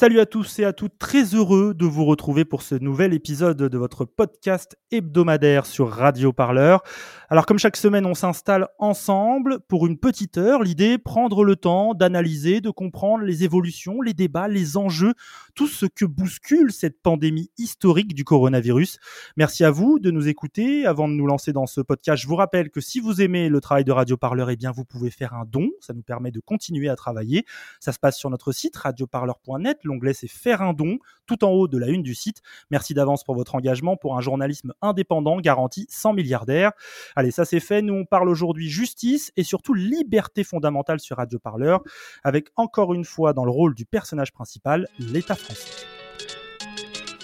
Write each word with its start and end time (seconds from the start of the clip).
Salut 0.00 0.20
à 0.20 0.24
tous 0.24 0.58
et 0.58 0.64
à 0.64 0.72
toutes, 0.72 0.96
très 0.98 1.34
heureux 1.34 1.74
de 1.74 1.84
vous 1.84 2.06
retrouver 2.06 2.46
pour 2.46 2.62
ce 2.62 2.74
nouvel 2.74 3.12
épisode 3.12 3.58
de 3.58 3.76
votre 3.76 4.06
podcast 4.06 4.78
hebdomadaire 4.90 5.66
sur 5.66 5.90
Radio 5.90 6.32
Parleur. 6.32 6.82
Alors 7.28 7.44
comme 7.44 7.58
chaque 7.58 7.76
semaine, 7.76 8.06
on 8.06 8.14
s'installe 8.14 8.68
ensemble 8.78 9.60
pour 9.68 9.86
une 9.86 9.98
petite 9.98 10.38
heure. 10.38 10.62
L'idée, 10.62 10.96
prendre 10.96 11.44
le 11.44 11.54
temps 11.54 11.92
d'analyser, 11.92 12.62
de 12.62 12.70
comprendre 12.70 13.24
les 13.24 13.44
évolutions, 13.44 14.00
les 14.00 14.14
débats, 14.14 14.48
les 14.48 14.78
enjeux, 14.78 15.12
tout 15.54 15.68
ce 15.68 15.84
que 15.84 16.06
bouscule 16.06 16.72
cette 16.72 17.02
pandémie 17.02 17.50
historique 17.58 18.14
du 18.14 18.24
coronavirus. 18.24 19.00
Merci 19.36 19.64
à 19.64 19.70
vous 19.70 19.98
de 19.98 20.10
nous 20.10 20.28
écouter. 20.28 20.86
Avant 20.86 21.08
de 21.08 21.12
nous 21.12 21.26
lancer 21.26 21.52
dans 21.52 21.66
ce 21.66 21.82
podcast, 21.82 22.22
je 22.22 22.26
vous 22.26 22.36
rappelle 22.36 22.70
que 22.70 22.80
si 22.80 23.00
vous 23.00 23.20
aimez 23.20 23.50
le 23.50 23.60
travail 23.60 23.84
de 23.84 23.92
Radio 23.92 24.16
Parleur, 24.16 24.48
eh 24.48 24.56
bien 24.56 24.72
vous 24.72 24.86
pouvez 24.86 25.10
faire 25.10 25.34
un 25.34 25.44
don. 25.44 25.68
Ça 25.80 25.92
nous 25.92 26.02
permet 26.02 26.30
de 26.30 26.40
continuer 26.40 26.88
à 26.88 26.96
travailler. 26.96 27.44
Ça 27.80 27.92
se 27.92 27.98
passe 27.98 28.16
sur 28.16 28.30
notre 28.30 28.50
site 28.50 28.78
radioparleur.net 28.78 29.78
L'onglet 29.90 30.14
c'est 30.14 30.28
faire 30.28 30.62
un 30.62 30.72
don, 30.72 30.98
tout 31.26 31.44
en 31.44 31.50
haut 31.50 31.68
de 31.68 31.76
la 31.76 31.88
une 31.88 32.02
du 32.02 32.14
site. 32.14 32.42
Merci 32.70 32.94
d'avance 32.94 33.24
pour 33.24 33.34
votre 33.34 33.54
engagement 33.56 33.96
pour 33.96 34.16
un 34.16 34.20
journalisme 34.20 34.72
indépendant 34.80 35.40
garanti 35.40 35.86
sans 35.90 36.12
milliardaires. 36.12 36.72
Allez, 37.16 37.32
ça 37.32 37.44
c'est 37.44 37.60
fait. 37.60 37.82
Nous 37.82 37.94
on 37.94 38.04
parle 38.04 38.28
aujourd'hui 38.28 38.68
justice 38.68 39.32
et 39.36 39.42
surtout 39.42 39.74
liberté 39.74 40.44
fondamentale 40.44 41.00
sur 41.00 41.16
Radio 41.16 41.38
Parleur, 41.38 41.82
avec 42.24 42.50
encore 42.56 42.94
une 42.94 43.04
fois 43.04 43.32
dans 43.32 43.44
le 43.44 43.50
rôle 43.50 43.74
du 43.74 43.84
personnage 43.84 44.32
principal, 44.32 44.86
l'État 44.98 45.34
français. 45.34 45.84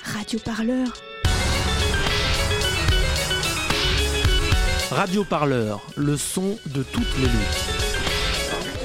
Radio 0.03 0.39
Parleur. 0.45 0.89
Radio 4.91 5.25
Parleur, 5.25 5.85
le 5.97 6.17
son 6.17 6.59
de 6.67 6.83
toutes 6.83 7.19
les 7.19 7.27
luttes. 7.27 7.76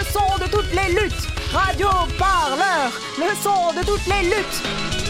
le 0.00 0.06
son 0.06 0.38
de 0.38 0.50
toutes 0.50 0.72
les 0.72 0.94
luttes. 0.94 1.28
Radio 1.52 1.88
Parleur, 2.18 2.90
le 3.18 3.34
son 3.42 3.72
de 3.78 3.84
toutes 3.84 4.06
les 4.06 4.28
luttes. 4.28 5.09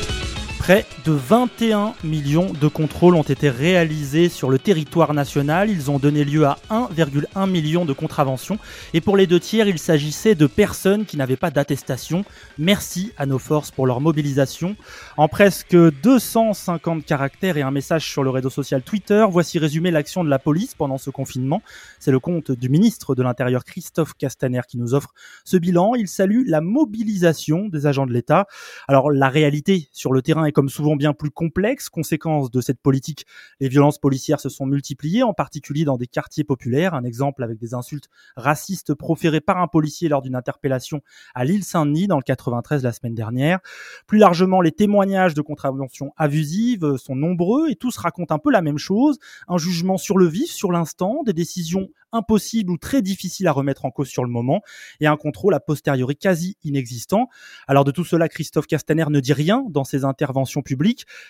Près 0.60 0.84
de 1.06 1.12
21 1.12 1.94
millions 2.04 2.52
de 2.52 2.68
contrôles 2.68 3.14
ont 3.14 3.22
été 3.22 3.48
réalisés 3.48 4.28
sur 4.28 4.50
le 4.50 4.58
territoire 4.58 5.14
national. 5.14 5.70
Ils 5.70 5.90
ont 5.90 5.98
donné 5.98 6.22
lieu 6.22 6.44
à 6.44 6.58
1,1 6.68 7.50
million 7.50 7.86
de 7.86 7.94
contraventions. 7.94 8.58
Et 8.92 9.00
pour 9.00 9.16
les 9.16 9.26
deux 9.26 9.40
tiers, 9.40 9.68
il 9.68 9.78
s'agissait 9.78 10.34
de 10.34 10.46
personnes 10.46 11.06
qui 11.06 11.16
n'avaient 11.16 11.38
pas 11.38 11.50
d'attestation. 11.50 12.26
Merci 12.58 13.10
à 13.16 13.24
nos 13.24 13.38
forces 13.38 13.70
pour 13.70 13.86
leur 13.86 14.02
mobilisation. 14.02 14.76
En 15.16 15.28
presque 15.28 15.74
250 15.74 17.06
caractères 17.06 17.56
et 17.56 17.62
un 17.62 17.70
message 17.70 18.06
sur 18.06 18.22
le 18.22 18.28
réseau 18.28 18.50
social 18.50 18.82
Twitter, 18.82 19.24
voici 19.30 19.58
résumé 19.58 19.90
l'action 19.90 20.22
de 20.24 20.28
la 20.28 20.38
police 20.38 20.74
pendant 20.74 20.98
ce 20.98 21.08
confinement. 21.08 21.62
C'est 21.98 22.12
le 22.12 22.20
compte 22.20 22.52
du 22.52 22.68
ministre 22.68 23.14
de 23.14 23.22
l'Intérieur 23.22 23.64
Christophe 23.64 24.12
Castaner 24.12 24.60
qui 24.68 24.76
nous 24.76 24.92
offre 24.92 25.14
ce 25.44 25.56
bilan. 25.56 25.94
Il 25.94 26.06
salue 26.06 26.42
la 26.46 26.60
mobilisation 26.60 27.66
des 27.68 27.86
agents 27.86 28.06
de 28.06 28.12
l'État. 28.12 28.46
Alors 28.88 29.10
la 29.10 29.30
réalité 29.30 29.88
sur 29.90 30.12
le 30.12 30.20
terrain 30.20 30.50
comme 30.60 30.68
souvent 30.68 30.94
bien 30.94 31.14
plus 31.14 31.30
complexe. 31.30 31.88
Conséquence 31.88 32.50
de 32.50 32.60
cette 32.60 32.82
politique, 32.82 33.24
les 33.60 33.70
violences 33.70 33.98
policières 33.98 34.40
se 34.40 34.50
sont 34.50 34.66
multipliées, 34.66 35.22
en 35.22 35.32
particulier 35.32 35.86
dans 35.86 35.96
des 35.96 36.06
quartiers 36.06 36.44
populaires. 36.44 36.92
Un 36.92 37.04
exemple 37.04 37.42
avec 37.42 37.58
des 37.58 37.72
insultes 37.72 38.10
racistes 38.36 38.92
proférées 38.92 39.40
par 39.40 39.56
un 39.56 39.68
policier 39.68 40.10
lors 40.10 40.20
d'une 40.20 40.34
interpellation 40.34 41.00
à 41.34 41.46
l'île 41.46 41.64
Saint-Denis 41.64 42.08
dans 42.08 42.18
le 42.18 42.22
93 42.22 42.82
la 42.82 42.92
semaine 42.92 43.14
dernière. 43.14 43.60
Plus 44.06 44.18
largement, 44.18 44.60
les 44.60 44.70
témoignages 44.70 45.32
de 45.32 45.40
contraventions 45.40 46.12
abusives 46.18 46.98
sont 46.98 47.16
nombreux 47.16 47.70
et 47.70 47.74
tous 47.74 47.96
racontent 47.96 48.34
un 48.34 48.38
peu 48.38 48.50
la 48.50 48.60
même 48.60 48.76
chose. 48.76 49.18
Un 49.48 49.56
jugement 49.56 49.96
sur 49.96 50.18
le 50.18 50.26
vif, 50.26 50.50
sur 50.50 50.72
l'instant, 50.72 51.22
des 51.24 51.32
décisions 51.32 51.88
impossibles 52.12 52.70
ou 52.70 52.76
très 52.76 53.00
difficiles 53.02 53.46
à 53.46 53.52
remettre 53.52 53.84
en 53.84 53.90
cause 53.90 54.08
sur 54.08 54.24
le 54.24 54.30
moment 54.30 54.62
et 55.00 55.06
un 55.06 55.16
contrôle 55.16 55.54
a 55.54 55.60
posteriori 55.60 56.16
quasi 56.16 56.56
inexistant. 56.64 57.28
Alors 57.66 57.84
de 57.84 57.92
tout 57.92 58.04
cela, 58.04 58.28
Christophe 58.28 58.66
Castaner 58.66 59.06
ne 59.08 59.20
dit 59.20 59.32
rien 59.32 59.64
dans 59.70 59.84
ses 59.84 60.04
interventions 60.04 60.39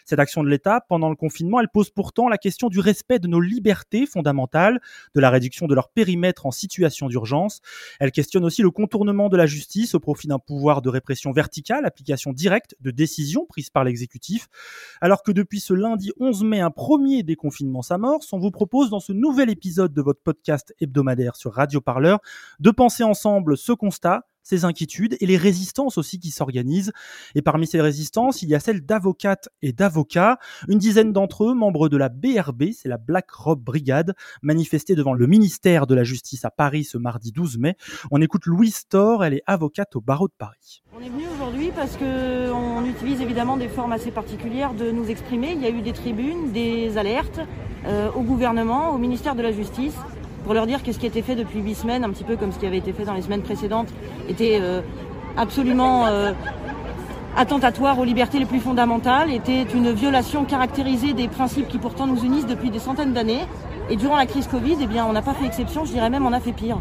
Cette 0.05 0.19
action 0.19 0.43
de 0.43 0.49
l'État 0.49 0.81
pendant 0.89 1.09
le 1.09 1.17
confinement, 1.17 1.61
elle 1.61 1.69
pose 1.69 1.91
pourtant 1.91 2.29
la 2.29 2.39
question 2.39 2.69
du 2.69 2.81
respect 2.81 3.19
de 3.19 3.29
nos 3.29 3.41
libertés 3.41 4.07
fondamentales, 4.07 4.81
de 5.15 5.21
la 5.21 5.31
réduction 5.31 5.67
de 5.67 5.75
leur 5.75 5.89
périmètre 5.89 6.47
en 6.47 6.51
situation 6.51 7.09
d'urgence. 7.09 7.61
Elle 7.99 8.13
questionne 8.13 8.45
aussi 8.45 8.63
le 8.63 8.71
contournement 8.71 9.29
de 9.29 9.37
la 9.37 9.47
justice 9.47 9.95
au 9.95 10.01
profit 10.01 10.27
d'un 10.27 10.39
pouvoir 10.39 10.83
de 10.83 10.89
répression 10.89 11.33
verticale, 11.33 11.85
application 11.85 12.33
directe 12.33 12.75
de 12.81 12.91
décisions 12.91 13.47
prises 13.47 13.71
par 13.71 13.85
l'exécutif. 13.85 14.49
Alors 15.01 15.23
que 15.23 15.33
depuis 15.33 15.61
ce 15.61 15.75
lundi 15.75 16.13
11 16.19 16.45
mai, 16.45 16.61
un 16.61 16.71
premier 16.71 17.23
déconfinement 17.23 17.83
s'amorce, 17.83 18.33
on 18.33 18.39
vous 18.39 18.51
propose 18.51 18.91
dans 18.91 19.01
ce 19.01 19.13
nouvel 19.13 19.51
épisode 19.51 19.93
de 19.93 20.03
votre 20.03 20.21
podcast 20.23 20.75
hebdomadaire 20.81 21.37
sur 21.37 21.53
Radio 21.53 21.81
Parleur 21.81 22.21
de 22.59 22.71
penser 22.71 23.03
ensemble 23.03 23.57
ce 23.57 23.73
constat 23.73 24.27
ces 24.43 24.65
inquiétudes 24.65 25.17
et 25.21 25.27
les 25.27 25.37
résistances 25.37 25.99
aussi 25.99 26.19
qui 26.19 26.31
s'organisent. 26.31 26.93
Et 27.35 27.43
parmi 27.43 27.67
ces 27.67 27.81
résistances, 27.81 28.43
il 28.43 28.49
y 28.49 28.55
a 28.55 28.61
celles 28.61 28.85
d'avocates 28.85 29.49
et 29.63 29.73
d'avocats. 29.73 30.39
Une 30.69 30.79
dizaine 30.79 31.13
d'entre 31.13 31.45
eux, 31.45 31.55
membres 31.55 31.89
de 31.89 31.97
la 31.97 32.09
BRB, 32.09 32.73
c'est 32.73 32.89
la 32.89 32.99
Black 32.99 33.31
Robe 33.31 33.63
Brigade, 33.63 34.15
manifestés 34.43 34.95
devant 34.95 35.13
le 35.13 35.27
ministère 35.27 35.87
de 35.87 35.95
la 35.95 36.05
Justice 36.05 36.45
à 36.45 36.51
Paris 36.51 36.85
ce 36.85 36.99
mardi 36.99 37.33
12 37.33 37.59
mai. 37.59 37.77
On 38.11 38.21
écoute 38.21 38.47
Louise 38.47 38.87
Thor, 38.89 39.25
elle 39.25 39.35
est 39.35 39.43
avocate 39.47 39.97
au 39.97 40.01
barreau 40.01 40.29
de 40.29 40.35
Paris. 40.37 40.83
On 40.97 41.01
est 41.01 41.09
venu 41.09 41.25
aujourd'hui 41.35 41.71
parce 41.75 41.97
qu'on 41.97 42.85
utilise 42.85 43.21
évidemment 43.21 43.57
des 43.57 43.69
formes 43.69 43.93
assez 43.93 44.11
particulières 44.11 44.75
de 44.75 44.91
nous 44.91 45.09
exprimer. 45.09 45.53
Il 45.53 45.61
y 45.61 45.67
a 45.67 45.71
eu 45.71 45.83
des 45.83 45.93
tribunes, 45.93 46.53
des 46.53 46.99
alertes 46.99 47.41
euh, 47.87 48.11
au 48.13 48.23
gouvernement, 48.23 48.91
au 48.95 48.99
ministère 48.99 49.35
de 49.35 49.43
la 49.43 49.53
Justice 49.53 49.97
pour 50.45 50.55
leur 50.55 50.67
dire 50.67 50.83
que 50.83 50.93
ce 50.93 50.99
qui 50.99 51.07
été 51.07 51.23
fait 51.23 51.35
depuis 51.35 51.61
huit 51.61 51.75
semaines, 51.75 52.05
un 52.05 52.11
petit 52.11 52.25
peu 52.25 52.37
comme 52.37 52.53
ce 52.53 52.59
qui 52.59 52.67
avait 52.67 52.79
été 52.79 52.93
fait 52.93 53.05
dans 53.05 53.15
les 53.15 53.23
semaines 53.23 53.43
précédentes, 53.43 53.89
était 54.29 54.59
euh, 54.61 54.81
absolument 55.37 56.07
euh, 56.07 56.33
attentatoire 57.37 57.99
aux 57.99 58.05
libertés 58.05 58.39
les 58.39 58.47
plus 58.47 58.61
fondamentales, 58.61 59.31
était 59.31 59.63
une 59.63 59.93
violation 59.93 60.45
caractérisée 60.45 61.13
des 61.13 61.29
principes 61.29 61.69
qui 61.69 61.79
pourtant 61.79 62.07
nous 62.07 62.23
unissent 62.25 62.47
depuis 62.47 62.71
des 62.71 62.79
centaines 62.79 63.13
d'années. 63.13 63.41
Et 63.91 63.97
durant 63.97 64.17
la 64.17 64.27
crise 64.27 64.47
Covid, 64.47 64.77
eh 64.81 64.87
bien, 64.87 65.05
on 65.05 65.13
n'a 65.13 65.23
pas 65.23 65.35
fait 65.35 65.47
exception, 65.47 65.85
je 65.85 65.93
dirais 65.93 66.11
même 66.11 66.25
on 66.25 66.33
a 66.33 66.41
fait 66.41 66.53
pire. 66.53 66.79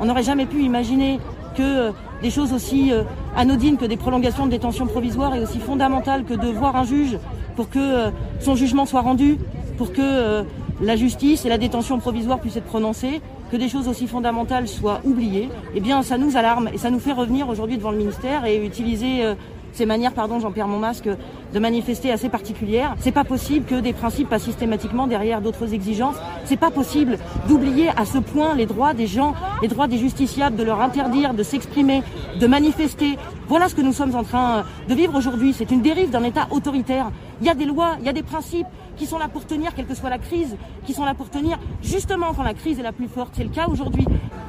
On 0.00 0.06
n'aurait 0.06 0.22
jamais 0.22 0.46
pu 0.46 0.62
imaginer 0.62 1.20
que 1.56 1.62
euh, 1.62 1.92
des 2.22 2.30
choses 2.30 2.52
aussi 2.52 2.90
anodines 3.36 3.76
que 3.76 3.84
des 3.84 3.96
prolongations 3.96 4.46
de 4.46 4.50
détention 4.50 4.86
provisoire 4.86 5.36
et 5.36 5.40
aussi 5.40 5.60
fondamentales 5.60 6.24
que 6.24 6.34
de 6.34 6.48
voir 6.48 6.74
un 6.74 6.84
juge 6.84 7.16
pour 7.54 7.70
que 7.70 8.10
son 8.40 8.56
jugement 8.56 8.86
soit 8.86 9.02
rendu, 9.02 9.38
pour 9.76 9.92
que 9.92 10.44
la 10.80 10.96
justice 10.96 11.44
et 11.44 11.48
la 11.48 11.58
détention 11.58 11.98
provisoire 11.98 12.38
puissent 12.38 12.56
être 12.56 12.64
prononcées, 12.64 13.20
que 13.50 13.56
des 13.56 13.68
choses 13.68 13.88
aussi 13.88 14.06
fondamentales 14.06 14.68
soient 14.68 15.00
oubliées, 15.04 15.48
eh 15.74 15.80
bien 15.80 16.02
ça 16.02 16.18
nous 16.18 16.36
alarme 16.36 16.68
et 16.72 16.78
ça 16.78 16.90
nous 16.90 17.00
fait 17.00 17.12
revenir 17.12 17.48
aujourd'hui 17.48 17.78
devant 17.78 17.90
le 17.90 17.98
ministère 17.98 18.44
et 18.44 18.64
utiliser 18.64 19.24
euh, 19.24 19.34
ces 19.72 19.86
manières, 19.86 20.12
pardon, 20.12 20.40
j'en 20.40 20.50
perds 20.50 20.66
mon 20.66 20.78
masque, 20.78 21.08
de 21.52 21.58
manifester 21.58 22.10
assez 22.10 22.28
particulières. 22.28 22.96
C'est 22.98 23.12
pas 23.12 23.24
possible 23.24 23.64
que 23.64 23.76
des 23.76 23.92
principes 23.92 24.28
passent 24.28 24.42
systématiquement 24.42 25.06
derrière 25.06 25.40
d'autres 25.40 25.72
exigences. 25.72 26.16
C'est 26.44 26.56
pas 26.56 26.70
possible 26.70 27.18
d'oublier 27.48 27.88
à 27.96 28.04
ce 28.04 28.18
point 28.18 28.54
les 28.54 28.66
droits 28.66 28.92
des 28.92 29.06
gens, 29.06 29.34
les 29.62 29.68
droits 29.68 29.86
des 29.86 29.98
justiciables, 29.98 30.56
de 30.56 30.64
leur 30.64 30.80
interdire 30.80 31.32
de 31.32 31.42
s'exprimer, 31.42 32.02
de 32.40 32.46
manifester. 32.46 33.18
Voilà 33.46 33.68
ce 33.68 33.74
que 33.74 33.82
nous 33.82 33.92
sommes 33.92 34.16
en 34.16 34.24
train 34.24 34.64
de 34.88 34.94
vivre 34.94 35.14
aujourd'hui. 35.16 35.52
C'est 35.52 35.70
une 35.70 35.82
dérive 35.82 36.10
d'un 36.10 36.24
État 36.24 36.48
autoritaire. 36.50 37.10
Il 37.40 37.46
y 37.46 37.50
a 37.50 37.54
des 37.54 37.66
lois, 37.66 37.96
il 38.00 38.06
y 38.06 38.08
a 38.08 38.12
des 38.12 38.24
principes 38.24 38.66
qui 38.98 39.06
sont 39.06 39.18
là 39.18 39.28
pour 39.28 39.46
tenir, 39.46 39.74
quelle 39.74 39.86
que 39.86 39.94
soit 39.94 40.10
la 40.10 40.18
crise, 40.18 40.56
qui 40.84 40.92
sont 40.92 41.04
là 41.04 41.14
pour 41.14 41.30
tenir 41.30 41.58
justement 41.82 42.34
quand 42.34 42.42
la 42.42 42.54
crise 42.54 42.78
est 42.78 42.82
la 42.82 42.92
plus 42.92 43.08
forte. 43.08 43.34
C'est 43.36 43.44
le 43.44 43.50
cas 43.50 43.66
aujourd'hui. 43.68 44.04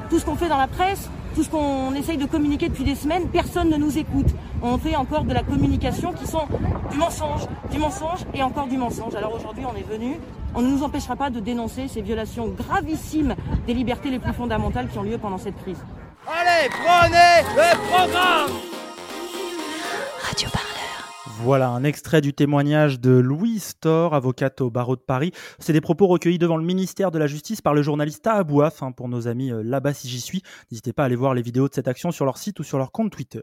Tout 0.10 0.20
ce 0.20 0.26
qu'on 0.26 0.36
fait 0.36 0.50
dans 0.50 0.58
la 0.58 0.68
presse, 0.68 1.10
tout 1.36 1.44
ce 1.44 1.50
qu'on 1.50 1.94
essaye 1.94 2.18
de 2.18 2.26
communiquer 2.26 2.68
depuis 2.70 2.84
des 2.84 2.96
semaines, 2.96 3.28
personne 3.30 3.70
ne 3.70 3.78
nous 3.78 3.98
écoute. 3.98 4.28
On 4.62 4.78
fait 4.78 4.96
encore 4.96 5.24
de 5.24 5.34
la 5.34 5.44
communication 5.44 6.14
qui 6.14 6.26
sont 6.26 6.48
du 6.92 6.98
mensonge, 6.98 7.42
du 7.72 7.78
mensonge 7.78 8.26
et 8.34 8.42
encore 8.42 8.68
du 8.68 8.78
mensonge. 8.78 9.16
Alors 9.16 9.34
aujourd'hui, 9.36 9.64
on 9.72 9.76
est 9.76 9.88
venu. 9.88 10.20
On 10.56 10.62
ne 10.62 10.68
nous 10.68 10.84
empêchera 10.84 11.16
pas 11.16 11.30
de 11.30 11.40
dénoncer 11.40 11.88
ces 11.88 12.02
violations 12.02 12.48
gravissimes 12.48 13.36
des 13.68 13.76
libertés 13.76 14.10
les 14.10 14.20
plus 14.20 14.34
fondamentales 14.34 14.88
qui 14.90 14.98
ont 14.98 15.04
lieu 15.04 15.20
pendant 15.20 15.38
cette 15.38 15.62
crise. 15.62 15.78
Allez, 16.28 16.70
prenez 16.70 17.48
le 17.56 17.78
programme 17.88 18.52
Radio 20.28 20.50
Parleur. 20.50 20.69
Voilà 21.42 21.70
un 21.70 21.86
extrait 21.86 22.20
du 22.20 22.34
témoignage 22.34 23.00
de 23.00 23.12
Louise 23.12 23.64
Storr, 23.64 24.14
avocate 24.14 24.60
au 24.60 24.70
barreau 24.70 24.98
de 24.98 25.02
Paris. 25.02 25.32
C'est 25.58 25.72
des 25.72 25.80
propos 25.80 26.06
recueillis 26.06 26.38
devant 26.38 26.58
le 26.58 26.66
ministère 26.66 27.12
de 27.12 27.18
la 27.18 27.28
Justice 27.28 27.62
par 27.62 27.74
le 27.74 27.82
journaliste 27.82 28.24
Tahabouaf, 28.24 28.84
hein, 28.84 28.92
pour 28.92 29.08
nos 29.08 29.30
amis 29.30 29.50
euh, 29.50 29.64
là-bas 29.64 29.94
si 29.94 30.10
j'y 30.10 30.20
suis. 30.20 30.44
N'hésitez 30.70 30.92
pas 30.92 31.04
à 31.04 31.06
aller 31.06 31.16
voir 31.16 31.34
les 31.34 31.42
vidéos 31.42 31.70
de 31.70 31.74
cette 31.74 31.88
action 31.88 32.12
sur 32.12 32.26
leur 32.26 32.38
site 32.38 32.60
ou 32.60 32.64
sur 32.64 32.78
leur 32.78 32.92
compte 32.92 33.14
Twitter. 33.14 33.40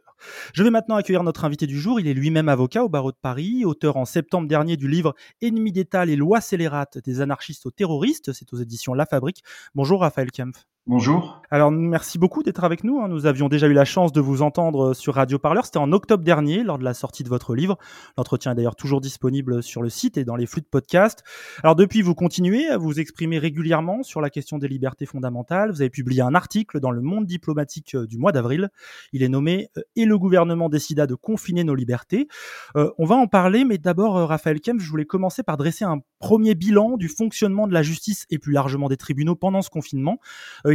Je 0.53 0.63
vais 0.63 0.71
maintenant 0.71 0.97
accueillir 0.97 1.23
notre 1.23 1.47
invité 1.47 1.67
du 1.67 1.81
jour. 1.81 1.99
Il 1.99 2.07
est 2.07 2.15
lui-même 2.15 2.51
avocat 2.51 2.85
au 2.85 2.91
barreau 2.91 3.13
de 3.13 3.19
Paris, 3.21 3.65
auteur 3.65 3.97
en 3.97 4.05
septembre 4.05 4.47
dernier 4.47 4.77
du 4.77 4.89
livre 4.89 5.15
Ennemis 5.41 5.73
d'État, 5.73 6.05
les 6.05 6.17
lois 6.17 6.43
scélérates 6.43 6.99
des 6.99 7.23
anarchistes 7.23 7.65
aux 7.65 7.71
terroristes. 7.71 8.35
C'est 8.35 8.53
aux 8.53 8.59
éditions 8.59 8.93
La 8.93 9.07
Fabrique. 9.07 9.43
Bonjour 9.75 10.03
Raphaël 10.03 10.31
Kempf. 10.31 10.67
Bonjour. 10.89 11.43
Alors 11.51 11.71
merci 11.71 12.19
beaucoup 12.19 12.43
d'être 12.43 12.65
avec 12.65 12.83
nous. 12.83 13.01
Hein. 13.01 13.09
Nous 13.09 13.27
avions 13.27 13.49
déjà 13.49 13.69
eu 13.69 13.73
la 13.73 13.85
chance 13.85 14.13
de 14.13 14.21
vous 14.21 14.43
entendre 14.43 14.95
sur 14.95 15.15
Radio 15.15 15.39
Parleur. 15.39 15.65
C'était 15.65 15.79
en 15.79 15.93
octobre 15.93 16.25
dernier, 16.25 16.63
lors 16.65 16.79
de 16.79 16.85
la 16.85 16.95
sortie 16.95 17.23
de 17.23 17.29
votre 17.29 17.55
livre. 17.55 17.79
L'entretien 18.17 18.53
est 18.53 18.55
d'ailleurs 18.57 18.77
toujours 18.77 19.01
disponible 19.01 19.63
sur 19.63 19.83
le 19.83 19.89
site 19.89 20.17
et 20.17 20.25
dans 20.25 20.37
les 20.37 20.47
flux 20.47 20.61
de 20.61 20.67
podcast. 20.67 21.23
Alors 21.63 21.77
depuis, 21.77 22.03
vous 22.03 22.15
continuez 22.15 22.69
à 22.69 22.79
vous 22.79 22.99
exprimer 22.99 23.39
régulièrement 23.39 24.03
sur 24.03 24.21
la 24.21 24.31
question 24.31 24.59
des 24.59 24.69
libertés 24.69 25.07
fondamentales. 25.07 25.71
Vous 25.71 25.83
avez 25.83 25.91
publié 25.91 26.23
un 26.23 26.35
article 26.35 26.81
dans 26.81 26.91
le 26.91 27.01
Monde 27.01 27.27
diplomatique 27.27 27.95
euh, 27.95 28.07
du 28.07 28.19
mois 28.19 28.33
d'avril. 28.33 28.69
Il 29.13 29.23
est 29.23 29.29
nommé 29.29 29.69
euh, 29.77 29.83
Et 29.95 30.05
le 30.05 30.19
gouvernement 30.19 30.69
décida 30.69 31.07
de 31.07 31.15
confiner 31.15 31.63
nos 31.63 31.75
libertés. 31.75 32.27
Euh, 32.77 32.91
on 32.99 33.07
va 33.07 33.15
en 33.15 33.29
parler, 33.29 33.65
mais 33.65 33.79
d'abord, 33.79 34.15
Raphaël 34.29 34.61
Kemp, 34.61 34.81
je 34.81 34.91
voulais 34.91 35.05
commencer 35.05 35.43
par 35.43 35.57
dresser 35.57 35.85
un 35.85 35.99
premier 36.19 36.55
bilan 36.55 36.97
du 36.97 37.09
fonctionnement 37.09 37.69
de 37.69 37.73
la 37.73 37.83
justice 37.83 38.27
et 38.31 38.39
plus 38.39 38.53
largement 38.53 38.89
des 38.89 38.97
tribunaux 38.97 39.37
pendant 39.37 39.63
ce 39.63 39.71
confinement 39.71 40.19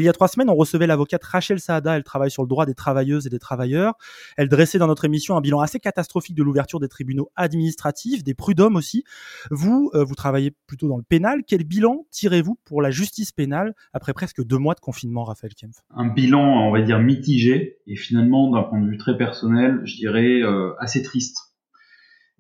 il 0.01 0.06
y 0.06 0.09
a 0.09 0.13
trois 0.13 0.27
semaines, 0.27 0.50
on 0.50 0.56
recevait 0.56 0.88
l'avocate 0.88 1.24
Rachel 1.24 1.59
Saada. 1.59 1.95
Elle 1.95 2.03
travaille 2.03 2.31
sur 2.31 2.44
le 2.44 2.48
droit 2.48 2.65
des 2.65 2.74
travailleuses 2.74 3.27
et 3.27 3.30
des 3.30 3.39
travailleurs. 3.39 3.94
Elle 4.38 4.50
dressait 4.50 4.77
dans 4.77 4.88
notre 4.88 5.06
émission 5.06 5.38
un 5.38 5.42
bilan 5.42 5.59
assez 5.59 5.80
catastrophique 5.80 6.36
de 6.36 6.44
l'ouverture 6.44 6.80
des 6.80 6.88
tribunaux 6.88 7.30
administratifs, 7.36 8.24
des 8.24 8.33
prud'hommes 8.33 8.75
aussi. 8.75 9.03
Vous, 9.50 9.92
euh, 9.94 10.03
vous 10.03 10.15
travaillez 10.15 10.51
plutôt 10.68 10.88
dans 10.88 10.98
le 10.98 11.03
pénal. 11.03 11.42
Quel 11.48 11.63
bilan 11.63 12.06
tirez-vous 12.12 12.57
pour 12.65 12.81
la 12.81 12.92
justice 12.92 13.31
pénale 13.31 13.75
après 13.94 14.13
presque 14.13 14.44
deux 14.44 14.57
mois 14.57 14.74
de 14.74 14.80
confinement, 14.80 15.24
Raphaël 15.24 15.53
Kempf? 15.53 15.77
Un 15.95 16.07
bilan, 16.07 16.68
on 16.68 16.71
va 16.71 16.81
dire, 16.81 17.00
mitigé 17.00 17.77
et 17.88 17.95
finalement, 17.95 18.51
d'un 18.51 18.63
point 18.63 18.81
de 18.81 18.89
vue 18.89 18.98
très 18.98 19.18
personnel, 19.18 19.81
je 19.83 19.95
dirais 19.95 20.42
euh, 20.42 20.74
assez 20.80 21.01
triste. 21.03 21.38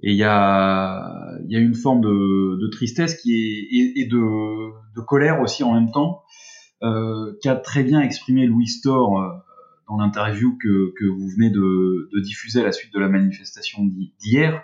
Et 0.03 0.11
il 0.11 0.17
y 0.17 0.23
a, 0.23 1.37
une 1.49 1.75
forme 1.75 2.01
de, 2.01 2.69
tristesse 2.71 3.21
qui 3.21 3.35
est, 3.35 4.01
et, 4.01 4.07
de, 4.07 5.01
colère 5.05 5.41
aussi 5.41 5.63
en 5.63 5.73
même 5.73 5.91
temps 5.91 6.23
qu'a 6.81 7.55
très 7.55 7.83
bien 7.83 8.01
exprimé 8.01 8.45
Louis 8.47 8.67
Storr 8.67 9.19
euh, 9.19 9.29
dans 9.87 9.97
l'interview 9.97 10.57
que, 10.57 10.93
que, 10.97 11.05
vous 11.05 11.27
venez 11.29 11.49
de, 11.49 12.09
de, 12.13 12.19
diffuser 12.21 12.61
à 12.61 12.63
la 12.63 12.71
suite 12.71 12.93
de 12.93 12.99
la 12.99 13.09
manifestation 13.09 13.83
d'hier. 13.85 14.63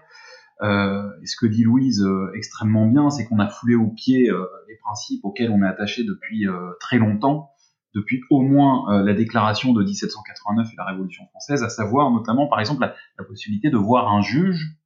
Euh, 0.63 1.09
et 1.21 1.27
ce 1.27 1.35
que 1.35 1.45
dit 1.45 1.63
Louise 1.63 2.01
euh, 2.01 2.31
extrêmement 2.33 2.87
bien, 2.87 3.09
c'est 3.09 3.25
qu'on 3.25 3.39
a 3.39 3.47
foulé 3.47 3.75
au 3.75 3.89
pied 3.89 4.29
euh, 4.29 4.45
les 4.67 4.75
principes 4.77 5.23
auxquels 5.23 5.51
on 5.51 5.61
est 5.61 5.67
attaché 5.67 6.03
depuis 6.03 6.47
très 6.79 6.97
longtemps, 6.97 7.51
depuis 7.93 8.21
au 8.29 8.41
moins 8.41 9.03
la 9.03 9.13
déclaration 9.13 9.73
de 9.73 9.83
1789 9.83 10.67
et 10.71 10.75
la 10.77 10.85
Révolution 10.85 11.25
française, 11.27 11.63
à 11.63 11.69
savoir 11.69 12.09
notamment 12.11 12.47
par 12.47 12.59
exemple 12.59 12.81
la, 12.81 12.95
la 13.17 13.25
possibilité 13.25 13.69
de 13.69 13.77
voir 13.77 14.11
un 14.11 14.21
juge 14.21 14.77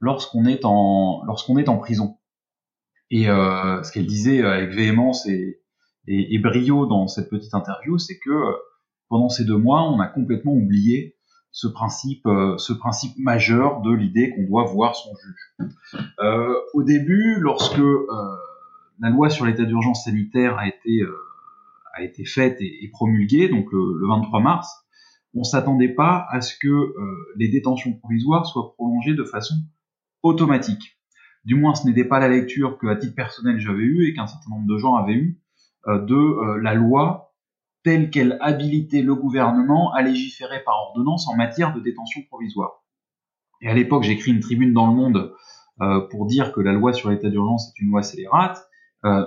lorsqu'on 0.00 0.44
est 0.44 0.64
en 0.64 1.24
lorsqu'on 1.24 1.56
est 1.56 1.68
en 1.68 1.78
prison. 1.78 2.18
Et 3.10 3.24
ce 3.24 3.92
qu'elle 3.92 4.06
disait 4.06 4.42
avec 4.42 4.70
véhémence 4.70 5.26
et, 5.26 5.60
et, 6.08 6.38
brio 6.38 6.86
dans 6.86 7.06
cette 7.06 7.28
petite 7.28 7.54
interview, 7.54 7.98
c'est 7.98 8.18
que 8.18 8.30
euh, 8.30 8.52
pendant 9.08 9.28
ces 9.28 9.44
deux 9.44 9.56
mois, 9.56 9.82
on 9.82 10.00
a 10.00 10.06
complètement 10.06 10.52
oublié 10.52 11.16
ce 11.50 11.66
principe, 11.66 12.26
euh, 12.26 12.56
ce 12.58 12.72
principe 12.72 13.18
majeur 13.18 13.80
de 13.82 13.92
l'idée 13.92 14.30
qu'on 14.30 14.44
doit 14.44 14.64
voir 14.64 14.96
son 14.96 15.10
juge. 15.14 15.70
Euh, 16.20 16.54
au 16.74 16.82
début, 16.82 17.36
lorsque 17.40 17.80
la 19.00 19.10
loi 19.10 19.30
sur 19.30 19.46
l'état 19.46 19.64
d'urgence 19.64 20.04
sanitaire 20.04 20.58
a 20.58 20.68
été 20.68 21.02
a 21.94 22.02
été 22.02 22.24
faite 22.24 22.56
et, 22.60 22.88
promulguée, 22.92 23.48
donc 23.48 23.66
le, 23.72 24.06
23 24.06 24.40
mars, 24.40 24.68
on 25.34 25.42
s'attendait 25.42 25.88
pas 25.94 26.26
à 26.30 26.40
ce 26.40 26.54
que 26.60 26.94
les 27.36 27.48
détentions 27.48 27.92
provisoires 27.94 28.46
soient 28.46 28.74
prolongées 28.74 29.14
de 29.14 29.24
façon 29.24 29.54
automatique. 30.22 30.98
Du 31.44 31.54
moins, 31.54 31.74
ce 31.74 31.86
n'était 31.86 32.04
pas 32.04 32.20
la 32.20 32.28
lecture 32.28 32.78
que, 32.78 32.86
à 32.86 32.96
titre 32.96 33.14
personnel, 33.14 33.58
j'avais 33.58 33.82
eue 33.82 34.08
et 34.08 34.14
qu'un 34.14 34.26
certain 34.26 34.50
nombre 34.50 34.66
de 34.66 34.76
gens 34.76 34.96
avaient 34.96 35.14
eue 35.14 35.40
euh, 35.40 35.47
de 35.96 36.14
euh, 36.14 36.60
la 36.62 36.74
loi 36.74 37.32
telle 37.82 38.10
qu'elle 38.10 38.36
habilitait 38.40 39.02
le 39.02 39.14
gouvernement 39.14 39.92
à 39.92 40.02
légiférer 40.02 40.62
par 40.64 40.74
ordonnance 40.88 41.28
en 41.28 41.36
matière 41.36 41.74
de 41.74 41.80
détention 41.80 42.20
provisoire. 42.28 42.84
Et 43.60 43.68
à 43.68 43.74
l'époque, 43.74 44.02
j'écris 44.02 44.32
une 44.32 44.40
tribune 44.40 44.72
dans 44.72 44.86
le 44.86 44.92
Monde 44.92 45.32
euh, 45.80 46.00
pour 46.10 46.26
dire 46.26 46.52
que 46.52 46.60
la 46.60 46.72
loi 46.72 46.92
sur 46.92 47.10
l'état 47.10 47.30
d'urgence 47.30 47.68
est 47.68 47.80
une 47.82 47.88
loi 47.88 48.02
scélérate, 48.02 48.64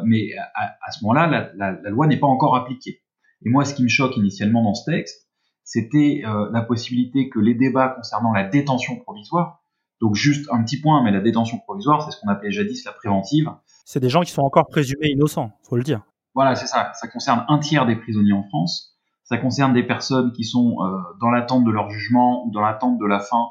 mais 0.04 0.31
à, 0.54 0.92
ce 0.92 1.02
moment-là, 1.06 1.54
la, 1.56 1.90
loi 1.90 2.06
n'est 2.06 2.19
pas 2.19 2.28
encore 2.28 2.58
appliquée. 2.58 3.02
Et 3.46 3.50
moi, 3.50 3.64
ce 3.64 3.74
qui 3.74 3.84
me 3.84 3.88
choque 3.88 4.18
initialement 4.18 4.62
dans 4.64 4.74
ce 4.74 4.92
texte, 4.92 5.30
c'était 5.64 6.24
la 6.52 6.62
possibilité 6.62 7.30
que 7.30 7.40
les 7.40 7.56
débats 7.56 7.88
concernant 7.88 8.34
la 8.34 8.44
détention 8.44 8.98
provisoire, 8.98 9.62
donc 10.02 10.16
juste 10.16 10.48
un 10.52 10.62
petit 10.64 10.81
point, 10.81 11.02
mais 11.04 11.12
la 11.12 11.22
détention 11.22 11.60
provisoire, 11.60 12.04
c'est 12.04 12.12
ce 12.12 12.19
qu'on 12.19 12.28
appelait 12.28 12.52
jadis 12.52 12.84
la 12.86 12.92
préventive. 12.92 13.50
C'est 13.86 14.00
des 14.00 14.10
gens 14.10 14.22
qui 14.22 14.31
sont 14.31 14.42
encore 14.42 14.68
présumés 14.68 15.10
innocents, 15.10 15.52
faut 15.64 15.78
le 15.78 15.84
dire. 15.84 16.02
Voilà, 16.33 16.56
c'est 16.56 16.68
ça. 16.68 16.92
Ça 16.94 17.07
concerne 17.07 17.45
un 17.48 17.60
tiers 17.60 17.86
des 17.86 17.95
prisonniers 17.95 18.33
en 18.33 18.44
France. 18.44 18.98
Ça 19.24 19.38
concerne 19.38 19.74
des 19.74 19.83
personnes 19.83 20.31
qui 20.33 20.44
sont 20.44 20.78
euh, 20.81 20.98
dans 21.19 21.30
l'attente 21.30 21.63
de 21.63 21.72
leur 21.72 21.89
jugement 21.89 22.45
ou 22.45 22.51
dans 22.51 22.62
l'attente 22.62 22.98
de 23.00 23.06
la 23.06 23.19
fin 23.19 23.50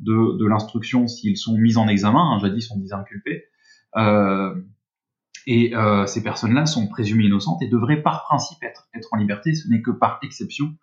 de, 0.00 0.38
de 0.38 0.46
l'instruction 0.46 1.06
s'ils 1.06 1.36
sont 1.36 1.56
mis 1.56 1.76
en 1.76 1.88
examen. 1.88 2.32
Hein, 2.32 2.38
jadis, 2.38 2.70
on 2.70 2.78
disait 2.78 2.94
inculpés. 2.94 3.44
Euh, 3.96 4.54
et 5.46 5.74
euh, 5.74 6.06
ces 6.06 6.22
personnes-là 6.22 6.66
sont 6.66 6.86
présumées 6.86 7.24
innocentes 7.24 7.62
et 7.62 7.68
devraient 7.68 8.02
par 8.02 8.24
principe 8.24 8.62
être, 8.62 8.86
en 9.12 9.16
liberté. 9.16 9.54
Ce 9.54 9.68
n'est 9.68 9.82
que 9.82 9.90
par 9.90 10.18
exception 10.22 10.76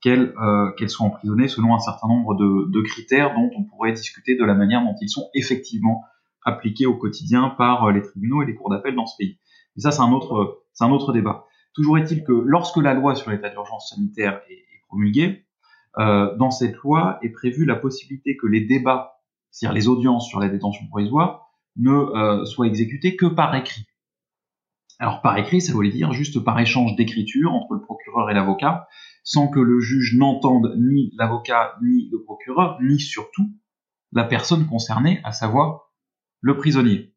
qu'elles 0.00 0.34
euh, 0.40 0.70
qu'elles 0.72 0.90
soient 0.90 1.06
emprisonnées 1.06 1.48
selon 1.48 1.74
un 1.74 1.78
certain 1.78 2.06
nombre 2.06 2.34
de, 2.36 2.70
de, 2.70 2.82
critères 2.82 3.34
dont 3.34 3.50
on 3.56 3.64
pourrait 3.64 3.92
discuter 3.92 4.36
de 4.36 4.44
la 4.44 4.54
manière 4.54 4.82
dont 4.82 4.94
ils 5.00 5.08
sont 5.08 5.28
effectivement 5.34 6.04
appliqués 6.44 6.86
au 6.86 6.96
quotidien 6.96 7.48
par 7.56 7.90
les 7.90 8.02
tribunaux 8.02 8.42
et 8.42 8.46
les 8.46 8.54
cours 8.54 8.70
d'appel 8.70 8.94
dans 8.94 9.06
ce 9.06 9.16
pays. 9.16 9.38
Et 9.76 9.80
ça, 9.80 9.90
c'est 9.90 10.02
un 10.02 10.12
autre, 10.12 10.62
c'est 10.76 10.84
un 10.84 10.90
autre 10.90 11.12
débat. 11.12 11.46
Toujours 11.74 11.98
est-il 11.98 12.22
que 12.22 12.32
lorsque 12.32 12.76
la 12.76 12.94
loi 12.94 13.14
sur 13.14 13.30
l'état 13.30 13.48
d'urgence 13.48 13.90
sanitaire 13.90 14.40
est, 14.48 14.64
promulguée, 14.88 15.44
euh, 15.98 16.36
dans 16.36 16.52
cette 16.52 16.76
loi 16.76 17.18
est 17.22 17.30
prévue 17.30 17.64
la 17.64 17.74
possibilité 17.74 18.36
que 18.36 18.46
les 18.46 18.60
débats, 18.60 19.18
c'est-à-dire 19.50 19.74
les 19.74 19.88
audiences 19.88 20.28
sur 20.28 20.38
la 20.38 20.48
détention 20.48 20.86
provisoire, 20.86 21.48
ne 21.76 21.90
euh, 21.90 22.44
soient 22.44 22.68
exécutés 22.68 23.16
que 23.16 23.26
par 23.26 23.54
écrit. 23.56 23.84
Alors 24.98 25.22
par 25.22 25.36
écrit, 25.38 25.60
ça 25.60 25.72
voulait 25.72 25.90
dire 25.90 26.12
juste 26.12 26.38
par 26.38 26.58
échange 26.60 26.94
d'écriture 26.94 27.52
entre 27.52 27.74
le 27.74 27.80
procureur 27.80 28.30
et 28.30 28.34
l'avocat, 28.34 28.86
sans 29.24 29.48
que 29.48 29.58
le 29.58 29.80
juge 29.80 30.14
n'entende 30.16 30.74
ni 30.78 31.12
l'avocat 31.18 31.76
ni 31.82 32.08
le 32.10 32.22
procureur, 32.22 32.78
ni 32.80 33.00
surtout 33.00 33.50
la 34.12 34.24
personne 34.24 34.66
concernée, 34.66 35.20
à 35.24 35.32
savoir 35.32 35.90
le 36.40 36.56
prisonnier. 36.56 37.15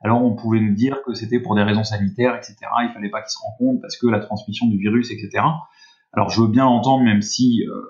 Alors 0.00 0.22
on 0.22 0.34
pouvait 0.34 0.60
nous 0.60 0.74
dire 0.74 1.02
que 1.04 1.14
c'était 1.14 1.40
pour 1.40 1.54
des 1.54 1.62
raisons 1.62 1.84
sanitaires, 1.84 2.36
etc. 2.36 2.56
Il 2.82 2.90
fallait 2.94 3.10
pas 3.10 3.22
qu'ils 3.22 3.30
se 3.30 3.38
rendent 3.38 3.58
compte 3.58 3.80
parce 3.80 3.96
que 3.96 4.06
la 4.06 4.20
transmission 4.20 4.66
du 4.66 4.78
virus, 4.78 5.10
etc. 5.10 5.44
Alors 6.12 6.30
je 6.30 6.40
veux 6.40 6.48
bien 6.48 6.66
entendre, 6.66 7.04
même 7.04 7.22
si 7.22 7.64
euh, 7.66 7.82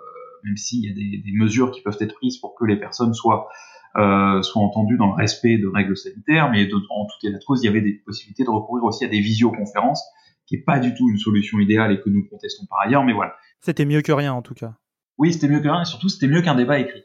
même 0.45 0.57
s'il 0.57 0.85
y 0.85 0.91
a 0.91 0.95
des, 0.95 1.23
des, 1.23 1.37
mesures 1.37 1.71
qui 1.71 1.83
peuvent 1.83 1.97
être 2.01 2.15
prises 2.15 2.39
pour 2.39 2.55
que 2.55 2.65
les 2.65 2.77
personnes 2.77 3.13
soient 3.13 3.49
euh, 3.97 4.43
soient 4.43 4.63
entendues 4.63 4.97
dans 4.97 5.07
le 5.07 5.15
respect 5.15 5.59
de 5.59 5.67
règles 5.67 5.97
sanitaires, 5.97 6.51
mais 6.51 6.69
en 6.91 7.07
tout 7.07 7.27
état 7.27 7.39
de 7.39 7.45
cause, 7.45 7.63
il 7.63 7.67
y 7.67 7.69
avait 7.69 7.81
des 7.81 7.95
possibilités 7.95 8.45
de 8.45 8.51
recourir 8.51 8.85
aussi 8.85 9.05
à 9.05 9.09
des 9.09 9.21
visioconférences, 9.21 10.05
qui 10.47 10.57
est 10.57 10.63
pas 10.63 10.79
du 10.79 10.95
tout 10.95 11.09
une 11.11 11.19
solution 11.19 11.59
idéale 11.59 11.93
et 11.93 12.01
que 12.01 12.09
nous 12.09 12.25
contestons 12.29 12.67
par 12.67 12.81
ailleurs, 12.81 13.05
mais 13.05 13.13
voilà. 13.13 13.35
C'était 13.61 13.87
mieux 13.87 14.03
que 14.03 14.13
rien 14.13 14.33
en 14.33 14.43
tout 14.43 14.55
cas. 14.55 14.75
Oui, 15.17 15.33
c'était 15.33 15.49
mieux 15.49 15.61
que 15.61 15.69
rien, 15.69 15.83
et 15.83 15.85
surtout 15.85 16.09
c'était 16.09 16.29
mieux 16.29 16.43
qu'un 16.43 16.55
débat 16.55 16.79
écrit. 16.79 17.03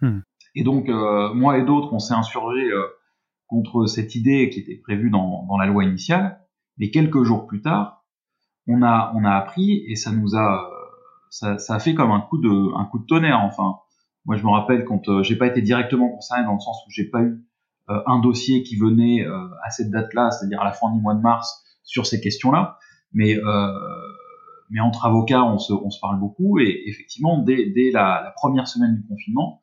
Hmm. 0.00 0.20
Et 0.54 0.62
donc 0.62 0.88
euh, 0.88 1.32
moi 1.34 1.58
et 1.58 1.64
d'autres, 1.64 1.92
on 1.92 1.98
s'est 1.98 2.14
insurgés 2.14 2.70
euh, 2.70 2.86
contre 3.48 3.86
cette 3.86 4.14
idée 4.14 4.50
qui 4.50 4.60
était 4.60 4.76
prévue 4.76 5.10
dans, 5.10 5.44
dans, 5.46 5.56
la 5.56 5.66
loi 5.66 5.84
initiale, 5.84 6.40
mais 6.76 6.90
quelques 6.90 7.24
jours 7.24 7.46
plus 7.46 7.62
tard, 7.62 8.04
on 8.68 8.82
a, 8.82 9.12
on 9.16 9.24
a 9.24 9.32
appris 9.32 9.84
et 9.88 9.96
ça 9.96 10.12
nous 10.12 10.36
a, 10.36 10.70
ça, 11.30 11.58
ça 11.58 11.74
a 11.74 11.78
fait 11.78 11.94
comme 11.94 12.12
un 12.12 12.20
coup 12.20 12.38
de, 12.38 12.76
un 12.78 12.84
coup 12.84 12.98
de 12.98 13.06
tonnerre. 13.06 13.40
Enfin, 13.42 13.76
moi 14.26 14.36
je 14.36 14.44
me 14.44 14.50
rappelle 14.50 14.84
quand 14.84 15.08
euh, 15.08 15.22
j'ai 15.22 15.36
pas 15.36 15.46
été 15.46 15.62
directement 15.62 16.10
concerné 16.10 16.44
dans 16.44 16.54
le 16.54 16.60
sens 16.60 16.84
où 16.86 16.90
j'ai 16.90 17.08
pas 17.08 17.22
eu 17.22 17.42
euh, 17.88 18.00
un 18.06 18.20
dossier 18.20 18.62
qui 18.62 18.76
venait 18.76 19.26
euh, 19.26 19.48
à 19.64 19.70
cette 19.70 19.90
date-là, 19.90 20.30
c'est-à-dire 20.30 20.60
à 20.60 20.64
la 20.64 20.72
fin 20.72 20.92
du 20.94 21.00
mois 21.00 21.14
de 21.14 21.20
mars, 21.20 21.64
sur 21.82 22.06
ces 22.06 22.20
questions-là, 22.20 22.78
mais 23.12 23.36
mais 24.70 24.80
entre 24.80 25.06
avocats, 25.06 25.44
on 25.44 25.58
se, 25.58 25.72
on 25.72 25.88
se 25.88 25.98
parle 25.98 26.20
beaucoup 26.20 26.58
et 26.58 26.82
effectivement, 26.88 27.38
dès, 27.38 27.70
dès 27.70 27.90
la 27.90 28.34
première 28.36 28.68
semaine 28.68 28.96
du 28.96 29.06
confinement, 29.06 29.62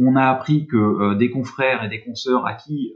on 0.00 0.16
a 0.16 0.24
appris 0.24 0.66
que 0.66 1.14
des 1.14 1.30
confrères 1.30 1.84
et 1.84 1.88
des 1.88 2.02
consoeurs 2.02 2.46
à 2.46 2.54
qui 2.54 2.94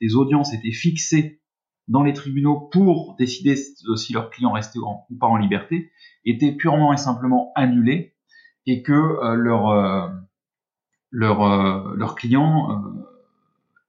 des 0.00 0.14
audiences 0.16 0.52
étaient 0.52 0.72
fixées 0.72 1.40
dans 1.88 2.02
les 2.02 2.12
tribunaux 2.12 2.60
pour 2.72 3.16
décider 3.18 3.56
si 3.56 4.12
leurs 4.12 4.30
clients 4.30 4.52
restaient 4.52 4.78
ou 4.78 5.16
pas 5.18 5.26
en 5.26 5.36
liberté, 5.36 5.90
étaient 6.24 6.52
purement 6.52 6.92
et 6.92 6.96
simplement 6.96 7.52
annulées 7.54 8.14
et 8.66 8.82
que 8.82 8.92
euh, 8.92 9.34
leur, 9.34 9.68
euh, 9.68 10.08
leurs 11.10 11.94
leur 11.94 12.14
clients 12.14 12.82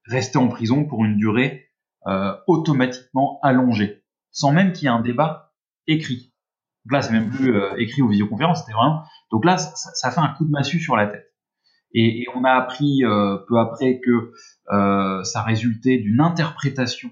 restaient 0.06 0.38
en 0.38 0.48
prison 0.48 0.86
pour 0.86 1.06
une 1.06 1.18
durée 1.18 1.70
automatiquement 2.46 3.40
allongée, 3.42 4.04
sans 4.30 4.52
même 4.52 4.74
qu'il 4.74 4.84
y 4.84 4.86
ait 4.86 4.90
un 4.90 5.02
débat 5.02 5.54
écrit. 5.88 6.32
Donc 6.86 6.92
là, 6.92 7.02
c'est 7.02 7.12
même 7.12 7.32
plus 7.32 7.60
écrit 7.78 8.04
aux 8.04 8.08
visioconférences, 8.08 8.60
c'était 8.60 8.74
vraiment. 8.74 9.04
Donc 9.32 9.44
là, 9.44 9.58
ça, 9.58 10.12
fait 10.12 10.20
un 10.20 10.28
coup 10.38 10.46
de 10.46 10.52
massue 10.52 10.80
sur 10.80 10.96
la 10.96 11.08
tête. 11.08 11.35
Et, 11.94 12.22
et 12.22 12.26
on 12.36 12.44
a 12.44 12.52
appris 12.52 13.04
peu 13.48 13.58
après 13.58 14.00
que 14.00 14.32
ça 15.24 15.42
résultait 15.44 15.98
d'une 15.98 16.20
interprétation 16.20 17.12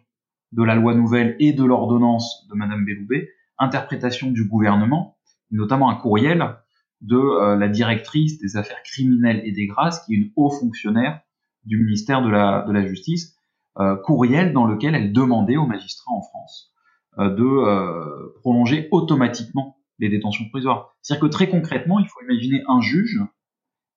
de 0.54 0.64
la 0.64 0.76
loi 0.76 0.94
nouvelle 0.94 1.36
et 1.40 1.52
de 1.54 1.64
l'ordonnance 1.64 2.48
de 2.50 2.56
Madame 2.56 2.86
Belloubet, 2.86 3.30
interprétation 3.58 4.32
du 4.32 4.48
gouvernement, 4.48 5.18
notamment 5.52 5.90
un 5.90 5.96
courriel 5.96 6.56
de 7.02 7.18
euh, 7.18 7.56
la 7.56 7.68
directrice 7.68 8.40
des 8.40 8.56
affaires 8.56 8.82
criminelles 8.84 9.42
et 9.46 9.52
des 9.52 9.68
grâces, 9.68 10.06
qui 10.06 10.14
est 10.14 10.18
une 10.18 10.32
haut 10.36 10.50
fonctionnaire 10.50 11.20
du 11.66 11.78
ministère 11.78 12.22
de 12.22 12.30
la, 12.30 12.64
de 12.68 12.72
la 12.72 12.86
Justice, 12.86 13.36
euh, 13.80 13.96
courriel 13.96 14.54
dans 14.54 14.66
lequel 14.66 14.96
elle 14.96 15.12
demandait 15.12 15.58
aux 15.58 15.66
magistrats 15.66 16.14
en 16.14 16.22
France 16.22 16.72
euh, 17.20 17.30
de 17.30 18.40
prolonger 18.40 18.88
automatiquement 18.92 19.78
les 20.00 20.10
détentions 20.10 20.46
provisoires. 20.50 20.96
C'est-à-dire 21.02 21.28
que 21.28 21.32
très 21.32 21.50
concrètement, 21.50 22.00
il 22.00 22.08
faut 22.08 22.22
imaginer 22.24 22.64
un 22.68 22.82
juge 22.82 23.20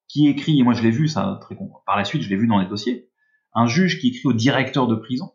qui 0.09 0.29
écrit, 0.29 0.59
et 0.59 0.63
moi 0.63 0.75
je 0.75 0.83
l'ai 0.83 0.91
vu 0.91 1.09
ça 1.09 1.39
très 1.41 1.57
par 1.87 1.97
la 1.97 2.05
suite, 2.05 2.23
je 2.23 2.29
l'ai 2.29 2.37
vu 2.37 2.47
dans 2.47 2.59
les 2.59 2.67
dossiers, 2.67 3.09
un 3.55 3.67
juge 3.67 4.01
qui 4.01 4.09
écrit 4.09 4.27
au 4.27 4.33
directeur 4.33 4.87
de 4.87 4.95
prison 4.95 5.33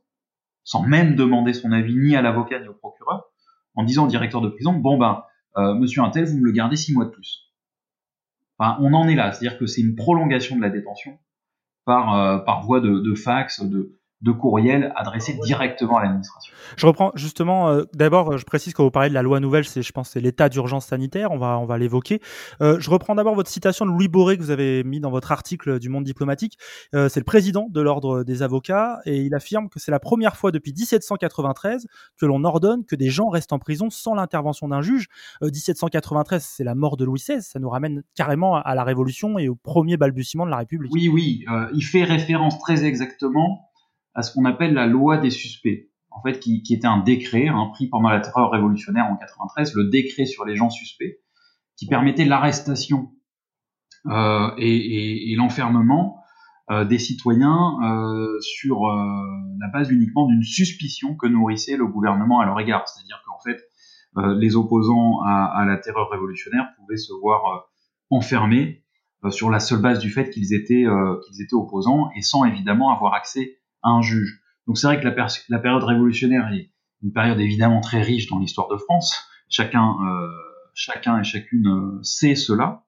sans 0.63 0.83
même 0.83 1.15
demander 1.15 1.53
son 1.53 1.71
avis 1.71 1.95
ni 1.95 2.15
à 2.15 2.21
l'avocat 2.21 2.59
ni 2.59 2.67
au 2.67 2.73
procureur, 2.73 3.25
en 3.75 3.83
disant 3.83 4.05
au 4.05 4.07
directeur 4.07 4.41
de 4.41 4.49
prison, 4.49 4.73
bon 4.73 4.97
ben, 4.97 5.23
euh, 5.57 5.73
monsieur 5.73 6.01
Intel, 6.01 6.25
vous 6.25 6.37
me 6.37 6.45
le 6.45 6.51
gardez 6.51 6.75
six 6.75 6.93
mois 6.93 7.05
de 7.05 7.09
plus. 7.09 7.51
On 8.59 8.93
en 8.93 9.07
est 9.07 9.15
là, 9.15 9.31
c'est-à-dire 9.31 9.57
que 9.57 9.65
c'est 9.65 9.81
une 9.81 9.95
prolongation 9.95 10.55
de 10.55 10.61
la 10.61 10.69
détention 10.69 11.17
par, 11.83 12.15
euh, 12.15 12.37
par 12.37 12.61
voie 12.61 12.79
de, 12.79 12.99
de 12.99 13.15
fax, 13.15 13.63
de, 13.63 13.99
de 14.21 14.31
courriel 14.31 14.93
adressé 14.95 15.37
directement 15.43 15.97
à 15.97 16.03
l'administration. 16.03 16.53
Je 16.77 16.85
reprends 16.85 17.11
justement, 17.15 17.69
euh, 17.69 17.83
d'abord, 17.93 18.37
je 18.37 18.45
précise 18.45 18.73
quand 18.73 18.83
vous 18.83 18.91
parlez 18.91 19.09
de 19.09 19.13
la 19.13 19.23
loi 19.23 19.39
nouvelle, 19.39 19.65
c'est, 19.65 19.81
je 19.81 19.91
pense, 19.91 20.11
c'est 20.11 20.21
l'état 20.21 20.47
d'urgence 20.47 20.85
sanitaire, 20.85 21.31
on 21.31 21.37
va, 21.37 21.57
on 21.57 21.65
va 21.65 21.77
l'évoquer. 21.77 22.21
Euh, 22.61 22.79
je 22.79 22.89
reprends 22.89 23.15
d'abord 23.15 23.33
votre 23.33 23.49
citation 23.49 23.85
de 23.85 23.91
Louis 23.91 24.07
Boré 24.07 24.37
que 24.37 24.43
vous 24.43 24.51
avez 24.51 24.83
mis 24.83 24.99
dans 24.99 25.09
votre 25.09 25.31
article 25.31 25.79
du 25.79 25.89
Monde 25.89 26.03
diplomatique. 26.03 26.57
Euh, 26.93 27.09
c'est 27.09 27.19
le 27.19 27.25
président 27.25 27.67
de 27.69 27.81
l'ordre 27.81 28.23
des 28.23 28.43
avocats 28.43 28.99
et 29.05 29.21
il 29.21 29.33
affirme 29.33 29.69
que 29.69 29.79
c'est 29.79 29.91
la 29.91 29.99
première 29.99 30.35
fois 30.35 30.51
depuis 30.51 30.73
1793 30.73 31.87
que 32.17 32.25
l'on 32.25 32.43
ordonne 32.43 32.85
que 32.85 32.95
des 32.95 33.09
gens 33.09 33.29
restent 33.29 33.53
en 33.53 33.59
prison 33.59 33.89
sans 33.89 34.13
l'intervention 34.13 34.67
d'un 34.67 34.81
juge. 34.81 35.07
1793, 35.41 36.43
c'est 36.43 36.63
la 36.63 36.75
mort 36.75 36.95
de 36.95 37.05
Louis 37.05 37.19
XVI, 37.19 37.41
ça 37.41 37.59
nous 37.59 37.69
ramène 37.69 38.03
carrément 38.15 38.55
à 38.55 38.75
la 38.75 38.83
Révolution 38.83 39.39
et 39.39 39.49
au 39.49 39.55
premier 39.55 39.97
balbutiement 39.97 40.45
de 40.45 40.51
la 40.51 40.57
République. 40.57 40.93
Oui, 40.93 41.09
oui, 41.09 41.45
il 41.73 41.83
fait 41.83 42.03
référence 42.03 42.59
très 42.59 42.85
exactement 42.85 43.70
à 44.13 44.21
ce 44.21 44.33
qu'on 44.33 44.45
appelle 44.45 44.73
la 44.73 44.87
loi 44.87 45.17
des 45.17 45.29
suspects, 45.29 45.89
en 46.09 46.21
fait, 46.21 46.39
qui, 46.39 46.63
qui 46.63 46.73
était 46.73 46.87
un 46.87 46.99
décret 46.99 47.47
hein, 47.47 47.69
pris 47.73 47.87
pendant 47.87 48.09
la 48.09 48.19
terreur 48.19 48.51
révolutionnaire 48.51 49.05
en 49.05 49.15
93, 49.15 49.73
le 49.75 49.89
décret 49.89 50.25
sur 50.25 50.45
les 50.45 50.55
gens 50.55 50.69
suspects, 50.69 51.19
qui 51.77 51.87
permettait 51.87 52.25
l'arrestation 52.25 53.11
euh, 54.07 54.51
et, 54.57 54.75
et, 54.75 55.31
et 55.31 55.35
l'enfermement 55.35 56.21
euh, 56.69 56.85
des 56.85 56.99
citoyens 56.99 57.77
euh, 57.83 58.39
sur 58.39 58.87
euh, 58.87 58.95
la 59.59 59.67
base 59.67 59.91
uniquement 59.91 60.25
d'une 60.27 60.43
suspicion 60.43 61.15
que 61.15 61.27
nourrissait 61.27 61.75
le 61.75 61.85
gouvernement 61.85 62.39
à 62.39 62.45
leur 62.45 62.59
égard. 62.59 62.87
C'est-à-dire 62.87 63.21
qu'en 63.25 63.39
fait, 63.39 63.61
euh, 64.17 64.35
les 64.35 64.55
opposants 64.55 65.21
à, 65.25 65.45
à, 65.45 65.65
la 65.65 65.77
terreur 65.77 66.09
révolutionnaire 66.09 66.69
pouvaient 66.77 66.97
se 66.97 67.13
voir 67.13 67.69
enfermés 68.09 68.83
sur 69.29 69.49
la 69.49 69.59
seule 69.59 69.81
base 69.81 69.99
du 69.99 70.09
fait 70.09 70.29
qu'ils 70.29 70.53
étaient, 70.53 70.85
qu'ils 71.25 71.41
étaient 71.43 71.53
opposants 71.53 72.09
et 72.15 72.21
sans 72.21 72.43
évidemment 72.43 72.91
avoir 72.91 73.13
accès 73.13 73.60
un 73.83 74.01
juge. 74.01 74.41
Donc 74.67 74.77
c'est 74.77 74.87
vrai 74.87 74.99
que 74.99 75.05
la, 75.05 75.59
période 75.59 75.83
révolutionnaire 75.83 76.51
est 76.53 76.71
une 77.03 77.11
période 77.11 77.39
évidemment 77.39 77.81
très 77.81 78.01
riche 78.01 78.29
dans 78.29 78.39
l'histoire 78.39 78.67
de 78.67 78.77
France. 78.77 79.27
Chacun, 79.49 79.95
euh, 80.05 80.27
chacun 80.73 81.19
et 81.19 81.23
chacune 81.23 81.67
euh, 81.67 81.99
sait 82.03 82.35
cela, 82.35 82.85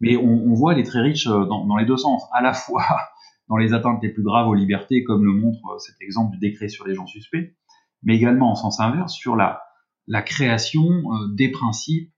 mais 0.00 0.16
on, 0.16 0.50
on, 0.50 0.54
voit 0.54 0.72
elle 0.72 0.78
est 0.78 0.84
très 0.84 1.00
riche 1.00 1.26
euh, 1.26 1.44
dans, 1.44 1.66
dans, 1.66 1.76
les 1.76 1.84
deux 1.84 1.96
sens, 1.96 2.22
à 2.32 2.40
la 2.40 2.52
fois 2.52 2.84
dans 3.48 3.56
les 3.56 3.72
atteintes 3.72 4.02
les 4.02 4.10
plus 4.10 4.22
graves 4.22 4.48
aux 4.48 4.54
libertés, 4.54 5.04
comme 5.04 5.24
le 5.24 5.32
montre 5.32 5.60
euh, 5.74 5.78
cet 5.78 6.00
exemple 6.00 6.32
du 6.32 6.38
décret 6.38 6.68
sur 6.68 6.86
les 6.86 6.94
gens 6.94 7.06
suspects, 7.06 7.54
mais 8.02 8.16
également 8.16 8.50
en 8.52 8.54
sens 8.54 8.80
inverse 8.80 9.14
sur 9.14 9.36
la, 9.36 9.62
la 10.06 10.22
création 10.22 10.84
euh, 10.84 11.34
des 11.34 11.50
principes 11.50 12.12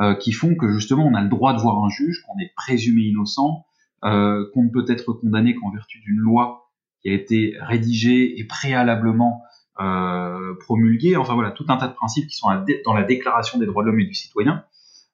euh, 0.00 0.14
qui 0.14 0.32
font 0.32 0.54
que 0.54 0.70
justement 0.72 1.06
on 1.06 1.14
a 1.14 1.22
le 1.22 1.28
droit 1.28 1.54
de 1.54 1.60
voir 1.60 1.82
un 1.84 1.88
juge, 1.88 2.22
qu'on 2.22 2.38
est 2.38 2.52
présumé 2.54 3.02
innocent, 3.02 3.66
qu'on 4.02 4.64
ne 4.64 4.70
peut 4.70 4.84
être 4.88 5.14
condamné 5.14 5.54
qu'en 5.54 5.70
vertu 5.70 5.98
d'une 6.00 6.18
loi 6.18 6.63
qui 7.04 7.10
a 7.10 7.14
été 7.14 7.54
rédigé 7.60 8.38
et 8.40 8.44
préalablement 8.46 9.42
euh, 9.78 10.54
promulgué. 10.60 11.16
Enfin 11.16 11.34
voilà, 11.34 11.50
tout 11.50 11.66
un 11.68 11.76
tas 11.76 11.88
de 11.88 11.94
principes 11.94 12.26
qui 12.26 12.36
sont 12.36 12.48
dans 12.84 12.94
la 12.94 13.02
Déclaration 13.02 13.58
des 13.58 13.66
droits 13.66 13.82
de 13.82 13.90
l'homme 13.90 14.00
et 14.00 14.06
du 14.06 14.14
citoyen, 14.14 14.64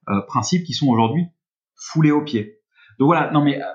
euh, 0.08 0.20
principes 0.22 0.64
qui 0.64 0.72
sont 0.72 0.86
aujourd'hui 0.88 1.26
foulés 1.74 2.12
aux 2.12 2.22
pieds. 2.22 2.60
Donc 2.98 3.06
voilà, 3.06 3.30
non 3.32 3.42
mais 3.42 3.60
euh, 3.60 3.66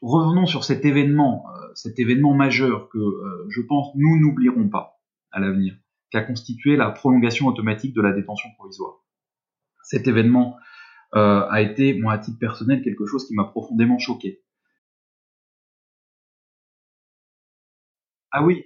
revenons 0.00 0.46
sur 0.46 0.64
cet 0.64 0.84
événement, 0.84 1.44
euh, 1.50 1.72
cet 1.74 1.98
événement 1.98 2.32
majeur 2.34 2.88
que 2.88 2.98
euh, 2.98 3.46
je 3.50 3.60
pense 3.60 3.88
nous 3.96 4.18
n'oublierons 4.20 4.68
pas 4.68 5.00
à 5.32 5.40
l'avenir, 5.40 5.74
qu'a 6.10 6.22
constitué 6.22 6.76
la 6.76 6.90
prolongation 6.90 7.48
automatique 7.48 7.94
de 7.94 8.00
la 8.00 8.12
détention 8.12 8.48
provisoire. 8.56 9.04
Cet 9.82 10.06
événement 10.06 10.56
a 11.16 11.60
été, 11.60 11.94
moi 11.94 12.14
à 12.14 12.18
titre 12.18 12.40
personnel, 12.40 12.82
quelque 12.82 13.06
chose 13.06 13.28
qui 13.28 13.34
m'a 13.34 13.44
profondément 13.44 14.00
choqué. 14.00 14.42
Ah 18.36 18.42
oui, 18.42 18.64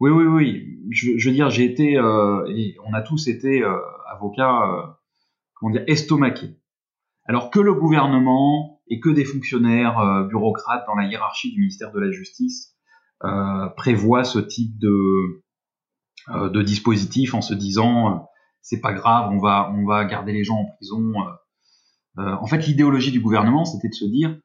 oui, 0.00 0.10
oui, 0.10 0.24
oui. 0.24 0.78
Je, 0.90 1.28
veux 1.28 1.32
dire, 1.32 1.50
j'ai 1.50 1.64
été, 1.64 1.96
euh, 1.96 2.74
on 2.84 2.92
a 2.92 3.00
tous 3.00 3.28
été 3.28 3.62
euh, 3.62 3.78
avocats, 4.10 4.68
euh, 4.68 4.82
comment 5.54 5.70
dire, 5.70 5.84
estomaqués. 5.86 6.58
Alors 7.24 7.50
que 7.50 7.60
le 7.60 7.74
gouvernement 7.74 8.80
et 8.88 8.98
que 8.98 9.08
des 9.08 9.24
fonctionnaires 9.24 10.26
bureaucrates 10.28 10.84
dans 10.88 10.96
la 10.96 11.06
hiérarchie 11.06 11.52
du 11.52 11.60
ministère 11.60 11.92
de 11.92 12.00
la 12.00 12.10
Justice 12.10 12.74
prévoient 13.76 14.24
ce 14.24 14.38
type 14.38 14.78
de, 14.78 15.44
de 16.48 16.62
dispositif 16.62 17.34
en 17.34 17.42
se 17.42 17.52
disant 17.52 18.26
c'est 18.62 18.80
pas 18.80 18.94
grave, 18.94 19.30
on 19.30 19.38
va, 19.38 19.70
on 19.74 19.84
va 19.84 20.06
garder 20.06 20.32
les 20.32 20.42
gens 20.42 20.56
en 20.56 20.64
prison. 20.64 21.12
en 22.16 22.46
fait, 22.46 22.66
l'idéologie 22.66 23.12
du 23.12 23.20
gouvernement, 23.20 23.66
c'était 23.66 23.90
de 23.90 23.94
se 23.94 24.06
dire 24.06 24.38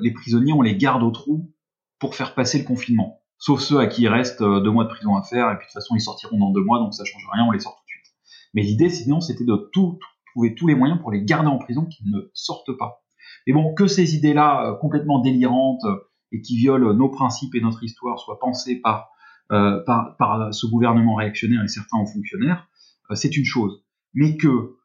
les 0.00 0.12
prisonniers, 0.12 0.54
on 0.54 0.62
les 0.62 0.78
garde 0.78 1.02
au 1.02 1.10
trou 1.10 1.52
pour 1.98 2.14
faire 2.14 2.34
passer 2.34 2.58
le 2.58 2.64
confinement 2.64 3.21
sauf 3.42 3.60
ceux 3.60 3.80
à 3.80 3.88
qui 3.88 4.02
il 4.02 4.08
reste 4.08 4.40
euh, 4.40 4.60
deux 4.60 4.70
mois 4.70 4.84
de 4.84 4.88
prison 4.88 5.16
à 5.16 5.22
faire, 5.22 5.50
et 5.50 5.56
puis 5.56 5.66
de 5.66 5.72
toute 5.72 5.82
façon 5.82 5.96
ils 5.96 6.00
sortiront 6.00 6.38
dans 6.38 6.52
deux 6.52 6.62
mois, 6.62 6.78
donc 6.78 6.94
ça 6.94 7.04
change 7.04 7.26
rien, 7.32 7.44
on 7.44 7.50
les 7.50 7.58
sort 7.58 7.74
tout 7.74 7.82
de 7.82 7.88
suite. 7.88 8.14
Mais 8.54 8.62
l'idée, 8.62 8.88
sinon, 8.88 9.20
c'était 9.20 9.44
de 9.44 9.68
tout, 9.72 9.98
trouver 10.30 10.54
tous 10.54 10.68
les 10.68 10.76
moyens 10.76 11.00
pour 11.00 11.10
les 11.10 11.24
garder 11.24 11.48
en 11.48 11.58
prison, 11.58 11.84
qu'ils 11.86 12.08
ne 12.08 12.20
sortent 12.34 12.78
pas. 12.78 13.02
Et 13.48 13.52
bon, 13.52 13.74
que 13.74 13.88
ces 13.88 14.14
idées-là, 14.14 14.68
euh, 14.68 14.74
complètement 14.76 15.18
délirantes, 15.18 15.84
euh, 15.86 16.08
et 16.30 16.40
qui 16.40 16.56
violent 16.56 16.94
nos 16.94 17.08
principes 17.08 17.56
et 17.56 17.60
notre 17.60 17.82
histoire, 17.82 18.20
soient 18.20 18.38
pensées 18.38 18.80
par, 18.80 19.10
par, 19.50 20.54
ce 20.54 20.66
gouvernement 20.66 21.16
réactionnaire 21.16 21.62
et 21.62 21.68
certains 21.68 21.98
hauts 21.98 22.06
fonctionnaires, 22.06 22.68
c'est 23.12 23.36
une 23.36 23.44
chose. 23.44 23.84
Mais 24.14 24.38
que 24.38 24.78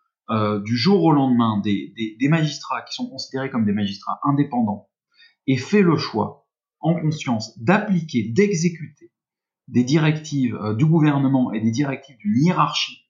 du 0.65 0.75
jour 0.75 1.01
au 1.05 1.13
lendemain, 1.13 1.61
des, 1.63 1.93
des 1.95 2.27
magistrats 2.27 2.81
qui 2.81 2.93
sont 2.93 3.09
considérés 3.09 3.49
comme 3.49 3.63
des 3.63 3.71
magistrats 3.71 4.19
indépendants 4.25 4.89
aient 5.47 5.55
fait 5.55 5.81
le 5.81 5.95
choix 5.95 6.46
en 6.79 6.95
conscience 6.99 7.57
d'appliquer, 7.59 8.29
d'exécuter 8.29 9.11
des 9.67 9.83
directives 9.83 10.55
euh, 10.55 10.73
du 10.73 10.85
gouvernement 10.85 11.51
et 11.51 11.59
des 11.59 11.71
directives 11.71 12.17
d'une 12.17 12.37
hiérarchie 12.37 13.09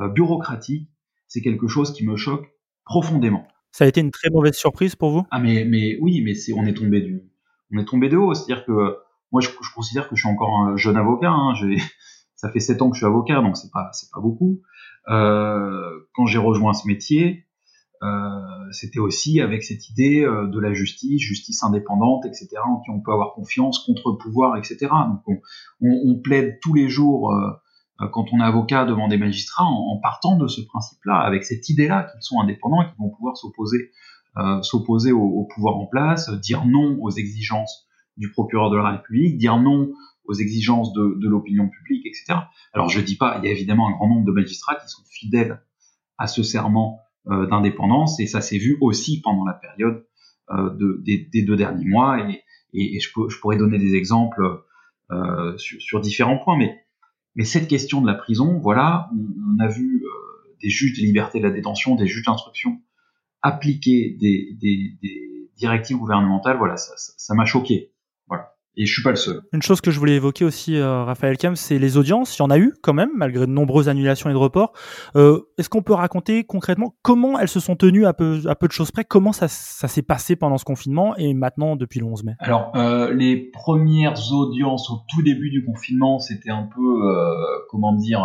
euh, 0.00 0.08
bureaucratique, 0.08 0.88
c'est 1.26 1.42
quelque 1.42 1.68
chose 1.68 1.92
qui 1.92 2.06
me 2.06 2.16
choque 2.16 2.50
profondément. 2.84 3.46
Ça 3.72 3.84
a 3.84 3.88
été 3.88 4.00
une 4.00 4.10
très 4.10 4.30
mauvaise 4.30 4.54
surprise 4.54 4.96
pour 4.96 5.10
vous? 5.10 5.26
Ah 5.30 5.38
mais 5.38 5.64
mais 5.64 5.98
oui, 6.00 6.22
mais 6.22 6.34
c'est 6.34 6.52
on 6.52 6.64
est 6.64 6.74
tombé 6.74 7.00
du 7.00 7.22
on 7.72 7.78
est 7.78 7.84
tombé 7.84 8.08
de 8.08 8.16
haut, 8.16 8.34
c'est-à-dire 8.34 8.64
que 8.64 8.98
moi 9.30 9.40
je, 9.40 9.48
je, 9.48 9.74
considère 9.74 10.08
que 10.08 10.16
je 10.16 10.20
suis 10.20 10.28
encore 10.28 10.58
un 10.58 10.76
jeune 10.76 10.96
avocat, 10.96 11.30
hein, 11.30 11.54
ça 12.36 12.50
fait 12.50 12.60
sept 12.60 12.82
ans 12.82 12.90
que 12.90 12.96
je 12.96 13.00
suis 13.00 13.06
avocat, 13.06 13.40
donc 13.40 13.56
c'est 13.56 13.70
pas 13.70 13.90
c'est 13.92 14.10
pas 14.12 14.20
beaucoup. 14.20 14.62
Euh, 15.08 16.06
quand 16.14 16.26
j'ai 16.26 16.38
rejoint 16.38 16.74
ce 16.74 16.86
métier, 16.86 17.46
c'était 18.72 18.98
aussi 18.98 19.40
avec 19.40 19.62
cette 19.62 19.88
idée 19.88 20.24
euh, 20.24 20.46
de 20.46 20.58
la 20.58 20.72
justice, 20.72 21.20
justice 21.20 21.62
indépendante, 21.62 22.24
etc., 22.26 22.48
en 22.64 22.80
qui 22.80 22.90
on 22.90 23.00
peut 23.00 23.12
avoir 23.12 23.34
confiance, 23.34 23.78
contre-pouvoir, 23.80 24.56
etc. 24.56 24.88
Donc 25.26 25.40
on, 25.80 26.20
plaide 26.22 26.58
tous 26.60 26.74
les 26.74 26.88
jours 26.88 27.32
euh, 27.32 28.08
quand 28.12 28.26
on 28.32 28.40
est 28.40 28.44
avocat 28.44 28.84
devant 28.84 29.08
des 29.08 29.18
magistrats 29.18 29.64
en, 29.64 29.98
partant 29.98 30.36
de 30.36 30.46
ce 30.48 30.60
principe-là, 30.60 31.16
avec 31.16 31.44
cette 31.44 31.68
idée-là 31.68 32.04
qu'ils 32.04 32.22
sont 32.22 32.40
indépendants 32.40 32.82
et 32.82 32.86
qu'ils 32.86 32.98
vont 32.98 33.10
pouvoir 33.10 33.36
s'opposer 33.36 33.90
euh, 34.38 35.12
au, 35.12 35.44
pouvoir 35.54 35.76
en 35.76 35.86
place, 35.86 36.30
dire 36.30 36.64
non 36.64 36.98
aux 37.00 37.10
exigences 37.10 37.86
du 38.16 38.30
procureur 38.30 38.70
de 38.70 38.76
la 38.76 38.90
République, 38.90 39.38
dire 39.38 39.58
non 39.58 39.90
aux 40.24 40.34
exigences 40.34 40.92
de, 40.92 41.18
de 41.20 41.28
l'opinion 41.28 41.68
publique, 41.68 42.06
etc. 42.06 42.40
Alors 42.72 42.88
je 42.88 43.00
dis 43.00 43.16
pas, 43.16 43.38
il 43.38 43.46
y 43.46 43.48
a 43.48 43.52
évidemment 43.52 43.88
un 43.88 43.92
grand 43.92 44.08
nombre 44.08 44.24
de 44.24 44.32
magistrats 44.32 44.76
qui 44.76 44.88
sont 44.88 45.02
fidèles 45.10 45.60
à 46.18 46.26
ce 46.26 46.42
serment 46.42 47.00
euh, 47.00 47.11
d'indépendance 47.26 48.18
et 48.20 48.26
ça 48.26 48.40
s'est 48.40 48.58
vu 48.58 48.76
aussi 48.80 49.20
pendant 49.20 49.44
la 49.44 49.52
période 49.52 50.04
de, 50.50 51.00
des, 51.04 51.42
deux 51.42 51.56
derniers 51.56 51.84
mois 51.84 52.18
et, 52.28 52.42
et, 52.74 53.00
je, 53.00 53.10
pourrais 53.40 53.56
donner 53.56 53.78
des 53.78 53.94
exemples 53.94 54.64
sur, 55.56 55.80
sur, 55.80 56.00
différents 56.00 56.38
points. 56.38 56.58
Mais, 56.58 56.80
mais 57.36 57.44
cette 57.44 57.68
question 57.68 58.00
de 58.00 58.06
la 58.06 58.14
prison, 58.14 58.58
voilà, 58.58 59.08
on, 59.12 59.60
a 59.60 59.68
vu 59.68 60.02
des 60.60 60.68
juges 60.68 60.98
de 60.98 61.04
liberté 61.04 61.38
de 61.38 61.44
la 61.44 61.50
détention, 61.50 61.94
des 61.94 62.06
juges 62.06 62.24
d'instruction 62.24 62.80
appliquer 63.42 64.16
des, 64.18 64.56
des, 64.60 64.96
des, 65.02 65.50
directives 65.56 65.98
gouvernementales. 65.98 66.56
Voilà, 66.56 66.76
ça 66.76 67.34
m'a 67.34 67.44
choqué. 67.44 67.91
Et 68.76 68.86
je 68.86 68.92
suis 68.92 69.02
pas 69.02 69.10
le 69.10 69.16
seul. 69.16 69.42
Une 69.52 69.60
chose 69.60 69.82
que 69.82 69.90
je 69.90 69.98
voulais 69.98 70.14
évoquer 70.14 70.46
aussi, 70.46 70.76
euh, 70.76 71.04
Raphaël 71.04 71.36
Kem, 71.36 71.56
c'est 71.56 71.78
les 71.78 71.98
audiences. 71.98 72.38
Il 72.38 72.40
y 72.40 72.42
en 72.42 72.50
a 72.50 72.58
eu 72.58 72.72
quand 72.82 72.94
même, 72.94 73.10
malgré 73.14 73.46
de 73.46 73.52
nombreuses 73.52 73.90
annulations 73.90 74.30
et 74.30 74.32
de 74.32 74.38
reports. 74.38 74.72
Euh, 75.14 75.40
Est-ce 75.58 75.68
qu'on 75.68 75.82
peut 75.82 75.92
raconter 75.92 76.44
concrètement 76.44 76.94
comment 77.02 77.38
elles 77.38 77.48
se 77.48 77.60
sont 77.60 77.76
tenues 77.76 78.06
à 78.06 78.14
peu, 78.14 78.40
à 78.46 78.54
peu 78.54 78.68
de 78.68 78.72
choses 78.72 78.90
près? 78.90 79.04
Comment 79.04 79.32
ça, 79.32 79.48
ça 79.48 79.88
s'est 79.88 80.02
passé 80.02 80.36
pendant 80.36 80.56
ce 80.56 80.64
confinement 80.64 81.14
et 81.16 81.34
maintenant 81.34 81.76
depuis 81.76 82.00
le 82.00 82.06
11 82.06 82.24
mai? 82.24 82.32
Alors, 82.38 82.72
euh, 82.74 83.12
les 83.12 83.36
premières 83.36 84.32
audiences 84.32 84.90
au 84.90 85.02
tout 85.14 85.22
début 85.22 85.50
du 85.50 85.64
confinement, 85.64 86.18
c'était 86.18 86.50
un 86.50 86.68
peu, 86.74 87.62
comment 87.68 87.92
dire 87.92 88.24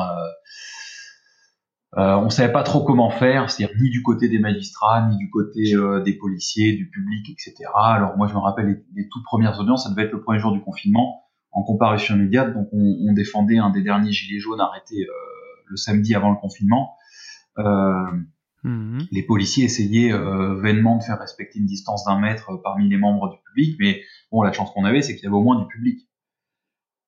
euh, 1.97 2.01
euh, 2.01 2.17
on 2.17 2.29
savait 2.29 2.51
pas 2.51 2.63
trop 2.63 2.83
comment 2.83 3.09
faire, 3.09 3.49
c'est-à-dire 3.49 3.75
ni 3.79 3.89
du 3.89 4.03
côté 4.03 4.29
des 4.29 4.39
magistrats, 4.39 5.07
ni 5.09 5.17
du 5.17 5.29
côté 5.29 5.73
euh, 5.73 6.01
des 6.01 6.13
policiers, 6.13 6.73
du 6.73 6.89
public, 6.89 7.29
etc. 7.29 7.69
Alors 7.73 8.17
moi 8.17 8.27
je 8.27 8.33
me 8.33 8.39
rappelle 8.39 8.83
les, 8.95 9.09
toutes 9.09 9.23
premières 9.23 9.59
audiences, 9.59 9.85
ça 9.85 9.89
devait 9.89 10.03
être 10.03 10.13
le 10.13 10.21
premier 10.21 10.39
jour 10.39 10.51
du 10.51 10.61
confinement, 10.61 11.23
en 11.51 11.63
comparution 11.63 12.15
immédiate, 12.15 12.53
donc 12.53 12.67
on, 12.71 13.13
défendait 13.13 13.57
un 13.57 13.71
des 13.71 13.81
derniers 13.81 14.11
gilets 14.11 14.39
jaunes 14.39 14.61
arrêtés 14.61 15.07
euh, 15.07 15.13
le 15.65 15.75
samedi 15.75 16.13
avant 16.13 16.29
le 16.29 16.37
confinement. 16.37 16.95
Mhm. 18.63 19.07
Les 19.11 19.23
policiers 19.23 19.65
essayaient 19.65 20.11
vainement 20.61 20.97
de 20.97 21.03
faire 21.03 21.19
respecter 21.19 21.59
une 21.59 21.65
distance 21.65 22.05
d'un 22.05 22.19
mètre 22.19 22.51
parmi 22.63 22.89
les 22.89 22.97
membres 22.97 23.29
du 23.31 23.37
public, 23.47 23.75
mais 23.79 24.01
bon 24.31 24.43
la 24.43 24.51
chance 24.51 24.71
qu'on 24.71 24.83
avait 24.83 25.01
c'est 25.01 25.15
qu'il 25.15 25.23
y 25.23 25.27
avait 25.27 25.35
au 25.35 25.43
moins 25.43 25.59
du 25.59 25.67
public. 25.67 26.07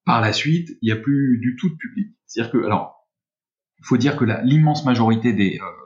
Par 0.05 0.21
la 0.21 0.33
suite, 0.33 0.69
il 0.81 0.85
n'y 0.85 0.91
a 0.91 0.95
plus 0.95 1.37
du 1.39 1.55
tout 1.55 1.69
de 1.69 1.75
public. 1.75 2.15
C'est-à-dire 2.25 2.51
que 2.51 2.65
alors 2.65 2.98
il 3.79 3.85
faut 3.85 3.97
dire 3.97 4.17
que 4.17 4.25
l'immense 4.43 4.85
majorité 4.85 5.33
des, 5.33 5.59
euh, 5.61 5.79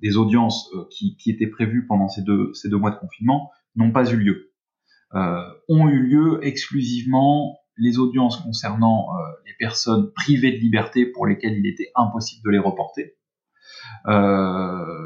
des 0.00 0.16
audiences 0.16 0.70
euh, 0.74 0.84
qui, 0.90 1.16
qui, 1.16 1.30
étaient 1.30 1.46
prévues 1.46 1.86
pendant 1.86 2.08
ces 2.08 2.22
deux, 2.22 2.52
ces 2.54 2.68
deux 2.68 2.76
mois 2.76 2.90
de 2.90 2.96
confinement 2.96 3.50
n'ont 3.76 3.92
pas 3.92 4.10
eu 4.10 4.16
lieu. 4.16 4.52
Euh, 5.14 5.42
ont 5.68 5.88
eu 5.88 6.00
lieu 6.00 6.40
exclusivement 6.42 7.58
les 7.76 7.98
audiences 7.98 8.36
concernant 8.38 9.08
euh, 9.14 9.22
les 9.46 9.54
personnes 9.58 10.12
privées 10.12 10.52
de 10.52 10.58
liberté 10.58 11.06
pour 11.06 11.26
lesquelles 11.26 11.56
il 11.58 11.66
était 11.66 11.90
impossible 11.94 12.42
de 12.44 12.50
les 12.50 12.58
reporter, 12.58 13.14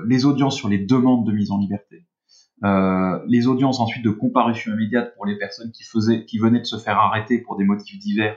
les 0.06 0.24
audiences 0.24 0.56
sur 0.56 0.68
les 0.68 0.78
demandes 0.78 1.26
de 1.26 1.32
mise 1.32 1.50
en 1.50 1.58
liberté, 1.58 2.06
les 2.62 3.46
audiences 3.46 3.80
ensuite 3.80 4.04
de 4.04 4.10
comparution 4.10 4.72
immédiate 4.72 5.14
pour 5.14 5.26
les 5.26 5.36
personnes 5.38 5.72
qui, 5.72 5.84
faisaient, 5.84 6.24
qui 6.24 6.38
venaient 6.38 6.60
de 6.60 6.66
se 6.66 6.78
faire 6.78 6.98
arrêter 6.98 7.38
pour 7.38 7.56
des 7.56 7.64
motifs 7.64 7.98
divers 7.98 8.36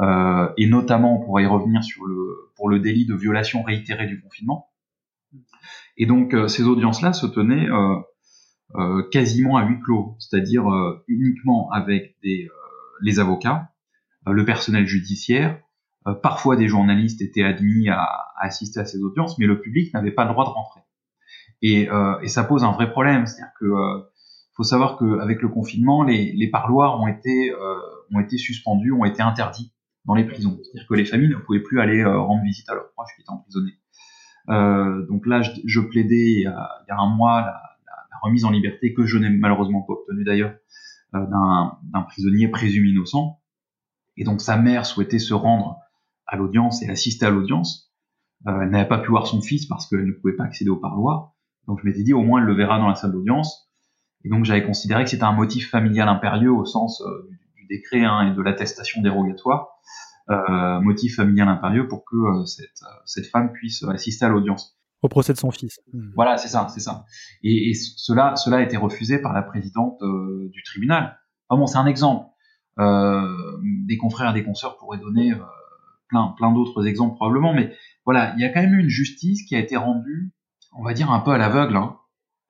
euh, 0.00 0.48
et 0.56 0.66
notamment 0.66 1.20
on 1.20 1.24
pourrait 1.24 1.44
y 1.44 1.46
revenir 1.46 1.82
sur 1.84 2.04
le 2.04 2.50
pour 2.56 2.68
le 2.68 2.78
délit 2.80 3.06
de 3.06 3.14
violation 3.14 3.62
réitérée 3.62 4.06
du 4.06 4.20
confinement. 4.20 4.70
Et 5.96 6.06
donc 6.06 6.34
euh, 6.34 6.48
ces 6.48 6.64
audiences-là 6.64 7.12
se 7.12 7.26
tenaient 7.26 7.68
euh, 7.68 7.96
euh, 8.76 9.02
quasiment 9.10 9.56
à 9.56 9.64
huis 9.64 9.80
clos, 9.80 10.16
c'est-à-dire 10.18 10.64
uniquement 11.06 11.70
avec 11.70 12.16
des, 12.22 12.48
les 13.02 13.20
avocats, 13.20 13.70
le 14.26 14.44
personnel 14.44 14.86
judiciaire, 14.86 15.60
parfois 16.22 16.56
des 16.56 16.66
journalistes 16.66 17.22
étaient 17.22 17.44
admis 17.44 17.88
à, 17.88 18.00
à, 18.00 18.46
assister 18.46 18.80
à 18.80 18.84
ces 18.84 19.02
audiences, 19.02 19.38
mais 19.38 19.46
le 19.46 19.60
public 19.60 19.92
n'avait 19.94 20.10
pas 20.10 20.24
le 20.24 20.32
droit 20.32 20.44
de 20.44 20.50
rentrer. 20.50 20.80
Et, 21.62 21.88
et 22.22 22.28
ça 22.28 22.42
pose 22.42 22.64
un 22.64 22.72
vrai 22.72 22.90
problème, 22.90 23.26
c'est-à-dire 23.26 23.52
que 23.60 23.66
faut 24.56 24.64
savoir 24.64 24.98
qu'avec 24.98 25.40
le 25.40 25.48
confinement, 25.48 26.02
les, 26.02 26.32
les 26.32 26.50
parloirs 26.50 27.00
ont 27.00 27.06
été 27.06 27.52
ont 28.12 28.20
été 28.20 28.38
suspendus, 28.38 28.92
ont 28.92 29.04
été 29.04 29.22
interdits 29.22 29.72
dans 30.06 30.14
les 30.14 30.24
prisons. 30.24 30.58
C'est-à-dire 30.62 30.86
que 30.88 30.94
les 30.94 31.04
familles 31.04 31.30
ne 31.30 31.36
pouvaient 31.36 31.62
plus 31.62 31.80
aller 31.80 32.00
euh, 32.00 32.18
rendre 32.18 32.42
visite 32.42 32.68
à 32.68 32.74
leurs 32.74 32.90
proches 32.92 33.10
qui 33.16 33.22
étaient 33.22 33.30
emprisonnés. 33.30 33.78
Euh, 34.50 35.06
donc 35.06 35.26
là, 35.26 35.42
je, 35.42 35.50
je 35.64 35.80
plaidais 35.80 36.32
il 36.32 36.40
il 36.40 36.42
y, 36.42 36.46
a, 36.46 36.98
un 36.98 37.08
mois 37.08 37.40
la, 37.40 37.46
la, 37.46 37.96
la, 38.10 38.18
remise 38.22 38.44
en 38.44 38.50
liberté 38.50 38.92
que 38.92 39.06
je 39.06 39.16
n'ai 39.16 39.30
malheureusement 39.30 39.82
pas 39.82 39.94
obtenue 39.94 40.24
d'ailleurs 40.24 40.54
euh, 41.14 41.26
d'un 41.26 42.02
prisonnier 42.02 42.48
présumé 42.48 42.88
innocent. 42.88 43.40
Et 44.16 44.24
donc 44.24 44.40
sa 44.40 44.56
mère 44.56 44.84
souhaitait 44.84 45.20
se 45.20 45.32
rendre 45.32 45.78
à 46.26 46.36
l'audience 46.36 46.82
et 46.82 46.90
assister 46.90 47.26
à 47.26 47.30
l'audience. 47.30 47.92
Euh, 48.48 48.62
elle 48.62 48.70
n'avait 48.70 48.88
pas 48.88 48.98
pu 48.98 49.10
voir 49.10 49.26
son 49.28 49.40
fils 49.40 49.66
parce 49.66 49.86
qu'elle 49.86 50.06
ne 50.06 50.12
pouvait 50.12 50.34
pas 50.34 50.44
accéder 50.44 50.70
au 50.70 50.76
parloir. 50.76 51.34
Donc 51.68 51.78
je 51.80 51.86
m'étais 51.86 52.02
dit 52.02 52.12
au 52.12 52.22
moins 52.22 52.40
elle 52.40 52.46
le 52.46 52.54
verra 52.54 52.78
dans 52.78 52.88
la 52.88 52.96
salle 52.96 53.12
d'audience. 53.12 53.68
Et 54.24 54.28
donc 54.28 54.44
j'avais 54.44 54.64
considéré 54.64 55.04
que 55.04 55.10
c'était 55.10 55.24
un 55.24 55.32
motif 55.32 55.70
familial 55.70 56.08
impérieux 56.08 56.50
au 56.50 56.64
sens 56.64 57.00
euh, 57.02 57.28
du 57.30 57.38
décret 57.68 58.04
hein, 58.04 58.30
et 58.30 58.36
de 58.36 58.42
l'attestation 58.42 59.02
dérogatoire 59.02 59.74
euh, 60.30 60.80
motif 60.80 61.16
familial 61.16 61.48
impérieux 61.48 61.86
pour 61.86 62.04
que 62.06 62.16
euh, 62.16 62.46
cette, 62.46 62.82
euh, 62.82 63.00
cette 63.04 63.26
femme 63.26 63.52
puisse 63.52 63.82
assister 63.82 64.24
à 64.24 64.30
l'audience. 64.30 64.78
Au 65.02 65.08
procès 65.08 65.34
de 65.34 65.38
son 65.38 65.50
fils. 65.50 65.80
Hmm. 65.92 66.12
Voilà, 66.14 66.38
c'est 66.38 66.48
ça, 66.48 66.66
c'est 66.72 66.80
ça. 66.80 67.04
Et, 67.42 67.70
et, 67.70 67.74
cela, 67.74 68.34
cela 68.36 68.56
a 68.56 68.62
été 68.62 68.78
refusé 68.78 69.18
par 69.18 69.34
la 69.34 69.42
présidente 69.42 70.00
du 70.50 70.62
tribunal. 70.62 71.18
Bon, 71.50 71.66
c'est 71.66 71.76
un 71.76 71.86
exemple. 71.86 72.26
des 72.78 73.98
confrères 73.98 74.30
et 74.30 74.34
des 74.34 74.44
consoeurs 74.44 74.78
pourraient 74.78 74.98
donner 74.98 75.34
plein, 76.08 76.34
plein 76.38 76.52
d'autres 76.52 76.86
exemples 76.86 77.16
probablement, 77.16 77.52
mais 77.52 77.76
voilà, 78.06 78.32
il 78.36 78.40
y 78.40 78.44
a 78.46 78.48
quand 78.48 78.62
même 78.62 78.74
eu 78.74 78.80
une 78.80 78.88
justice 78.88 79.44
qui 79.44 79.54
a 79.54 79.58
été 79.58 79.76
rendue, 79.76 80.32
on 80.72 80.82
va 80.82 80.94
dire 80.94 81.12
un 81.12 81.20
peu 81.20 81.32
à 81.32 81.38
l'aveugle, 81.38 81.76
hein, 81.76 81.98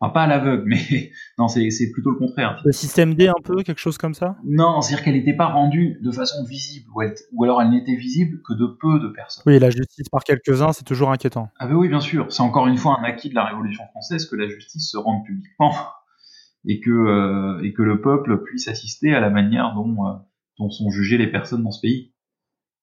Enfin, 0.04 0.12
pas 0.12 0.22
à 0.24 0.26
l'aveugle, 0.26 0.64
mais 0.66 1.10
non, 1.38 1.48
c'est 1.48 1.90
plutôt 1.92 2.10
le 2.10 2.18
contraire. 2.18 2.60
Le 2.64 2.72
système 2.72 3.14
D 3.14 3.28
un 3.28 3.40
peu, 3.42 3.62
quelque 3.62 3.80
chose 3.80 3.98
comme 3.98 4.14
ça? 4.14 4.36
Non, 4.44 4.80
c'est-à-dire 4.80 5.04
qu'elle 5.04 5.14
n'était 5.14 5.36
pas 5.36 5.46
rendue 5.46 5.98
de 6.02 6.10
façon 6.10 6.44
visible, 6.44 6.88
ou, 6.94 7.02
ou 7.32 7.44
alors 7.44 7.62
elle 7.62 7.70
n'était 7.70 7.96
visible 7.96 8.40
que 8.46 8.52
de 8.52 8.66
peu 8.66 9.00
de 9.00 9.08
personnes. 9.08 9.44
Oui, 9.46 9.58
la 9.58 9.70
justice 9.70 10.08
par 10.08 10.24
quelques-uns, 10.24 10.72
c'est 10.72 10.84
toujours 10.84 11.10
inquiétant. 11.10 11.48
Ah 11.58 11.66
ben 11.66 11.74
oui, 11.74 11.88
bien 11.88 12.00
sûr. 12.00 12.26
C'est 12.30 12.42
encore 12.42 12.66
une 12.66 12.76
fois 12.76 12.98
un 13.00 13.04
acquis 13.04 13.30
de 13.30 13.34
la 13.34 13.44
Révolution 13.44 13.84
française 13.92 14.26
que 14.26 14.36
la 14.36 14.48
justice 14.48 14.90
se 14.90 14.96
rende 14.98 15.24
publiquement 15.24 15.74
et 16.66 16.80
que, 16.80 16.90
euh, 16.90 17.62
et 17.62 17.72
que 17.72 17.82
le 17.82 18.00
peuple 18.00 18.42
puisse 18.44 18.68
assister 18.68 19.14
à 19.14 19.20
la 19.20 19.30
manière 19.30 19.74
dont, 19.74 20.06
euh, 20.06 20.12
dont 20.58 20.70
sont 20.70 20.90
jugées 20.90 21.18
les 21.18 21.30
personnes 21.30 21.62
dans 21.62 21.70
ce 21.70 21.80
pays. 21.80 22.12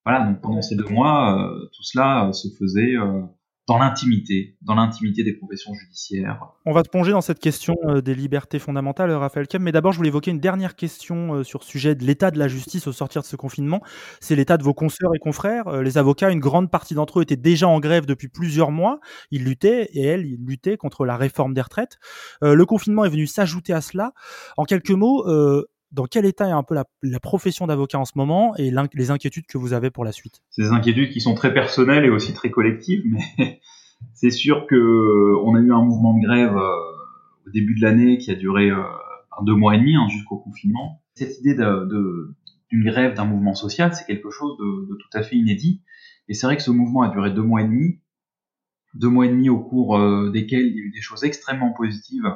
Voilà, 0.04 0.26
donc 0.26 0.40
pendant 0.40 0.62
ces 0.62 0.74
deux 0.74 0.88
mois, 0.88 1.38
euh, 1.38 1.68
tout 1.76 1.82
cela 1.84 2.32
se 2.32 2.48
faisait 2.58 2.96
dans 3.68 3.78
l'intimité, 3.78 4.56
dans 4.62 4.74
l'intimité 4.74 5.22
des 5.22 5.34
professions 5.34 5.72
judiciaires. 5.72 6.48
On 6.66 6.72
va 6.72 6.82
te 6.82 6.88
plonger 6.88 7.12
dans 7.12 7.20
cette 7.20 7.38
question 7.38 7.74
euh, 7.84 8.00
des 8.00 8.14
libertés 8.14 8.58
fondamentales, 8.58 9.12
Raphaël 9.12 9.46
Kem, 9.46 9.62
mais 9.62 9.70
d'abord 9.70 9.92
je 9.92 9.98
voulais 9.98 10.08
évoquer 10.08 10.32
une 10.32 10.40
dernière 10.40 10.74
question 10.74 11.34
euh, 11.34 11.44
sur 11.44 11.62
ce 11.62 11.70
sujet 11.70 11.94
de 11.94 12.04
l'état 12.04 12.32
de 12.32 12.40
la 12.40 12.48
justice 12.48 12.88
au 12.88 12.92
sortir 12.92 13.22
de 13.22 13.26
ce 13.26 13.36
confinement. 13.36 13.80
C'est 14.20 14.34
l'état 14.34 14.56
de 14.56 14.64
vos 14.64 14.74
consoeurs 14.74 15.14
et 15.14 15.20
confrères. 15.20 15.68
Euh, 15.68 15.82
les 15.82 15.96
avocats, 15.96 16.30
une 16.30 16.40
grande 16.40 16.72
partie 16.72 16.94
d'entre 16.94 17.20
eux 17.20 17.22
étaient 17.22 17.36
déjà 17.36 17.68
en 17.68 17.78
grève 17.78 18.04
depuis 18.04 18.28
plusieurs 18.28 18.72
mois. 18.72 18.98
Ils 19.30 19.44
luttaient, 19.44 19.88
et 19.92 20.02
elles, 20.02 20.26
ils 20.26 20.44
luttaient 20.44 20.76
contre 20.76 21.04
la 21.04 21.16
réforme 21.16 21.54
des 21.54 21.60
retraites. 21.60 21.98
le 22.40 22.64
confinement 22.66 23.04
est 23.04 23.10
venu 23.10 23.26
s'ajouter 23.26 23.72
à 23.72 23.80
cela. 23.80 24.12
En 24.56 24.64
quelques 24.64 24.90
mots, 24.90 25.24
dans 25.92 26.06
quel 26.06 26.24
état 26.24 26.48
est 26.48 26.52
un 26.52 26.62
peu 26.62 26.74
la, 26.74 27.20
profession 27.20 27.66
d'avocat 27.66 27.98
en 27.98 28.04
ce 28.04 28.12
moment 28.16 28.56
et 28.56 28.72
les 28.94 29.10
inquiétudes 29.10 29.46
que 29.46 29.58
vous 29.58 29.72
avez 29.74 29.90
pour 29.90 30.04
la 30.04 30.12
suite? 30.12 30.42
Ces 30.50 30.70
inquiétudes 30.70 31.10
qui 31.10 31.20
sont 31.20 31.34
très 31.34 31.52
personnelles 31.52 32.04
et 32.04 32.10
aussi 32.10 32.32
très 32.32 32.50
collectives, 32.50 33.04
mais 33.04 33.60
c'est 34.14 34.30
sûr 34.30 34.66
que 34.66 35.36
on 35.44 35.54
a 35.54 35.60
eu 35.60 35.72
un 35.72 35.82
mouvement 35.82 36.14
de 36.14 36.24
grève 36.24 36.56
euh, 36.56 37.46
au 37.46 37.50
début 37.50 37.74
de 37.74 37.82
l'année 37.82 38.18
qui 38.18 38.30
a 38.30 38.34
duré 38.34 38.70
euh, 38.70 38.82
deux 39.42 39.54
mois 39.54 39.76
et 39.76 39.78
demi 39.78 39.94
hein, 39.94 40.08
jusqu'au 40.08 40.38
confinement. 40.38 41.02
Cette 41.14 41.38
idée 41.40 41.54
d'une 41.54 42.84
grève 42.84 43.14
d'un 43.14 43.26
mouvement 43.26 43.54
social, 43.54 43.94
c'est 43.94 44.06
quelque 44.06 44.30
chose 44.30 44.56
de, 44.58 44.94
tout 44.94 45.10
à 45.18 45.22
fait 45.22 45.36
inédit. 45.36 45.82
Et 46.28 46.34
c'est 46.34 46.46
vrai 46.46 46.56
que 46.56 46.62
ce 46.62 46.70
mouvement 46.70 47.02
a 47.02 47.08
duré 47.08 47.30
deux 47.30 47.42
mois 47.42 47.60
et 47.60 47.64
demi, 47.64 48.00
deux 48.94 49.08
mois 49.08 49.26
et 49.26 49.28
demi 49.28 49.50
au 49.50 49.58
cours 49.58 49.98
euh, 49.98 50.30
desquels 50.30 50.66
il 50.66 50.74
y 50.74 50.80
a 50.80 50.84
eu 50.84 50.90
des 50.90 51.00
choses 51.02 51.24
extrêmement 51.24 51.72
positives 51.72 52.26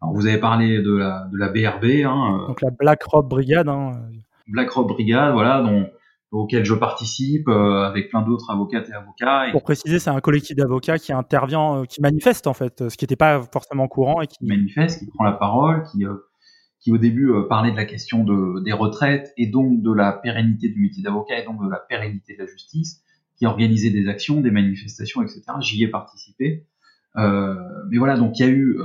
alors 0.00 0.14
vous 0.14 0.26
avez 0.26 0.38
parlé 0.38 0.80
de 0.80 0.96
la, 0.96 1.28
de 1.32 1.36
la 1.36 1.48
BRB. 1.48 2.04
Hein, 2.04 2.40
euh, 2.42 2.46
Donc 2.48 2.62
la 2.62 2.70
Black 2.70 3.02
Rob 3.04 3.28
Brigade. 3.28 3.68
Hein. 3.68 4.00
Black 4.46 4.70
Rob 4.70 4.88
Brigade, 4.88 5.32
voilà, 5.32 5.60
dont, 5.60 5.88
auquel 6.30 6.64
je 6.64 6.74
participe 6.74 7.48
euh, 7.48 7.82
avec 7.82 8.08
plein 8.10 8.22
d'autres 8.22 8.50
avocates 8.50 8.88
et 8.88 8.92
avocats. 8.92 9.50
Pour 9.50 9.62
préciser, 9.62 9.98
c'est 9.98 10.10
un 10.10 10.20
collectif 10.20 10.56
d'avocats 10.56 10.98
qui 10.98 11.12
intervient, 11.12 11.78
euh, 11.78 11.84
qui 11.84 12.00
manifeste 12.00 12.46
en 12.46 12.54
fait, 12.54 12.88
ce 12.88 12.96
qui 12.96 13.04
n'était 13.04 13.16
pas 13.16 13.42
forcément 13.52 13.88
courant 13.88 14.20
et 14.20 14.26
qui 14.26 14.38
manifeste, 14.44 15.00
qui 15.00 15.06
prend 15.06 15.24
la 15.24 15.32
parole, 15.32 15.82
qui 15.90 16.04
qui 16.80 16.92
au 16.92 16.98
début 16.98 17.32
parlait 17.48 17.72
de 17.72 17.76
la 17.76 17.84
question 17.84 18.22
de, 18.22 18.62
des 18.62 18.72
retraites 18.72 19.32
et 19.36 19.48
donc 19.48 19.82
de 19.82 19.92
la 19.92 20.12
pérennité 20.12 20.68
du 20.68 20.80
métier 20.80 21.02
d'avocat 21.02 21.40
et 21.40 21.44
donc 21.44 21.60
de 21.60 21.68
la 21.68 21.78
pérennité 21.78 22.34
de 22.34 22.38
la 22.38 22.46
justice, 22.46 23.02
qui 23.36 23.46
organisait 23.46 23.90
des 23.90 24.06
actions, 24.06 24.40
des 24.40 24.52
manifestations, 24.52 25.20
etc. 25.22 25.42
J'y 25.58 25.82
ai 25.82 25.88
participé. 25.88 26.66
Euh, 27.16 27.56
mais 27.90 27.98
voilà, 27.98 28.16
donc 28.16 28.38
il 28.38 28.46
y 28.46 28.48
a 28.48 28.48
eu 28.48 28.78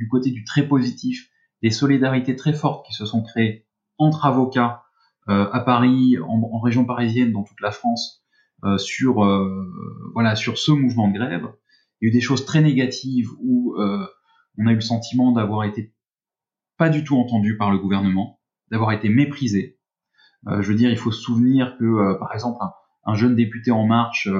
du 0.00 0.08
côté 0.08 0.30
du 0.30 0.44
très 0.44 0.66
positif, 0.66 1.30
des 1.62 1.70
solidarités 1.70 2.34
très 2.34 2.54
fortes 2.54 2.86
qui 2.86 2.94
se 2.94 3.04
sont 3.04 3.22
créées 3.22 3.66
entre 3.98 4.24
avocats 4.24 4.82
euh, 5.28 5.50
à 5.52 5.60
Paris, 5.60 6.16
en, 6.18 6.58
région 6.58 6.86
parisienne, 6.86 7.32
dans 7.32 7.44
toute 7.44 7.60
la 7.60 7.70
France, 7.70 8.24
euh, 8.64 8.78
sur 8.78 9.22
euh, 9.22 9.70
voilà 10.14 10.36
sur 10.36 10.56
ce 10.56 10.72
mouvement 10.72 11.08
de 11.08 11.18
grève. 11.18 11.52
Il 12.00 12.06
y 12.06 12.08
a 12.08 12.08
eu 12.08 12.12
des 12.12 12.22
choses 12.22 12.46
très 12.46 12.62
négatives 12.62 13.28
où 13.42 13.76
on 13.76 14.66
a 14.66 14.72
eu 14.72 14.76
le 14.76 14.80
sentiment 14.80 15.32
d'avoir 15.32 15.64
été 15.64 15.94
pas 16.78 16.88
du 16.88 17.04
tout 17.04 17.18
entendus 17.18 17.58
par 17.58 17.70
le 17.70 17.78
gouvernement, 17.78 18.40
d'avoir 18.70 18.92
été 18.92 19.10
méprisés. 19.10 19.78
je 20.46 20.66
veux 20.66 20.74
dire, 20.74 20.90
il 20.90 20.96
faut 20.96 21.10
se 21.10 21.20
souvenir 21.20 21.76
que, 21.78 22.18
par 22.18 22.32
exemple, 22.32 22.58
un, 23.04 23.14
jeune 23.14 23.36
député 23.36 23.70
En 23.70 23.86
Marche 23.86 24.30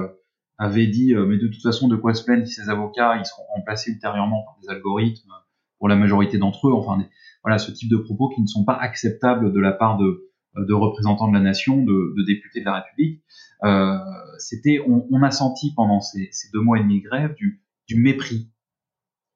avait 0.57 0.87
dit, 0.87 1.14
mais 1.14 1.37
de 1.37 1.49
toute 1.49 1.62
façon, 1.62 1.87
de 1.87 1.96
quoi 1.96 2.14
se 2.14 2.25
plaignent 2.25 2.46
si 2.46 2.55
ces 2.55 2.70
avocats, 2.70 3.18
ils 3.18 3.27
seront 3.27 3.44
remplacés 3.55 3.90
ultérieurement 3.90 4.42
par 4.42 4.57
des 4.62 4.70
algorithmes 4.70 5.35
pour 5.80 5.88
la 5.88 5.96
majorité 5.96 6.38
d'entre 6.38 6.68
eux. 6.68 6.72
Enfin, 6.72 7.04
voilà, 7.42 7.58
ce 7.58 7.72
type 7.72 7.90
de 7.90 7.96
propos 7.96 8.28
qui 8.28 8.40
ne 8.40 8.46
sont 8.46 8.64
pas 8.64 8.76
acceptables 8.76 9.52
de 9.52 9.60
la 9.60 9.72
part 9.72 9.96
de, 9.96 10.30
de 10.56 10.72
représentants 10.72 11.26
de 11.26 11.34
la 11.34 11.40
nation, 11.40 11.82
de, 11.82 12.14
de 12.16 12.24
députés 12.24 12.60
de 12.60 12.66
la 12.66 12.80
République. 12.80 13.24
Euh, 13.64 13.98
c'était, 14.38 14.78
on, 14.86 15.06
on, 15.10 15.22
a 15.22 15.30
senti 15.30 15.74
pendant 15.74 16.00
ces, 16.00 16.28
ces, 16.30 16.48
deux 16.52 16.60
mois 16.60 16.78
et 16.78 16.82
demi 16.82 17.00
de 17.02 17.08
grève 17.08 17.34
du, 17.34 17.62
du 17.88 18.00
mépris, 18.00 18.50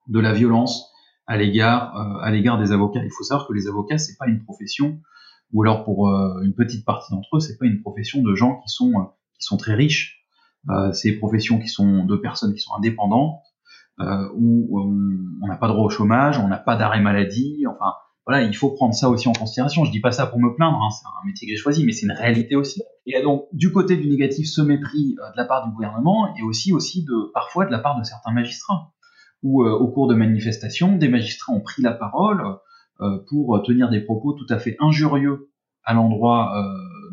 de 0.07 0.21
la 0.21 0.33
violence 0.33 0.91
à 1.27 1.37
l'égard 1.37 1.97
euh, 1.97 2.21
à 2.21 2.31
l'égard 2.31 2.59
des 2.59 2.73
avocats. 2.73 3.03
Il 3.03 3.11
faut 3.11 3.25
savoir 3.25 3.49
que 3.49 3.55
les 3.55 3.67
avocats 3.67 3.99
c'est 3.99 4.17
pas 4.19 4.29
une 4.29 4.45
profession, 4.45 5.01
ou 5.53 5.63
alors 5.63 5.85
pour 5.85 6.09
euh, 6.09 6.43
une 6.43 6.55
petite 6.55 6.85
partie 6.85 7.13
d'entre 7.13 7.37
eux 7.37 7.41
c'est 7.41 7.57
pas 7.57 7.67
une 7.67 7.81
profession 7.81 8.23
de 8.23 8.35
gens 8.35 8.61
qui 8.61 8.69
sont 8.69 8.93
euh, 8.93 9.05
qui 9.39 9.47
sont 9.47 9.57
très 9.57 9.75
riches. 9.75 10.27
Euh, 10.71 10.93
c'est 10.93 11.13
des 11.13 11.17
professions 11.19 11.59
qui 11.59 11.69
sont 11.69 12.05
de 12.05 12.17
personnes 12.17 12.55
qui 12.55 12.61
sont 12.61 12.75
indépendantes, 12.75 13.41
où 13.99 14.81
on 14.81 15.47
n'a 15.47 15.57
pas 15.57 15.69
droit 15.69 15.85
au 15.85 15.91
chômage, 15.91 16.39
on 16.39 16.49
n'a 16.49 16.59
pas 16.59 16.77
d'arrêt 16.77 17.01
maladie, 17.01 17.65
enfin 17.69 17.93
voilà, 18.27 18.43
il 18.43 18.57
faut 18.57 18.71
prendre 18.71 18.95
ça 18.95 19.11
aussi 19.11 19.29
en 19.29 19.33
considération. 19.33 19.85
Je 19.85 19.91
dis 19.91 20.01
pas 20.01 20.13
ça 20.13 20.27
pour 20.27 20.41
me 20.41 20.55
plaindre, 20.55 20.79
hein, 20.83 20.91
c'est 20.91 21.07
un 21.07 21.27
métier 21.27 21.47
que 21.47 21.53
j'ai 21.53 21.61
choisi, 21.61 21.85
mais 21.85 21.93
c'est 21.93 22.07
une 22.07 22.13
réalité 22.13 22.57
aussi. 22.57 22.83
Et 23.07 23.23
donc, 23.23 23.47
du 23.53 23.71
côté 23.71 23.97
du 23.97 24.09
négatif, 24.09 24.49
ce 24.49 24.63
mépris 24.63 25.17
euh, 25.21 25.31
de 25.31 25.37
la 25.37 25.45
part 25.45 25.67
du 25.67 25.75
gouvernement 25.75 26.35
et 26.37 26.43
aussi 26.43 26.73
aussi 26.73 27.05
de 27.05 27.31
parfois 27.35 27.67
de 27.67 27.71
la 27.71 27.79
part 27.79 27.99
de 27.99 28.05
certains 28.05 28.33
magistrats, 28.33 28.93
où 29.43 29.63
euh, 29.63 29.73
au 29.73 29.89
cours 29.89 30.09
de 30.09 30.15
manifestations, 30.15 30.97
des 30.97 31.09
magistrats 31.09 31.53
ont 31.53 31.61
pris 31.61 31.83
la 31.83 31.93
parole 31.93 32.43
euh, 33.03 33.19
pour 33.29 33.63
tenir 33.63 33.91
des 33.91 34.01
propos 34.01 34.33
tout 34.33 34.47
à 34.49 34.59
fait 34.59 34.77
injurieux 34.81 35.51
à 35.85 35.93
l'endroit 35.93 36.55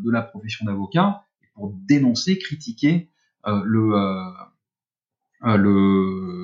de 0.01 0.09
la 0.09 0.21
profession 0.21 0.65
d'avocat, 0.65 1.23
pour 1.55 1.73
dénoncer, 1.89 2.37
critiquer 2.37 3.09
le 3.45 3.93
le 5.41 6.40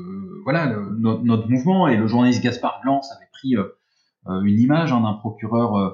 voilà 0.47 0.73
notre 0.97 1.49
mouvement 1.49 1.89
et 1.89 1.97
le 1.97 2.07
journaliste 2.07 2.41
Gaspard 2.41 2.79
Blanc 2.81 3.01
avait 3.13 3.27
pris 3.33 3.57
euh, 3.57 3.65
une 4.45 4.57
image 4.61 4.93
hein, 4.93 5.01
d'un 5.01 5.11
procureur 5.11 5.75
euh, 5.75 5.89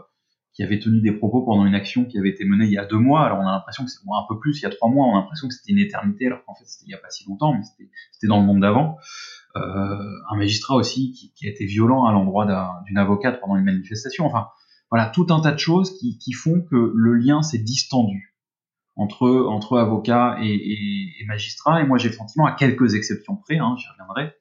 qui 0.54 0.62
avait 0.62 0.78
tenu 0.78 1.02
des 1.02 1.12
propos 1.12 1.42
pendant 1.42 1.66
une 1.66 1.74
action 1.74 2.06
qui 2.06 2.20
avait 2.20 2.30
été 2.30 2.46
menée 2.46 2.66
il 2.66 2.72
y 2.72 2.78
a 2.78 2.86
deux 2.86 3.00
mois. 3.00 3.26
Alors 3.26 3.40
on 3.40 3.48
a 3.48 3.52
l'impression 3.52 3.84
que 3.84 3.90
c'est 3.90 3.98
un 4.08 4.28
peu 4.30 4.38
plus, 4.38 4.60
il 4.60 4.62
y 4.62 4.66
a 4.68 4.70
trois 4.70 4.92
mois, 4.92 5.08
on 5.08 5.18
a 5.18 5.22
l'impression 5.22 5.48
que 5.48 5.56
c'était 5.56 5.72
une 5.72 5.80
éternité, 5.80 6.28
alors 6.28 6.46
qu'en 6.46 6.54
fait 6.54 6.66
c'était 6.68 6.86
il 6.86 6.90
n'y 6.90 6.94
a 6.94 7.00
pas 7.00 7.10
si 7.10 7.28
longtemps, 7.28 7.54
mais 7.54 7.64
c'était 8.12 8.28
dans 8.28 8.40
le 8.42 8.46
monde 8.46 8.62
d'avant. 8.62 9.00
Euh, 9.56 9.60
un 10.30 10.38
magistrat 10.38 10.76
aussi 10.76 11.14
qui, 11.14 11.48
a 11.48 11.50
été 11.50 11.66
violent 11.66 12.06
à 12.06 12.12
l'endroit 12.12 12.46
d'une 12.86 13.00
avocate 13.00 13.42
pendant 13.42 13.56
une 13.56 13.66
manifestation. 13.66 14.28
Enfin, 14.28 14.50
voilà, 14.92 15.08
tout 15.08 15.26
un 15.32 15.42
tas 15.42 15.52
de 15.52 15.58
choses 15.58 15.98
qui 15.98 16.34
font 16.34 16.62
que 16.62 16.92
le 16.94 17.16
lien 17.16 17.42
s'est 17.42 17.58
distendu 17.58 18.33
entre 18.96 19.28
entre 19.48 19.78
avocats 19.78 20.38
et, 20.42 20.54
et, 20.54 21.22
et 21.22 21.26
magistrats. 21.26 21.82
Et 21.82 21.86
moi 21.86 21.98
j'ai 21.98 22.10
le 22.10 22.16
sentiment, 22.16 22.46
à 22.46 22.52
quelques 22.52 22.96
exceptions 22.96 23.36
près, 23.36 23.58
hein, 23.58 23.76
j'y 23.78 23.88
reviendrai, 23.90 24.34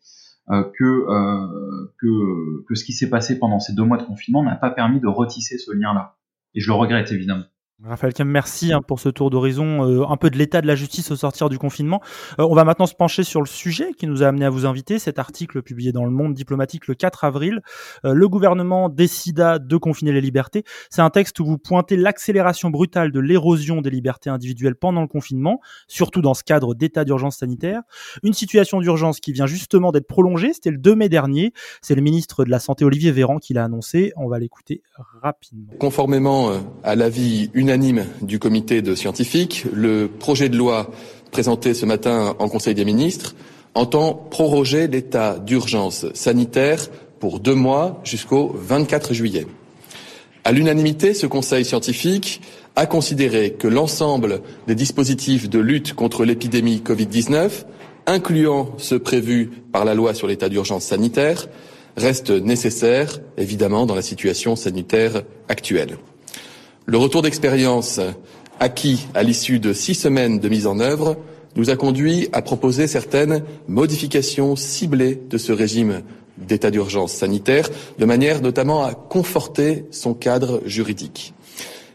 euh, 0.50 0.64
que, 0.78 0.84
euh, 0.84 1.94
que, 2.00 2.64
que 2.68 2.74
ce 2.74 2.84
qui 2.84 2.92
s'est 2.92 3.10
passé 3.10 3.38
pendant 3.38 3.60
ces 3.60 3.74
deux 3.74 3.84
mois 3.84 3.98
de 3.98 4.04
confinement 4.04 4.42
n'a 4.42 4.56
pas 4.56 4.70
permis 4.70 5.00
de 5.00 5.06
retisser 5.06 5.58
ce 5.58 5.72
lien-là. 5.72 6.16
Et 6.54 6.60
je 6.60 6.66
le 6.66 6.74
regrette 6.74 7.12
évidemment. 7.12 7.44
Raphaël 7.84 8.14
Kem, 8.14 8.28
merci 8.28 8.72
hein, 8.72 8.80
pour 8.80 9.00
ce 9.00 9.08
tour 9.08 9.30
d'horizon, 9.30 9.84
euh, 9.84 10.06
un 10.08 10.16
peu 10.16 10.30
de 10.30 10.38
l'état 10.38 10.60
de 10.60 10.68
la 10.68 10.76
justice 10.76 11.10
au 11.10 11.16
sortir 11.16 11.48
du 11.48 11.58
confinement. 11.58 12.00
Euh, 12.38 12.46
on 12.48 12.54
va 12.54 12.62
maintenant 12.62 12.86
se 12.86 12.94
pencher 12.94 13.24
sur 13.24 13.40
le 13.40 13.46
sujet 13.46 13.92
qui 13.94 14.06
nous 14.06 14.22
a 14.22 14.28
amené 14.28 14.44
à 14.44 14.50
vous 14.50 14.66
inviter, 14.66 15.00
cet 15.00 15.18
article 15.18 15.62
publié 15.62 15.90
dans 15.90 16.04
le 16.04 16.12
Monde 16.12 16.32
diplomatique 16.32 16.86
le 16.86 16.94
4 16.94 17.24
avril. 17.24 17.60
Euh, 18.04 18.14
le 18.14 18.28
gouvernement 18.28 18.88
décida 18.88 19.58
de 19.58 19.76
confiner 19.76 20.12
les 20.12 20.20
libertés. 20.20 20.62
C'est 20.90 21.02
un 21.02 21.10
texte 21.10 21.40
où 21.40 21.44
vous 21.44 21.58
pointez 21.58 21.96
l'accélération 21.96 22.70
brutale 22.70 23.10
de 23.10 23.18
l'érosion 23.18 23.80
des 23.80 23.90
libertés 23.90 24.30
individuelles 24.30 24.76
pendant 24.76 25.00
le 25.00 25.08
confinement, 25.08 25.60
surtout 25.88 26.22
dans 26.22 26.34
ce 26.34 26.44
cadre 26.44 26.76
d'état 26.76 27.04
d'urgence 27.04 27.38
sanitaire. 27.38 27.82
Une 28.22 28.32
situation 28.32 28.80
d'urgence 28.80 29.18
qui 29.18 29.32
vient 29.32 29.46
justement 29.46 29.90
d'être 29.90 30.06
prolongée, 30.06 30.52
c'était 30.52 30.70
le 30.70 30.78
2 30.78 30.94
mai 30.94 31.08
dernier. 31.08 31.52
C'est 31.80 31.96
le 31.96 32.02
ministre 32.02 32.44
de 32.44 32.50
la 32.50 32.60
Santé 32.60 32.84
Olivier 32.84 33.10
Véran 33.10 33.38
qui 33.38 33.54
l'a 33.54 33.64
annoncé. 33.64 34.12
On 34.16 34.28
va 34.28 34.38
l'écouter 34.38 34.82
rapidement. 35.20 35.72
Conformément 35.80 36.52
à 36.84 36.94
l'avis 36.94 37.50
unanime 37.54 37.71
unanime 37.72 38.04
du 38.20 38.38
comité 38.38 38.82
de 38.82 38.94
scientifiques, 38.94 39.64
le 39.72 40.06
projet 40.06 40.50
de 40.50 40.58
loi 40.58 40.90
présenté 41.30 41.72
ce 41.72 41.86
matin 41.86 42.36
en 42.38 42.48
Conseil 42.50 42.74
des 42.74 42.84
ministres 42.84 43.34
entend 43.74 44.12
proroger 44.12 44.88
l'état 44.88 45.38
d'urgence 45.38 46.04
sanitaire 46.12 46.90
pour 47.18 47.40
deux 47.40 47.54
mois 47.54 47.98
jusqu'au 48.04 48.54
24 48.54 49.14
juillet. 49.14 49.46
À 50.44 50.52
l'unanimité, 50.52 51.14
ce 51.14 51.26
Conseil 51.26 51.64
scientifique 51.64 52.42
a 52.76 52.84
considéré 52.84 53.52
que 53.52 53.68
l'ensemble 53.68 54.42
des 54.66 54.74
dispositifs 54.74 55.48
de 55.48 55.58
lutte 55.58 55.94
contre 55.94 56.26
l'épidémie 56.26 56.82
Covid-19, 56.84 57.64
incluant 58.06 58.74
ceux 58.76 58.98
prévus 58.98 59.50
par 59.72 59.86
la 59.86 59.94
loi 59.94 60.12
sur 60.12 60.26
l'état 60.26 60.50
d'urgence 60.50 60.84
sanitaire, 60.84 61.48
restent 61.96 62.32
nécessaires, 62.32 63.20
évidemment, 63.38 63.86
dans 63.86 63.94
la 63.94 64.02
situation 64.02 64.56
sanitaire 64.56 65.22
actuelle. 65.48 65.96
Le 66.84 66.98
retour 66.98 67.22
d'expérience 67.22 68.00
acquis 68.58 69.06
à 69.14 69.22
l'issue 69.22 69.60
de 69.60 69.72
six 69.72 69.94
semaines 69.94 70.40
de 70.40 70.48
mise 70.48 70.66
en 70.66 70.80
œuvre 70.80 71.16
nous 71.54 71.70
a 71.70 71.76
conduit 71.76 72.28
à 72.32 72.42
proposer 72.42 72.88
certaines 72.88 73.44
modifications 73.68 74.56
ciblées 74.56 75.20
de 75.30 75.38
ce 75.38 75.52
régime 75.52 76.02
d'état 76.38 76.72
d'urgence 76.72 77.12
sanitaire, 77.12 77.68
de 77.98 78.04
manière 78.04 78.42
notamment 78.42 78.84
à 78.84 78.94
conforter 78.94 79.84
son 79.92 80.12
cadre 80.12 80.60
juridique. 80.66 81.34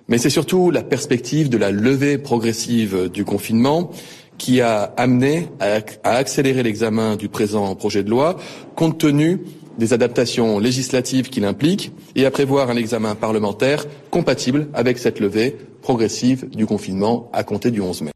Mais 0.08 0.18
c'est 0.18 0.30
surtout 0.30 0.72
la 0.72 0.84
perspective 0.84 1.50
de 1.50 1.58
la 1.58 1.72
levée 1.72 2.18
progressive 2.18 3.10
du 3.12 3.26
confinement 3.26 3.92
qui 4.38 4.62
a 4.62 4.94
amené 4.96 5.50
à, 5.60 5.82
accélérer 6.04 6.64
l'examen 6.64 7.16
du 7.16 7.28
présent 7.28 7.76
projet 7.76 8.04
de 8.04 8.10
loi, 8.10 8.38
compte 8.76 9.00
tenu 9.00 9.42
des 9.78 9.94
adaptations 9.94 10.60
législatives 10.60 11.30
qu'il 11.30 11.46
implique 11.46 11.92
et 12.16 12.26
à 12.26 12.32
prévoir 12.32 12.70
un 12.70 12.76
examen 12.76 13.16
parlementaire 13.16 13.86
compatible 14.12 14.68
avec 14.74 14.98
cette 14.98 15.20
levée 15.20 15.56
progressive 15.82 16.50
du 16.50 16.66
confinement 16.66 17.30
à 17.34 17.44
compter 17.44 17.72
du 17.72 17.82
11 17.82 18.04
mai. 18.04 18.12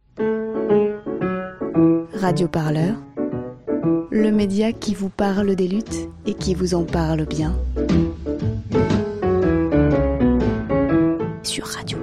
Radio 2.14 2.48
Parleur, 2.48 2.96
le 4.12 4.32
média 4.32 4.72
qui 4.74 4.94
vous 4.94 5.10
parle 5.10 5.56
des 5.56 5.68
luttes 5.68 6.10
et 6.26 6.34
qui 6.34 6.54
vous 6.54 6.76
en 6.76 6.84
parle 6.84 7.26
bien. 7.26 7.56
Sur 11.44 11.66
Radio 11.66 11.98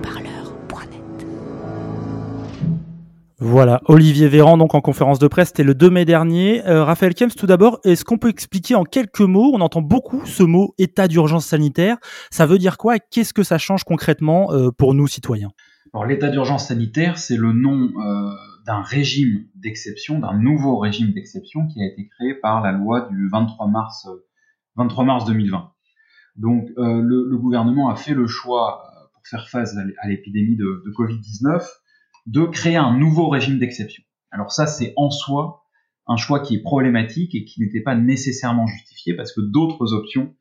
Voilà, 3.41 3.81
Olivier 3.85 4.27
Véran 4.27 4.57
donc 4.57 4.75
en 4.75 4.81
conférence 4.81 5.21
de 5.21 5.29
presse, 5.29 5.49
c'était 5.49 5.63
le 5.63 5.77
2 5.77 5.91
mai 5.91 6.05
dernier. 6.05 6.67
Euh, 6.67 6.83
Raphaël 6.83 7.15
Kems, 7.15 7.31
tout 7.31 7.47
d'abord, 7.47 7.79
est-ce 7.85 8.05
qu'on 8.05 8.19
peut 8.19 8.31
expliquer 8.31 8.75
en 8.75 8.83
quelques 8.83 9.21
mots, 9.21 9.53
on 9.55 9.61
entend 9.61 9.81
beaucoup 9.81 10.27
ce 10.27 10.43
mot 10.43 10.75
état 10.77 11.07
d'urgence 11.07 11.47
sanitaire, 11.47 11.99
ça 12.33 12.47
veut 12.47 12.59
dire 12.59 12.77
quoi 12.79 12.97
et 12.97 13.01
qu'est-ce 13.13 13.33
que 13.33 13.45
ça 13.45 13.57
change 13.57 13.85
concrètement 13.85 14.53
euh, 14.53 14.73
pour 14.77 14.93
nous 14.93 15.07
citoyens? 15.07 15.51
Alors 15.95 16.05
l'état 16.05 16.31
d'urgence 16.31 16.67
sanitaire, 16.67 17.17
c'est 17.17 17.37
le 17.37 17.53
nom 17.53 17.93
euh, 17.97 18.31
d'un 18.67 18.83
régime 18.83 19.45
d'exception, 19.55 20.19
d'un 20.19 20.37
nouveau 20.37 20.77
régime 20.77 21.13
d'exception 21.13 21.69
qui 21.69 21.81
a 21.81 21.87
été 21.87 22.09
créé 22.09 22.35
par 22.35 22.61
la 22.61 22.73
loi 22.73 23.09
du 23.09 23.29
23 23.29 23.69
mars, 23.69 24.09
23 24.75 25.05
mars 25.05 25.25
2020. 25.27 25.71
Donc 26.35 26.71
le, 26.77 27.37
gouvernement 27.37 27.89
a 27.89 27.95
fait 27.95 28.15
le 28.15 28.27
choix, 28.27 28.83
pour 29.13 29.23
faire 29.29 29.49
face 29.49 29.77
à 29.77 30.09
l'épidémie 30.09 30.57
de, 30.57 30.83
de 30.85 30.91
Covid-19, 30.91 31.65
de 32.29 32.45
créer 32.45 32.77
un 32.77 32.97
nouveau 32.97 33.29
régime 33.31 33.59
d'exception. 33.59 34.05
Alors 34.31 34.53
ça, 34.53 34.67
c'est 34.67 34.93
en 34.97 35.11
soi 35.11 35.65
un 36.07 36.17
choix 36.17 36.41
qui 36.41 36.57
est 36.57 36.63
problématique 36.63 37.35
et 37.35 37.45
qui 37.45 37.61
n'était 37.61 37.81
pas 37.81 37.95
nécessairement 37.95 38.67
justifié 38.67 39.15
parce 39.15 39.33
que 39.33 39.41
d'autres 39.41 39.95
options 39.95 40.35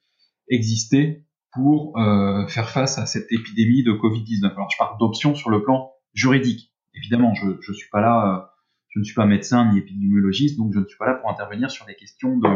existaient 0.49 1.25
pour 1.53 1.97
euh, 1.97 2.45
faire 2.47 2.69
face 2.69 2.97
à 2.97 3.05
cette 3.05 3.31
épidémie 3.31 3.83
de 3.83 3.91
Covid-19. 3.91 4.51
Alors 4.51 4.69
je 4.69 4.77
parle 4.77 4.97
d'options 4.99 5.33
sur 5.33 5.49
le 5.49 5.63
plan 5.63 5.91
juridique. 6.13 6.73
Évidemment, 6.93 7.33
je 7.35 7.45
ne 7.45 7.73
suis 7.73 7.89
pas 7.89 8.01
là, 8.01 8.35
euh, 8.35 8.45
je 8.89 8.99
ne 8.99 9.05
suis 9.05 9.15
pas 9.15 9.25
médecin 9.25 9.71
ni 9.71 9.79
épidémiologiste, 9.79 10.57
donc 10.57 10.73
je 10.73 10.79
ne 10.79 10.85
suis 10.85 10.97
pas 10.97 11.07
là 11.07 11.13
pour 11.15 11.29
intervenir 11.29 11.71
sur 11.71 11.85
des 11.85 11.95
questions 11.95 12.37
de, 12.37 12.47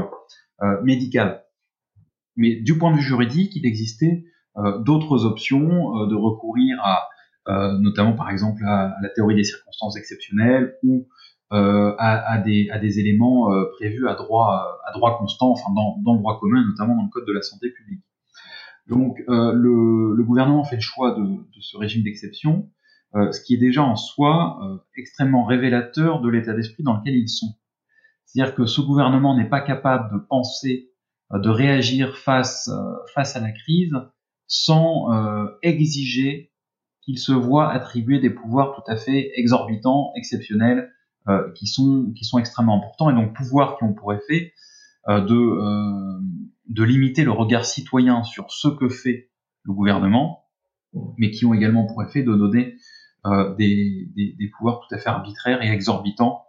euh, 0.62 0.82
médicales. 0.84 1.46
Mais 2.36 2.56
du 2.56 2.78
point 2.78 2.92
de 2.92 2.98
vue 2.98 3.04
juridique, 3.04 3.56
il 3.56 3.66
existait 3.66 4.26
d'autres 4.80 5.24
options 5.24 6.08
de 6.08 6.16
recourir 6.16 6.78
à 6.84 6.98
euh, 6.98 7.11
notamment 7.48 8.14
par 8.14 8.30
exemple 8.30 8.64
à, 8.66 8.96
la 9.02 9.10
théorie 9.10 9.36
des 9.36 9.44
circonstances 9.44 9.98
exceptionnelles 9.98 10.76
ou 10.84 11.08
euh, 11.54 11.94
à, 11.98 12.32
à, 12.32 12.38
des, 12.38 12.70
à, 12.70 12.80
des, 12.80 13.00
éléments 13.00 13.52
euh, 13.52 13.66
prévus 13.76 14.08
à 14.08 14.14
droit, 14.14 14.80
à 14.88 14.94
droit 14.94 15.18
constant, 15.18 15.52
enfin 15.52 15.70
dans, 15.76 15.98
dans, 16.02 16.14
le 16.14 16.20
droit 16.20 16.40
commun, 16.40 16.64
notamment 16.66 16.96
dans 16.96 17.04
le 17.04 17.10
code 17.10 17.28
de 17.28 17.34
la 17.34 17.42
santé 17.42 17.70
publique. 17.70 18.06
Donc 18.88 19.18
le, 19.28 20.16
le, 20.16 20.24
gouvernement 20.24 20.64
fait 20.64 20.78
le 20.78 20.82
choix 20.82 21.14
de, 21.14 21.22
de 21.24 21.62
ce 21.62 21.76
régime 21.76 22.04
d'exception, 22.04 22.70
ce 23.14 23.42
qui 23.42 23.56
est 23.56 23.58
déjà 23.58 23.84
en 23.84 23.98
soi 23.98 24.82
extrêmement 24.98 25.44
révélateur 25.44 26.22
de 26.22 26.30
l'état 26.30 26.54
d'esprit 26.54 26.84
dans 26.84 26.98
lequel 26.98 27.16
ils 27.16 27.30
sont. 27.30 27.54
C'est-à-dire 28.26 28.56
que 28.56 28.66
ce 28.66 28.80
gouvernement 28.80 29.38
n'est 29.38 29.50
pas 29.50 29.62
capable 29.62 30.14
de 30.14 30.26
penser 30.26 30.90
de 31.32 31.50
réagir 31.50 32.18
face 32.18 32.70
face 33.14 33.36
à 33.36 33.42
la 33.42 33.52
crise 33.52 33.94
sans 34.48 35.10
exiger 35.62 36.51
qu'il 37.02 37.18
se 37.18 37.32
voit 37.32 37.72
attribuer 37.72 38.20
des 38.20 38.30
pouvoirs 38.30 38.76
tout 38.76 38.92
à 38.92 38.96
fait 38.96 39.32
exorbitants, 39.36 40.12
exceptionnels, 40.16 40.92
qui 41.56 41.68
sont 41.68 42.12
qui 42.16 42.26
sont 42.26 42.40
extrêmement 42.40 42.78
importants 42.78 43.10
et 43.12 43.14
donc 43.14 43.36
pouvoirs 43.36 43.78
qui 43.78 43.84
ont 43.84 43.94
pour 43.94 44.12
effet 44.12 44.54
de 45.08 46.20
de 46.72 46.84
limiter 46.84 47.24
le 47.24 47.32
regard 47.32 47.66
citoyen 47.66 48.24
sur 48.24 48.52
ce 48.52 48.68
que 48.70 48.90
fait 48.90 49.30
le 49.64 49.74
gouvernement, 49.74 50.46
mais 51.18 51.32
qui 51.32 51.46
ont 51.46 51.54
également 51.54 51.86
pour 51.86 52.02
effet 52.04 52.24
de 52.24 52.34
donner 52.34 52.78
euh, 53.26 53.54
des, 53.56 54.10
des, 54.16 54.36
des, 54.38 54.48
pouvoirs 54.48 54.80
tout 54.80 54.96
à 54.96 54.98
fait 54.98 55.10
arbitraires 55.10 55.62
et 55.62 55.70
exorbitants 55.70 56.44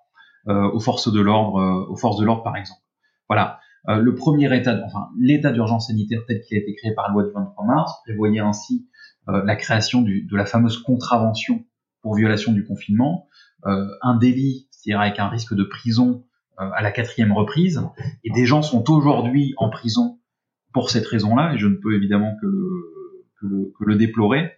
euh, 0.49 0.71
aux 0.71 0.81
forces 0.81 1.12
de 1.12 1.21
l'ordre, 1.21 1.59
euh, 1.59 1.87
aux 1.91 1.97
forces 1.97 2.19
de 2.19 2.25
l'ordre 2.25 2.43
par 2.43 2.57
exemple. 2.57 2.81
Voilà. 3.29 3.61
Euh, 3.88 3.97
le 3.97 4.15
premier 4.15 4.55
état, 4.57 4.81
enfin 4.87 5.09
l'état 5.19 5.51
d'urgence 5.51 5.88
sanitaire 5.88 6.21
tel 6.27 6.41
qu'il 6.41 6.57
a 6.57 6.61
été 6.61 6.75
créé 6.75 6.95
par 6.95 7.09
la 7.09 7.15
loi 7.15 7.25
du 7.25 7.33
23 7.33 7.67
mars 7.67 7.93
prévoyait 8.05 8.41
ainsi 8.41 8.88
euh, 8.88 8.91
la 9.27 9.57
création 9.57 10.03
du, 10.03 10.23
de 10.23 10.37
la 10.37 10.47
fameuse 10.47 10.79
contravention 10.79 11.65
pour 12.01 12.17
violation 12.17 12.53
du 12.53 12.65
confinement, 12.65 13.29
un 13.65 14.17
délit, 14.17 14.69
c'est-à-dire 14.71 15.01
avec 15.01 15.19
un 15.19 15.29
risque 15.29 15.55
de 15.55 15.63
prison 15.63 16.25
à 16.57 16.83
la 16.83 16.91
quatrième 16.91 17.33
reprise, 17.33 17.83
et 18.25 18.31
des 18.31 18.47
gens 18.47 18.63
sont 18.63 18.91
aujourd'hui 18.91 19.55
en 19.57 19.71
prison 19.71 20.19
pour 20.73 20.91
cette 20.91 21.07
raison-là, 21.07 21.55
et 21.55 21.59
je 21.59 21.67
ne 21.67 21.77
peux 21.77 21.95
évidemment 21.95 22.37
que 22.41 22.47
le, 22.47 23.27
que 23.41 23.47
le, 23.47 23.73
que 23.79 23.85
le 23.85 23.97
déplorer. 23.97 24.53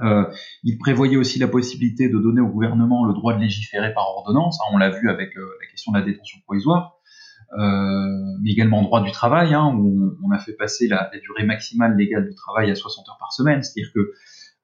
Euh, 0.00 0.24
il 0.64 0.78
prévoyait 0.78 1.16
aussi 1.16 1.38
la 1.38 1.48
possibilité 1.48 2.08
de 2.08 2.18
donner 2.18 2.40
au 2.40 2.48
gouvernement 2.48 3.04
le 3.04 3.12
droit 3.12 3.34
de 3.34 3.40
légiférer 3.40 3.92
par 3.92 4.08
ordonnance, 4.08 4.58
hein, 4.60 4.70
on 4.72 4.78
l'a 4.78 4.90
vu 4.90 5.10
avec 5.10 5.36
euh, 5.36 5.46
la 5.60 5.66
question 5.70 5.92
de 5.92 5.98
la 5.98 6.04
détention 6.04 6.40
provisoire, 6.46 6.94
euh, 6.94 7.01
mais 7.56 8.50
également 8.50 8.82
droit 8.82 9.02
du 9.02 9.12
travail, 9.12 9.54
hein, 9.54 9.74
où 9.74 10.16
on, 10.24 10.30
a 10.30 10.38
fait 10.38 10.54
passer 10.54 10.88
la, 10.88 11.10
durée 11.22 11.44
maximale 11.44 11.96
légale 11.96 12.28
du 12.28 12.34
travail 12.34 12.70
à 12.70 12.74
60 12.74 13.08
heures 13.08 13.18
par 13.18 13.32
semaine, 13.32 13.62
c'est-à-dire 13.62 13.92
que 13.94 14.12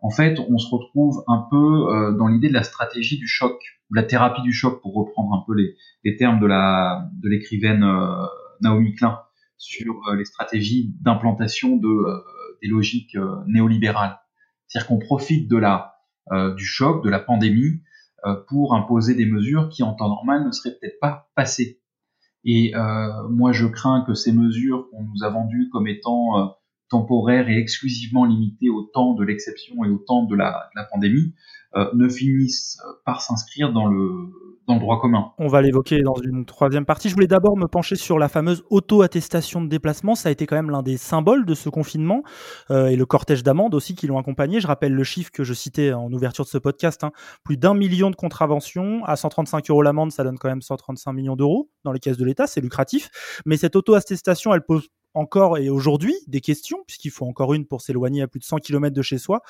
en 0.01 0.11
fait, 0.11 0.38
on 0.38 0.59
se 0.59 0.70
retrouve 0.70 1.24
un 1.27 1.46
peu 1.51 1.57
euh, 1.57 2.12
dans 2.12 2.29
l'idée 2.29 2.48
de 2.48 2.55
la 2.55 2.62
stratégie 2.62 3.18
du 3.18 3.27
choc, 3.27 3.61
ou 3.90 3.94
la 3.94 4.05
thérapie 4.05 4.42
du 4.42 4.53
choc, 4.53 4.81
pour 4.81 4.94
reprendre 4.94 5.35
un 5.35 5.44
peu 5.44 5.55
les, 5.55 6.16
termes 6.16 6.38
de 6.38 6.46
la 6.46 7.09
de 7.20 7.29
l'écrivaine 7.29 7.83
euh, 7.83 8.24
Naomi 8.61 8.94
Klein 8.94 9.18
sur 9.57 9.94
euh, 10.09 10.14
les 10.14 10.24
stratégies 10.24 10.94
d'implantation 11.01 11.77
de 11.77 11.88
des 12.62 12.68
logiques 12.68 13.16
néolibérales. 13.46 14.18
C'est-à-dire 14.68 14.88
qu'on 14.88 14.98
profite 14.98 15.48
de 15.48 15.57
la, 15.57 15.98
euh, 16.33 16.55
du 16.55 16.64
choc, 16.64 17.03
de 17.03 17.09
la 17.09 17.18
pandémie, 17.18 17.83
euh, 18.27 18.35
pour 18.48 18.74
imposer 18.74 19.14
des 19.14 19.24
mesures 19.24 19.70
qui, 19.70 19.83
en 19.83 19.94
temps 19.94 20.09
normal, 20.09 20.44
ne 20.44 20.51
seraient 20.51 20.77
peut-être 20.79 21.01
pas 21.01 21.31
passées. 21.35 21.81
Et 22.44 22.74
euh, 22.74 23.29
moi, 23.29 23.53
je 23.53 23.66
crains 23.66 24.05
que 24.07 24.14
ces 24.14 24.33
mesures 24.33 24.88
qu'on 24.90 25.03
nous 25.03 25.24
a 25.24 25.31
vendues 25.31 25.68
comme 25.70 25.87
étant 25.87 26.38
euh, 26.38 26.46
temporaires 26.88 27.48
et 27.48 27.59
exclusivement 27.59 28.24
limitées 28.24 28.70
au 28.70 28.83
temps 28.83 29.14
de 29.14 29.24
l'exception 29.24 29.85
et 29.85 29.90
au 29.90 29.98
temps 29.98 30.24
de 30.24 30.35
la, 30.35 30.70
de 30.74 30.81
la 30.81 30.85
pandémie 30.85 31.35
euh, 31.77 31.90
ne 31.94 32.09
finissent 32.09 32.81
par 33.05 33.20
s'inscrire 33.20 33.72
dans 33.72 33.87
le 33.87 34.31
droit 34.76 35.00
commun. 35.00 35.33
On 35.38 35.48
va 35.48 35.62
l'évoquer 35.62 36.00
dans 36.00 36.16
une 36.22 36.44
troisième 36.44 36.85
partie. 36.85 37.09
Je 37.09 37.14
voulais 37.14 37.26
d'abord 37.26 37.57
me 37.57 37.66
pencher 37.66 37.96
sur 37.96 38.18
la 38.18 38.28
fameuse 38.28 38.62
auto-attestation 38.70 39.61
de 39.61 39.68
déplacement. 39.68 40.14
Ça 40.14 40.28
a 40.28 40.33
été 40.33 40.46
quand 40.46 40.57
même 40.57 40.70
l'un 40.70 40.83
des 40.83 40.96
symboles 40.96 41.46
de 41.46 41.54
ce 41.54 41.68
confinement 41.68 42.22
euh, 42.70 42.88
et 42.88 42.96
le 42.96 43.07
cortège 43.07 43.42
d'amendes 43.42 43.74
aussi 43.74 43.94
qui 43.94 44.07
l'ont 44.07 44.18
accompagné. 44.18 44.61
Je 44.61 44.66
rappelle 44.66 44.92
le 44.92 45.04
chiffre 45.04 45.31
que 45.33 45.44
je 45.44 45.54
citais 45.54 45.92
en 45.92 46.12
ouverture 46.12 46.44
de 46.44 46.50
ce 46.50 46.59
podcast. 46.59 47.02
Hein. 47.04 47.12
Plus 47.44 47.57
d'un 47.57 47.74
million 47.74 48.11
de 48.11 48.16
contraventions. 48.16 49.04
À 49.04 49.16
135 49.16 49.70
euros 49.70 49.83
l'amende, 49.83 50.12
ça 50.12 50.24
donne 50.24 50.38
quand 50.38 50.48
même 50.48 50.62
135 50.62 51.12
millions 51.12 51.37
d'euros 51.37 51.70
dans 51.85 51.92
les 51.92 52.00
caisses 52.00 52.18
de 52.18 52.24
l'État. 52.24 52.46
C'est 52.46 52.61
lucratif. 52.61 53.09
Mais 53.46 53.57
cette 53.57 53.76
auto-attestation, 53.76 54.52
elle 54.52 54.62
pose 54.62 54.88
encore 55.14 55.59
et 55.59 55.71
aujourd'hui 55.71 56.14
des 56.27 56.40
questions, 56.40 56.79
puisqu'il 56.87 57.11
faut 57.11 57.27
encore 57.27 57.55
une 57.55 57.66
pour 57.66 57.81
s'éloigner 57.81 58.23
à 58.23 58.29
plus 58.29 58.40
de 58.40 58.44
100 58.44 58.59
km 58.59 58.94
de 58.94 59.03
chez 59.03 59.18
soi. 59.18 59.42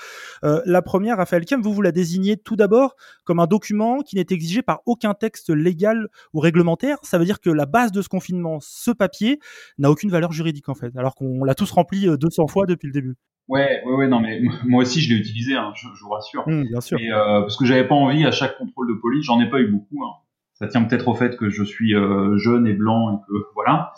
Euh, 0.44 0.60
la 0.64 0.82
première, 0.82 1.16
Raphaël 1.18 1.44
Kem, 1.44 1.60
vous 1.60 1.72
vous 1.72 1.82
la 1.82 1.92
désignez 1.92 2.36
tout 2.36 2.56
d'abord 2.56 2.96
comme 3.24 3.40
un 3.40 3.46
document 3.46 4.00
qui 4.02 4.16
n'est 4.16 4.26
exigé 4.30 4.62
par 4.62 4.80
aucun 4.86 5.14
texte 5.14 5.50
légal 5.50 6.08
ou 6.32 6.40
réglementaire. 6.40 6.98
Ça 7.02 7.18
veut 7.18 7.24
dire 7.24 7.40
que 7.40 7.50
la 7.50 7.66
base 7.66 7.92
de 7.92 8.02
ce 8.02 8.08
confinement, 8.08 8.58
ce 8.60 8.90
papier, 8.90 9.38
n'a 9.78 9.90
aucune 9.90 10.10
valeur 10.10 10.32
juridique 10.32 10.68
en 10.68 10.74
fait, 10.74 10.96
alors 10.96 11.14
qu'on 11.14 11.44
l'a 11.44 11.54
tous 11.54 11.70
rempli 11.70 12.06
200 12.06 12.46
fois 12.46 12.66
depuis 12.66 12.86
le 12.86 12.92
début. 12.92 13.16
Ouais, 13.48 13.80
ouais, 13.86 13.94
ouais, 13.94 14.08
non, 14.08 14.20
mais 14.20 14.40
moi 14.66 14.82
aussi 14.82 15.00
je 15.00 15.12
l'ai 15.12 15.20
utilisé, 15.20 15.54
hein, 15.54 15.72
je, 15.74 15.88
je, 15.94 16.04
vous 16.04 16.10
rassure. 16.10 16.46
Mmh, 16.46 16.64
bien 16.64 16.80
sûr. 16.82 16.98
Et, 17.00 17.10
euh, 17.10 17.40
parce 17.40 17.56
que 17.56 17.64
j'avais 17.64 17.88
pas 17.88 17.94
envie 17.94 18.26
à 18.26 18.30
chaque 18.30 18.58
contrôle 18.58 18.88
de 18.88 19.00
police, 19.00 19.24
j'en 19.24 19.40
ai 19.40 19.48
pas 19.48 19.60
eu 19.60 19.68
beaucoup. 19.68 20.04
Hein 20.04 20.12
ça 20.58 20.66
tient 20.66 20.82
peut-être 20.82 21.06
au 21.06 21.14
fait 21.14 21.36
que 21.36 21.50
je 21.50 21.62
suis 21.62 21.94
euh, 21.94 22.36
jeune 22.36 22.66
et 22.66 22.72
blanc 22.72 23.14
et 23.14 23.20
que 23.26 23.32
voilà. 23.54 23.92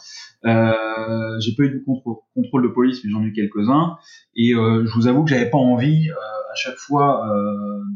Euh, 0.44 1.38
j'ai 1.40 1.54
pas 1.54 1.64
eu 1.64 1.70
de 1.70 1.84
contrôle, 1.84 2.62
de 2.62 2.68
police, 2.68 3.02
mais 3.04 3.10
j'en 3.10 3.22
ai 3.22 3.26
eu 3.26 3.32
quelques-uns. 3.32 3.96
Et 4.36 4.54
euh, 4.54 4.84
je 4.86 4.92
vous 4.94 5.06
avoue 5.06 5.24
que 5.24 5.30
j'avais 5.30 5.48
pas 5.48 5.58
envie 5.58 6.10
à 6.10 6.54
chaque 6.54 6.76
fois 6.76 7.24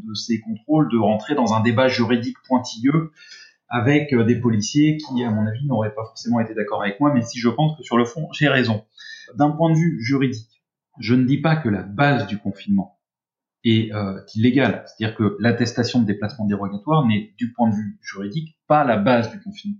de 0.07 0.13
ces 0.13 0.39
contrôles 0.39 0.89
de 0.89 0.97
rentrer 0.97 1.35
dans 1.35 1.53
un 1.53 1.61
débat 1.61 1.87
juridique 1.89 2.37
pointilleux 2.47 3.11
avec 3.67 4.15
des 4.15 4.39
policiers 4.39 4.97
qui, 4.97 5.23
à 5.23 5.29
mon 5.29 5.45
avis, 5.45 5.65
n'auraient 5.67 5.93
pas 5.93 6.05
forcément 6.05 6.39
été 6.39 6.53
d'accord 6.53 6.81
avec 6.81 6.99
moi. 7.01 7.11
Mais 7.13 7.21
si 7.21 7.39
je 7.39 7.49
pense 7.49 7.77
que 7.77 7.83
sur 7.83 7.97
le 7.97 8.05
fond, 8.05 8.29
j'ai 8.31 8.47
raison. 8.47 8.85
D'un 9.35 9.51
point 9.51 9.71
de 9.71 9.75
vue 9.75 10.01
juridique, 10.01 10.63
je 10.99 11.15
ne 11.15 11.25
dis 11.25 11.41
pas 11.41 11.57
que 11.57 11.67
la 11.67 11.81
base 11.81 12.27
du 12.27 12.37
confinement 12.37 12.94
et 13.65 13.91
euh, 13.93 14.21
illégal. 14.35 14.85
C'est-à-dire 14.85 15.17
que 15.17 15.35
l'attestation 15.39 15.99
de 15.99 16.05
déplacement 16.05 16.45
dérogatoire 16.45 17.05
n'est, 17.05 17.33
du 17.37 17.51
point 17.51 17.69
de 17.69 17.75
vue 17.75 17.99
juridique, 18.01 18.57
pas 18.67 18.85
la 18.85 18.95
base 18.95 19.31
du 19.31 19.41
confinement. 19.41 19.79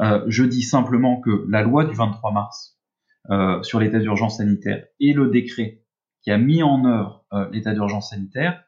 Euh, 0.00 0.24
je 0.28 0.44
dis 0.44 0.62
simplement 0.62 1.20
que 1.20 1.46
la 1.48 1.62
loi 1.62 1.84
du 1.84 1.94
23 1.94 2.32
mars 2.32 2.78
euh, 3.30 3.62
sur 3.62 3.80
l'état 3.80 3.98
d'urgence 3.98 4.38
sanitaire 4.38 4.84
et 5.00 5.12
le 5.12 5.28
décret 5.28 5.82
qui 6.22 6.30
a 6.30 6.38
mis 6.38 6.62
en 6.62 6.84
œuvre 6.84 7.24
euh, 7.32 7.48
l'état 7.50 7.72
d'urgence 7.72 8.10
sanitaire 8.10 8.62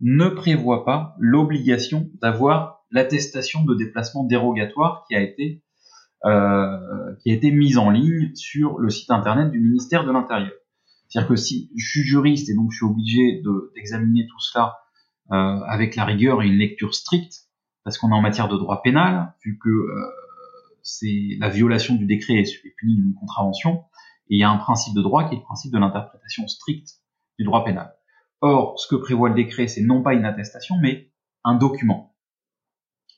ne 0.00 0.28
prévoit 0.28 0.84
pas 0.84 1.14
l'obligation 1.18 2.10
d'avoir 2.22 2.84
l'attestation 2.90 3.62
de 3.64 3.74
déplacement 3.74 4.24
dérogatoire 4.24 5.04
qui 5.06 5.14
a 5.14 5.20
été 5.20 5.62
euh, 6.26 7.14
qui 7.22 7.30
a 7.30 7.34
été 7.34 7.50
mise 7.50 7.78
en 7.78 7.88
ligne 7.88 8.34
sur 8.34 8.78
le 8.78 8.90
site 8.90 9.10
internet 9.10 9.50
du 9.50 9.58
ministère 9.58 10.04
de 10.04 10.12
l'Intérieur. 10.12 10.52
C'est-à-dire 11.10 11.28
que 11.28 11.36
si 11.36 11.70
je 11.76 11.86
suis 11.86 12.02
juriste 12.02 12.48
et 12.48 12.54
donc 12.54 12.70
je 12.70 12.76
suis 12.76 12.86
obligé 12.86 13.42
d'examiner 13.74 14.26
tout 14.26 14.40
cela 14.40 14.78
euh, 15.32 15.60
avec 15.66 15.96
la 15.96 16.04
rigueur 16.04 16.42
et 16.42 16.46
une 16.46 16.56
lecture 16.56 16.94
stricte, 16.94 17.48
parce 17.84 17.98
qu'on 17.98 18.10
est 18.10 18.14
en 18.14 18.22
matière 18.22 18.48
de 18.48 18.56
droit 18.56 18.80
pénal, 18.80 19.34
vu 19.44 19.58
que 19.58 19.68
euh, 19.68 20.10
c'est 20.82 21.36
la 21.38 21.48
violation 21.48 21.96
du 21.96 22.06
décret 22.06 22.34
est 22.34 22.62
punie 22.78 22.94
d'une 22.94 23.14
contravention, 23.14 23.84
et 24.28 24.36
il 24.36 24.38
y 24.38 24.44
a 24.44 24.50
un 24.50 24.58
principe 24.58 24.94
de 24.94 25.02
droit 25.02 25.28
qui 25.28 25.34
est 25.34 25.38
le 25.38 25.44
principe 25.44 25.72
de 25.72 25.78
l'interprétation 25.78 26.46
stricte 26.46 27.00
du 27.38 27.44
droit 27.44 27.64
pénal. 27.64 27.92
Or, 28.40 28.78
ce 28.78 28.86
que 28.86 28.94
prévoit 28.94 29.28
le 29.28 29.34
décret, 29.34 29.66
c'est 29.66 29.82
non 29.82 30.02
pas 30.02 30.14
une 30.14 30.24
attestation, 30.24 30.76
mais 30.80 31.10
un 31.44 31.56
document. 31.56 32.14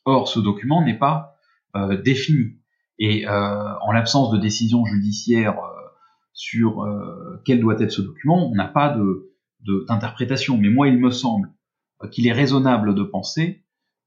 Or, 0.07 0.29
ce 0.29 0.41
document 0.41 0.83
n'est 0.83 0.99
pas 0.99 1.37
euh, 1.77 2.01
défini. 2.01 2.59
Et 2.99 3.29
euh, 3.29 3.75
en 3.81 3.93
l'absence 3.93 4.31
de 4.31 4.39
décision 4.39 4.85
judiciaire 4.85 5.59
euh, 5.59 5.82
sur 6.33 6.83
euh, 6.83 7.41
quel 7.45 7.61
doit 7.61 7.81
être 7.81 7.91
ce 7.93 8.03
document, 8.03 8.51
on 8.51 8.55
n'a 8.55 8.69
pas 8.69 8.91
de 8.91 9.29
d'interprétation. 9.87 10.59
Mais 10.59 10.71
moi, 10.71 10.89
il 10.89 10.99
me 10.99 11.11
semble 11.13 11.53
qu'il 12.11 12.27
est 12.27 12.33
raisonnable 12.33 12.97
de 12.97 13.05
penser 13.05 13.65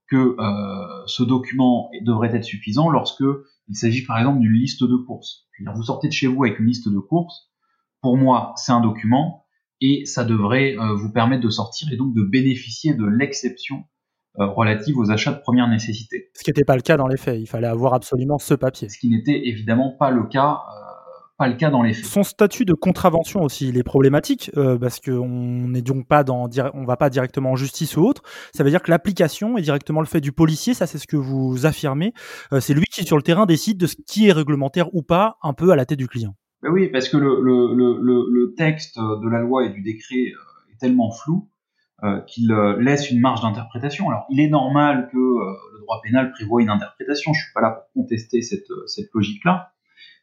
que 0.09 0.35
euh, 0.37 1.03
ce 1.07 1.23
document 1.23 1.89
devrait 2.01 2.35
être 2.35 2.43
suffisant 2.43 2.89
lorsque 2.89 3.23
il 3.69 3.75
s'agit 3.75 4.05
par 4.05 4.17
exemple 4.17 4.41
d'une 4.41 4.53
liste 4.53 4.83
de 4.83 4.95
courses. 4.95 5.47
Vous 5.73 5.83
sortez 5.83 6.09
de 6.09 6.13
chez 6.13 6.27
vous 6.27 6.43
avec 6.43 6.59
une 6.59 6.65
liste 6.65 6.89
de 6.89 6.99
courses, 6.99 7.49
pour 8.01 8.17
moi, 8.17 8.53
c'est 8.57 8.71
un 8.71 8.81
document 8.81 9.45
et 9.81 10.05
ça 10.05 10.23
devrait 10.23 10.75
euh, 10.77 10.93
vous 10.95 11.11
permettre 11.11 11.43
de 11.43 11.49
sortir 11.49 11.91
et 11.91 11.97
donc 11.97 12.13
de 12.13 12.23
bénéficier 12.23 12.93
de 12.93 13.05
l'exception 13.05 13.83
euh, 14.39 14.45
relative 14.45 14.97
aux 14.97 15.11
achats 15.11 15.33
de 15.33 15.39
première 15.39 15.67
nécessité. 15.67 16.29
Ce 16.33 16.43
qui 16.43 16.51
n'était 16.51 16.63
pas 16.63 16.75
le 16.75 16.81
cas 16.81 16.97
dans 16.97 17.07
les 17.07 17.17
faits, 17.17 17.39
il 17.39 17.47
fallait 17.47 17.67
avoir 17.67 17.93
absolument 17.93 18.37
ce 18.37 18.53
papier. 18.53 18.89
Ce 18.89 18.99
qui 18.99 19.09
n'était 19.09 19.47
évidemment 19.47 19.95
pas 19.97 20.11
le 20.11 20.25
cas 20.27 20.59
euh, 20.59 20.84
pas 21.37 21.47
le 21.47 21.55
cas 21.55 21.69
dans 21.69 21.81
les 21.81 21.93
faits. 21.93 22.05
Son 22.05 22.23
statut 22.23 22.65
de 22.65 22.73
contravention 22.73 23.41
aussi, 23.41 23.69
il 23.69 23.77
est 23.77 23.83
problématique 23.83 24.51
euh, 24.57 24.77
parce 24.77 24.99
qu'on 24.99 25.27
n'est 25.67 25.81
donc 25.81 26.07
pas 26.07 26.23
dans, 26.23 26.49
on 26.73 26.85
va 26.85 26.97
pas 26.97 27.09
directement 27.09 27.51
en 27.51 27.55
justice 27.55 27.97
ou 27.97 28.01
autre. 28.01 28.21
Ça 28.53 28.63
veut 28.63 28.69
dire 28.69 28.81
que 28.81 28.91
l'application 28.91 29.57
est 29.57 29.61
directement 29.61 30.01
le 30.01 30.07
fait 30.07 30.21
du 30.21 30.31
policier. 30.31 30.73
Ça, 30.73 30.87
c'est 30.87 30.97
ce 30.97 31.07
que 31.07 31.17
vous 31.17 31.65
affirmez. 31.65 32.13
Euh, 32.53 32.59
c'est 32.59 32.73
lui 32.73 32.85
qui 32.91 33.03
sur 33.03 33.17
le 33.17 33.23
terrain 33.23 33.45
décide 33.45 33.77
de 33.77 33.87
ce 33.87 33.95
qui 34.07 34.27
est 34.27 34.31
réglementaire 34.31 34.93
ou 34.93 35.01
pas, 35.01 35.37
un 35.43 35.53
peu 35.53 35.71
à 35.71 35.75
la 35.75 35.85
tête 35.85 35.99
du 35.99 36.07
client. 36.07 36.35
Ben 36.65 36.71
oui, 36.71 36.87
parce 36.87 37.09
que 37.09 37.17
le, 37.17 37.41
le, 37.41 37.75
le, 37.75 38.25
le, 38.31 38.55
texte 38.55 38.97
de 38.97 39.29
la 39.29 39.39
loi 39.41 39.65
et 39.65 39.69
du 39.69 39.83
décret 39.83 40.31
euh, 40.33 40.73
est 40.73 40.79
tellement 40.79 41.11
flou 41.11 41.47
euh, 42.03 42.21
qu'il 42.21 42.51
euh, 42.51 42.81
laisse 42.81 43.11
une 43.11 43.19
marge 43.19 43.41
d'interprétation. 43.41 44.09
Alors, 44.09 44.25
il 44.31 44.39
est 44.39 44.49
normal 44.49 45.09
que 45.11 45.17
le 45.17 45.79
droit 45.81 46.01
pénal 46.03 46.31
prévoit 46.31 46.63
une 46.63 46.71
interprétation. 46.71 47.33
Je 47.33 47.41
suis 47.41 47.53
pas 47.53 47.61
là 47.61 47.69
pour 47.69 48.03
contester 48.03 48.41
cette, 48.41 48.65
cette 48.87 49.09
logique-là. 49.13 49.74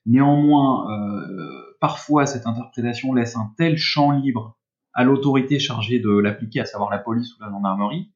Néanmoins, 0.07 0.91
euh, 0.91 1.77
parfois 1.81 2.27
cette 2.27 2.47
interprétation 2.47 3.15
laisse 3.15 3.37
un 3.37 3.53
tel 3.57 3.77
champ 3.77 4.11
libre 4.11 4.59
à 4.95 5.05
l'autorité 5.05 5.59
chargée 5.59 6.01
de 6.01 6.11
l'appliquer, 6.11 6.61
à 6.61 6.67
savoir 6.67 6.91
la 6.91 6.99
police 6.99 7.35
ou 7.37 7.43
la 7.43 7.51
gendarmerie, 7.51 8.13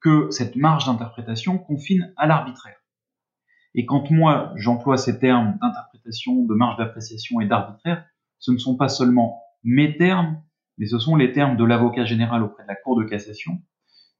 que 0.00 0.30
cette 0.30 0.56
marge 0.56 0.86
d'interprétation 0.86 1.58
confine 1.58 2.12
à 2.16 2.26
l'arbitraire. 2.26 2.76
Et 3.74 3.86
quand 3.86 4.10
moi 4.10 4.52
j'emploie 4.56 4.96
ces 4.96 5.18
termes 5.20 5.58
d'interprétation, 5.60 6.44
de 6.44 6.54
marge 6.54 6.78
d'appréciation 6.78 7.40
et 7.40 7.46
d'arbitraire, 7.46 8.04
ce 8.38 8.50
ne 8.50 8.58
sont 8.58 8.76
pas 8.76 8.88
seulement 8.88 9.40
mes 9.62 9.96
termes, 9.96 10.42
mais 10.78 10.86
ce 10.86 10.98
sont 10.98 11.16
les 11.16 11.32
termes 11.32 11.56
de 11.56 11.64
l'avocat 11.64 12.04
général 12.04 12.42
auprès 12.42 12.62
de 12.62 12.68
la 12.68 12.74
Cour 12.74 12.98
de 12.98 13.04
cassation, 13.04 13.60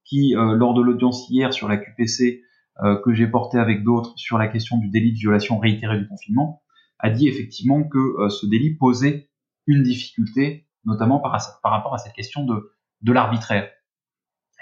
qui, 0.04 0.36
euh, 0.36 0.54
lors 0.54 0.74
de 0.74 0.82
l'audience 0.82 1.28
hier 1.30 1.52
sur 1.52 1.68
la 1.68 1.78
QPC 1.78 2.42
euh, 2.82 3.00
que 3.02 3.12
j'ai 3.12 3.26
portée 3.26 3.58
avec 3.58 3.82
d'autres 3.82 4.12
sur 4.16 4.38
la 4.38 4.48
question 4.48 4.76
du 4.78 4.90
délit 4.90 5.12
de 5.12 5.18
violation 5.18 5.58
réitérée 5.58 5.98
du 5.98 6.06
confinement, 6.06 6.62
a 7.02 7.10
dit 7.10 7.28
effectivement 7.28 7.84
que 7.84 7.98
euh, 7.98 8.28
ce 8.28 8.46
délit 8.46 8.74
posait 8.74 9.30
une 9.66 9.82
difficulté, 9.82 10.66
notamment 10.84 11.20
par, 11.20 11.32
rapport 11.62 11.94
à 11.94 11.98
cette 11.98 12.12
question 12.12 12.44
de, 12.44 13.12
l'arbitraire. 13.12 13.70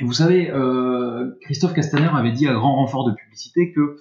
Et 0.00 0.04
vous 0.04 0.12
savez, 0.12 0.52
Christophe 1.40 1.74
Castaner 1.74 2.10
avait 2.12 2.30
dit 2.30 2.46
à 2.46 2.52
grand 2.52 2.76
renfort 2.76 3.08
de 3.08 3.14
publicité 3.14 3.72
que 3.72 3.96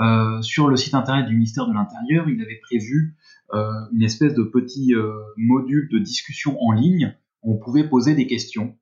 euh, 0.00 0.40
sur 0.42 0.68
le 0.68 0.76
site 0.76 0.94
internet 0.94 1.26
du 1.26 1.34
ministère 1.34 1.66
de 1.66 1.74
l'Intérieur, 1.74 2.28
il 2.28 2.40
avait 2.40 2.60
prévu 2.62 3.16
euh, 3.52 3.72
une 3.92 4.02
espèce 4.02 4.34
de 4.34 4.44
petit 4.44 4.94
euh, 4.94 5.12
module 5.36 5.88
de 5.90 5.98
discussion 5.98 6.56
en 6.62 6.72
ligne 6.72 7.16
où 7.42 7.54
on 7.54 7.58
pouvait 7.58 7.88
poser 7.88 8.14
des 8.14 8.26
questions, 8.26 8.76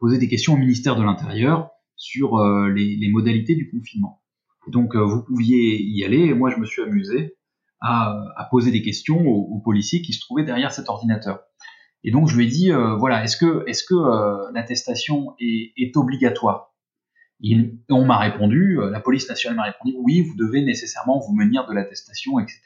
poser 0.00 0.18
des 0.18 0.28
questions 0.28 0.54
au 0.54 0.56
ministère 0.56 0.96
de 0.96 1.02
l'Intérieur 1.02 1.70
sur 1.96 2.42
les, 2.68 3.08
modalités 3.12 3.54
du 3.54 3.70
confinement. 3.70 4.22
donc 4.68 4.96
vous 4.96 5.22
pouviez 5.22 5.80
y 5.80 6.02
aller 6.02 6.18
et 6.18 6.34
moi 6.34 6.50
je 6.50 6.56
me 6.56 6.64
suis 6.64 6.82
amusé 6.82 7.36
à, 7.82 8.48
poser 8.50 8.70
des 8.70 8.82
questions 8.82 9.26
aux, 9.26 9.58
policiers 9.58 10.02
qui 10.02 10.12
se 10.12 10.20
trouvaient 10.20 10.44
derrière 10.44 10.72
cet 10.72 10.88
ordinateur. 10.88 11.40
Et 12.04 12.10
donc 12.10 12.28
je 12.28 12.36
lui 12.36 12.46
ai 12.46 12.48
dit 12.48 12.70
voilà 12.98 13.22
est-ce 13.24 13.36
que 13.36 13.64
est-ce 13.68 13.84
que 13.84 14.52
l'attestation 14.52 15.34
est, 15.40 15.72
est 15.76 15.96
obligatoire? 15.96 16.72
On 17.90 18.04
m'a 18.04 18.18
répondu, 18.18 18.78
euh, 18.78 18.90
la 18.90 19.00
police 19.00 19.28
nationale 19.28 19.56
m'a 19.56 19.64
répondu, 19.64 19.94
oui, 19.98 20.20
vous 20.20 20.36
devez 20.36 20.62
nécessairement 20.62 21.18
vous 21.18 21.34
munir 21.34 21.66
de 21.66 21.74
l'attestation, 21.74 22.38
etc. 22.38 22.60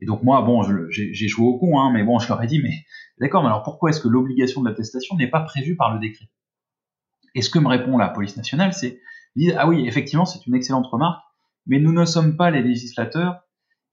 Et 0.00 0.06
donc 0.06 0.22
moi, 0.22 0.42
bon, 0.42 0.62
j'ai 0.90 1.28
joué 1.28 1.46
au 1.46 1.58
con, 1.58 1.78
hein, 1.78 1.90
mais 1.92 2.02
bon, 2.02 2.18
je 2.18 2.28
leur 2.28 2.42
ai 2.42 2.46
dit, 2.46 2.60
mais 2.60 2.84
d'accord, 3.18 3.42
mais 3.42 3.48
alors 3.48 3.62
pourquoi 3.62 3.90
est-ce 3.90 4.00
que 4.00 4.08
l'obligation 4.08 4.62
de 4.62 4.68
l'attestation 4.68 5.16
n'est 5.16 5.30
pas 5.30 5.40
prévue 5.40 5.76
par 5.76 5.94
le 5.94 6.00
décret? 6.00 6.26
Et 7.34 7.42
ce 7.42 7.48
que 7.48 7.58
me 7.58 7.68
répond 7.68 7.96
la 7.96 8.08
police 8.08 8.36
nationale, 8.36 8.74
c'est, 8.74 9.00
ah 9.56 9.68
oui, 9.68 9.86
effectivement, 9.86 10.26
c'est 10.26 10.46
une 10.46 10.54
excellente 10.54 10.86
remarque, 10.86 11.22
mais 11.66 11.78
nous 11.78 11.92
ne 11.92 12.04
sommes 12.04 12.36
pas 12.36 12.50
les 12.50 12.62
législateurs, 12.62 13.40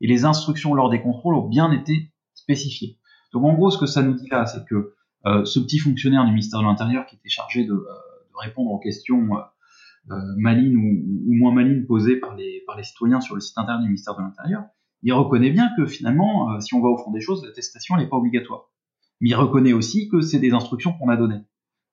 et 0.03 0.07
les 0.07 0.25
instructions 0.25 0.73
lors 0.73 0.89
des 0.89 1.01
contrôles 1.01 1.33
ont 1.33 1.47
bien 1.47 1.71
été 1.71 2.11
spécifiées. 2.35 2.99
Donc 3.31 3.45
en 3.45 3.53
gros, 3.53 3.71
ce 3.71 3.77
que 3.77 3.85
ça 3.85 4.03
nous 4.03 4.13
dit 4.13 4.27
là, 4.29 4.45
c'est 4.45 4.65
que 4.65 4.93
euh, 5.25 5.45
ce 5.45 5.59
petit 5.61 5.79
fonctionnaire 5.79 6.25
du 6.25 6.31
ministère 6.31 6.59
de 6.59 6.65
l'Intérieur 6.65 7.05
qui 7.05 7.15
était 7.15 7.29
chargé 7.29 7.63
de, 7.63 7.71
euh, 7.71 7.87
répondre 8.35 8.69
aux 8.71 8.79
questions 8.79 9.29
euh, 10.11 10.15
malines 10.37 10.75
ou, 10.75 11.33
moins 11.33 11.53
malines 11.53 11.85
posées 11.85 12.17
par 12.17 12.35
les, 12.35 12.61
par 12.67 12.75
les 12.75 12.83
citoyens 12.83 13.21
sur 13.21 13.35
le 13.35 13.41
site 13.41 13.57
internet 13.57 13.83
du 13.83 13.87
ministère 13.87 14.15
de 14.15 14.21
l'Intérieur, 14.21 14.65
il 15.03 15.13
reconnaît 15.13 15.51
bien 15.51 15.69
que 15.77 15.85
finalement, 15.85 16.59
si 16.59 16.73
on 16.73 16.81
va 16.81 16.89
au 16.89 16.97
fond 16.97 17.11
des 17.11 17.21
choses, 17.21 17.45
l'attestation 17.45 17.95
n'est 17.95 18.07
pas 18.07 18.17
obligatoire. 18.17 18.69
Mais 19.21 19.29
il 19.29 19.35
reconnaît 19.35 19.73
aussi 19.73 20.09
que 20.09 20.21
c'est 20.21 20.39
des 20.39 20.51
instructions 20.51 20.93
qu'on 20.93 21.09
a 21.09 21.15
données. 21.15 21.41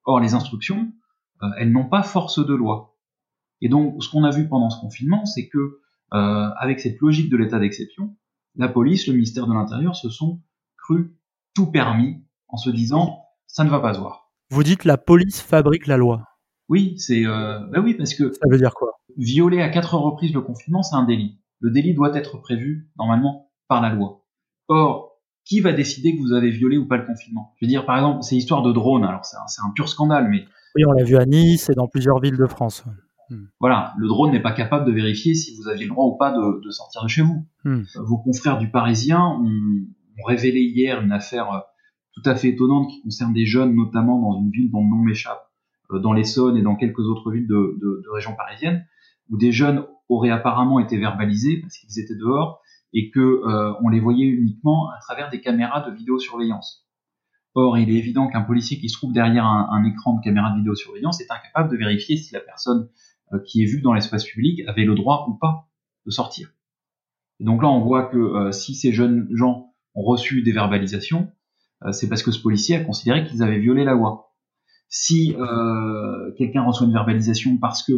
Or, 0.05 0.21
les 0.21 0.35
instructions, 0.35 0.93
elles 1.59 1.73
n'ont 1.73 1.89
pas 1.89 2.03
force 2.03 2.45
de 2.45 2.55
loi. 2.55 2.97
Et 3.61 3.69
donc, 3.69 4.03
ce 4.03 4.09
qu'on 4.09 4.25
a 4.25 4.31
vu 4.31 4.49
pendant 4.49 4.71
ce 4.71 4.81
confinement, 4.81 5.27
c'est 5.27 5.49
que, 5.49 5.81
avec 6.13 6.81
cette 6.81 7.01
logique 7.01 7.31
de 7.31 7.37
l'état 7.37 7.59
d'exception, 7.59 8.17
la 8.57 8.69
police, 8.69 9.07
le 9.07 9.15
ministère 9.15 9.47
de 9.47 9.55
l'Intérieur 9.55 9.95
se 9.95 10.11
sont 10.11 10.43
cru 10.77 11.17
tout 11.55 11.71
permis 11.71 12.25
en 12.49 12.57
se 12.57 12.71
disant 12.71 13.25
ça 13.47 13.65
ne 13.65 13.71
va 13.71 13.81
pas 13.81 13.95
se 13.95 14.01
voir. 14.01 14.31
Vous 14.51 14.63
dites 14.63 14.85
la 14.85 14.99
police 14.99 15.41
fabrique 15.41 15.87
la 15.87 15.97
loi. 15.97 16.25
Oui, 16.69 16.95
c'est 16.99 17.25
euh, 17.27 17.61
bah 17.73 17.81
oui 17.81 17.95
parce 17.95 18.15
que 18.15 18.33
ça 18.33 18.49
veut 18.49 18.59
dire 18.59 18.75
quoi? 18.75 18.93
Violer 19.17 19.61
à 19.61 19.69
quatre 19.69 19.95
reprises 19.95 20.33
le 20.33 20.41
confinement, 20.41 20.83
c'est 20.83 20.95
un 20.95 21.05
délit. 21.05 21.41
Le 21.59 21.71
délit 21.71 21.95
doit 21.95 22.15
être 22.17 22.39
prévu 22.39 22.91
normalement 22.97 23.51
par 23.69 23.81
la 23.81 23.91
loi. 23.91 24.25
Or, 24.69 25.19
qui 25.45 25.61
va 25.61 25.73
décider 25.73 26.15
que 26.15 26.21
vous 26.21 26.33
avez 26.33 26.51
violé 26.51 26.79
ou 26.79 26.87
pas 26.87 26.97
le 26.97 27.07
confinement? 27.07 27.55
Je 27.57 27.67
veux 27.67 27.69
dire, 27.69 27.87
par 27.87 27.97
exemple, 27.97 28.23
c'est 28.23 28.37
histoire 28.37 28.63
de 28.63 28.73
drone. 28.73 29.05
Alors 29.05 29.25
c'est 29.25 29.37
un, 29.37 29.71
pur 29.75 29.89
scandale, 29.89 30.29
mais 30.31 30.45
oui, 30.77 30.85
on 30.87 30.93
l'a 30.93 31.03
vu 31.03 31.17
à 31.17 31.27
Nice 31.27 31.69
et 31.71 31.75
dans 31.75 31.89
plusieurs 31.89 32.21
villes 32.21 32.37
de 32.37 32.47
France. 32.47 32.85
Hmm. 33.31 33.45
Voilà, 33.61 33.95
le 33.97 34.09
drone 34.09 34.33
n'est 34.33 34.43
pas 34.43 34.53
capable 34.53 34.85
de 34.85 34.93
vérifier 34.93 35.35
si 35.35 35.57
vous 35.57 35.69
aviez 35.69 35.85
le 35.85 35.91
droit 35.91 36.05
ou 36.07 36.17
pas 36.17 36.33
de, 36.33 36.71
sortir 36.71 37.03
de 37.03 37.09
chez 37.09 37.23
vous. 37.23 37.47
Hmm. 37.65 37.83
Vos 37.97 38.19
confrères 38.19 38.59
du 38.59 38.71
Parisien 38.71 39.25
ont, 39.25 39.45
ont, 40.19 40.25
révélé 40.27 40.61
hier 40.61 41.01
une 41.01 41.13
affaire 41.13 41.53
euh, 41.53 41.59
tout 42.13 42.29
à 42.29 42.35
fait 42.35 42.49
étonnante 42.49 42.91
qui 42.91 43.03
concerne 43.03 43.33
des 43.33 43.47
jeunes, 43.47 43.75
notamment 43.75 44.21
dans 44.21 44.41
une 44.41 44.51
ville 44.51 44.71
dont 44.71 44.83
le 44.83 44.91
nom 44.91 45.03
m'échappe, 45.03 45.49
euh, 45.93 46.01
dans 46.01 46.13
l'Essonne 46.13 46.57
et 46.57 46.63
dans 46.63 46.77
quelques 46.77 47.01
autres 47.01 47.31
villes 47.31 47.47
de, 47.47 47.79
de, 47.81 48.03
de 48.05 48.11
région 48.11 48.35
parisienne, 48.35 48.85
où 49.31 49.39
des 49.39 49.53
jeunes 49.53 49.87
auraient 50.09 50.31
apparemment 50.31 50.81
été 50.81 50.99
verbalisés 50.99 51.61
parce 51.61 51.79
qu'ils 51.79 52.01
étaient 52.01 52.17
dehors 52.17 52.61
et 52.93 53.11
que 53.11 53.21
euh, 53.21 53.73
on 53.81 53.89
les 53.89 54.01
voyait 54.01 54.27
uniquement 54.27 54.91
à 54.91 54.99
travers 55.01 55.31
des 55.31 55.41
caméras 55.41 55.89
de 55.89 55.95
vidéosurveillance. 55.95 56.87
Or, 57.55 57.79
il 57.79 57.91
est 57.91 57.99
évident 57.99 58.29
qu'un 58.29 58.43
policier 58.43 58.79
qui 58.79 58.89
se 58.89 58.97
trouve 58.97 59.13
derrière 59.13 59.45
un, 59.45 59.69
un, 59.71 59.85
écran 59.85 60.17
de 60.17 60.23
caméra 60.23 60.51
de 60.51 60.59
vidéosurveillance 60.59 61.21
est 61.21 61.31
incapable 61.31 61.71
de 61.71 61.77
vérifier 61.77 62.17
si 62.17 62.33
la 62.33 62.41
personne 62.41 62.83
euh, 62.83 62.89
qui 63.47 63.63
est 63.63 63.67
vue 63.67 63.81
dans 63.81 63.93
l'espace 63.93 64.25
public 64.25 64.63
avait 64.67 64.85
le 64.85 64.95
droit 64.95 65.27
ou 65.29 65.35
pas 65.35 65.69
de 66.07 66.11
sortir. 66.11 66.53
Et 67.39 67.45
donc 67.45 67.63
là, 67.63 67.69
on 67.69 67.81
voit 67.81 68.05
que 68.05 68.51
si 68.53 68.75
ces 68.75 68.93
jeunes 68.93 69.29
gens 69.33 69.73
ont 69.95 70.03
reçu 70.03 70.43
des 70.43 70.53
verbalisations, 70.53 71.31
c'est 71.93 72.09
parce 72.09 72.23
que 72.23 72.31
ce 72.31 72.41
policier 72.41 72.77
a 72.77 72.85
considéré 72.85 73.25
qu'ils 73.25 73.43
avaient 73.43 73.59
violé 73.59 73.85
la 73.85 73.95
loi. 73.95 74.31
Si 74.91 75.37
euh, 75.39 76.33
quelqu'un 76.37 76.65
reçoit 76.65 76.87
une 76.87 76.93
verbalisation 76.93 77.57
parce 77.59 77.85
que 77.85 77.93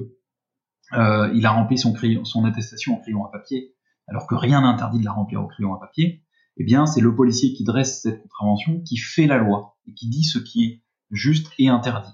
euh, 0.93 1.33
il 1.35 1.47
a 1.47 1.51
rempli 1.51 1.79
son 1.79 2.45
attestation 2.45 2.95
en 2.95 3.01
crayon 3.01 3.25
à 3.25 3.31
papier, 3.31 3.75
alors 4.07 4.27
que 4.27 4.35
rien 4.35 4.61
n'interdit 4.61 5.01
de 5.01 5.05
la 5.07 5.13
remplir 5.13 5.43
au 5.43 5.47
crayon 5.47 5.75
à 5.75 5.81
papier, 5.81 6.23
eh 6.59 6.65
bien 6.65 6.85
c'est 6.85 7.01
le 7.01 7.15
policier 7.17 7.55
qui 7.55 7.65
dresse 7.65 8.03
cette 8.03 8.21
contravention 8.21 8.83
qui 8.83 8.99
fait 8.99 9.27
la 9.27 9.39
loi 9.39 9.79
et 9.87 9.95
qui 9.95 10.11
dit 10.11 10.23
ce 10.23 10.39
qui 10.39 10.65
est 10.65 10.83
juste 11.11 11.51
et 11.59 11.69
interdit. 11.69 12.13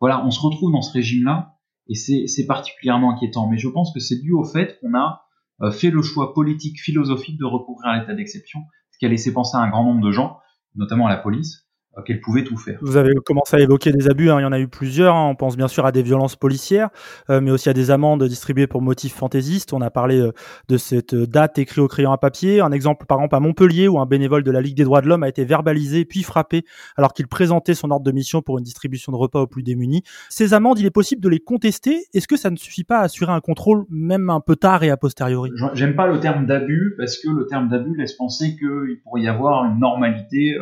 Voilà, 0.00 0.24
on 0.26 0.32
se 0.32 0.40
retrouve 0.40 0.72
dans 0.72 0.82
ce 0.82 0.92
régime-là 0.92 1.56
et 1.88 1.94
c'est 1.94 2.46
particulièrement 2.46 3.12
inquiétant. 3.12 3.48
Mais 3.48 3.58
je 3.58 3.68
pense 3.68 3.92
que 3.92 4.00
c'est 4.00 4.20
dû 4.20 4.32
au 4.32 4.44
fait 4.44 4.78
qu'on 4.80 4.94
a 4.94 5.22
euh, 5.62 5.70
fait 5.70 5.90
le 5.90 6.02
choix 6.02 6.34
politique, 6.34 6.80
philosophique 6.80 7.38
de 7.38 7.44
recouvrir 7.44 7.86
à 7.86 7.98
l'état 7.98 8.14
d'exception, 8.14 8.60
ce 8.90 8.98
qui 8.98 9.06
a 9.06 9.08
laissé 9.08 9.32
penser 9.32 9.56
à 9.56 9.60
un 9.60 9.70
grand 9.70 9.84
nombre 9.84 10.04
de 10.04 10.12
gens, 10.12 10.38
notamment 10.74 11.06
à 11.06 11.10
la 11.10 11.16
police, 11.16 11.67
qu'elle 12.04 12.20
pouvait 12.20 12.44
tout 12.44 12.56
faire. 12.56 12.78
Vous 12.80 12.96
avez 12.96 13.12
commencé 13.24 13.56
à 13.56 13.60
évoquer 13.60 13.92
des 13.92 14.08
abus, 14.08 14.30
hein. 14.30 14.40
il 14.40 14.42
y 14.42 14.46
en 14.46 14.52
a 14.52 14.60
eu 14.60 14.68
plusieurs. 14.68 15.14
Hein. 15.14 15.28
On 15.28 15.34
pense 15.34 15.56
bien 15.56 15.68
sûr 15.68 15.86
à 15.86 15.92
des 15.92 16.02
violences 16.02 16.36
policières, 16.36 16.90
euh, 17.30 17.40
mais 17.40 17.50
aussi 17.50 17.68
à 17.68 17.72
des 17.72 17.90
amendes 17.90 18.24
distribuées 18.24 18.66
pour 18.66 18.82
motifs 18.82 19.14
fantaisistes. 19.14 19.72
On 19.72 19.80
a 19.80 19.90
parlé 19.90 20.20
euh, 20.20 20.32
de 20.68 20.76
cette 20.76 21.14
date 21.14 21.58
écrite 21.58 21.78
au 21.78 21.88
crayon 21.88 22.12
à 22.12 22.18
papier. 22.18 22.60
Un 22.60 22.72
exemple 22.72 23.06
par 23.06 23.18
exemple 23.18 23.34
à 23.34 23.40
Montpellier 23.40 23.88
où 23.88 23.98
un 23.98 24.06
bénévole 24.06 24.42
de 24.42 24.50
la 24.50 24.60
Ligue 24.60 24.76
des 24.76 24.84
droits 24.84 25.00
de 25.00 25.08
l'homme 25.08 25.22
a 25.22 25.28
été 25.28 25.44
verbalisé 25.44 26.04
puis 26.04 26.22
frappé 26.22 26.64
alors 26.96 27.12
qu'il 27.12 27.26
présentait 27.26 27.74
son 27.74 27.90
ordre 27.90 28.04
de 28.04 28.12
mission 28.12 28.42
pour 28.42 28.58
une 28.58 28.64
distribution 28.64 29.12
de 29.12 29.16
repas 29.16 29.40
aux 29.40 29.46
plus 29.46 29.62
démunis. 29.62 30.02
Ces 30.28 30.54
amendes, 30.54 30.78
il 30.78 30.86
est 30.86 30.90
possible 30.90 31.22
de 31.22 31.28
les 31.28 31.40
contester. 31.40 32.04
Est-ce 32.14 32.28
que 32.28 32.36
ça 32.36 32.50
ne 32.50 32.56
suffit 32.56 32.84
pas 32.84 32.98
à 32.98 33.02
assurer 33.02 33.32
un 33.32 33.40
contrôle 33.40 33.84
même 33.90 34.30
un 34.30 34.40
peu 34.40 34.56
tard 34.56 34.82
et 34.82 34.90
a 34.90 34.96
posteriori? 34.96 35.50
J'aime 35.74 35.94
pas 35.94 36.06
le 36.06 36.20
terme 36.20 36.46
d'abus 36.46 36.94
parce 36.96 37.18
que 37.18 37.28
le 37.28 37.46
terme 37.46 37.68
d'abus 37.68 37.96
laisse 37.96 38.14
penser 38.14 38.56
qu'il 38.56 39.00
pourrait 39.02 39.22
y 39.22 39.28
avoir 39.28 39.64
une 39.64 39.78
normalité 39.78 40.56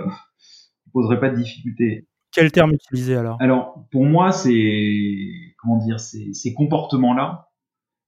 poserait 0.96 1.20
pas 1.20 1.28
de 1.28 1.36
difficulté. 1.36 2.08
Quel 2.32 2.50
terme 2.52 2.72
utiliser 2.72 3.16
alors? 3.16 3.36
Alors, 3.40 3.86
pour 3.92 4.04
moi, 4.04 4.32
c'est 4.32 5.30
comment 5.58 5.78
dire, 5.78 6.00
ces, 6.00 6.54
comportements-là 6.54 7.48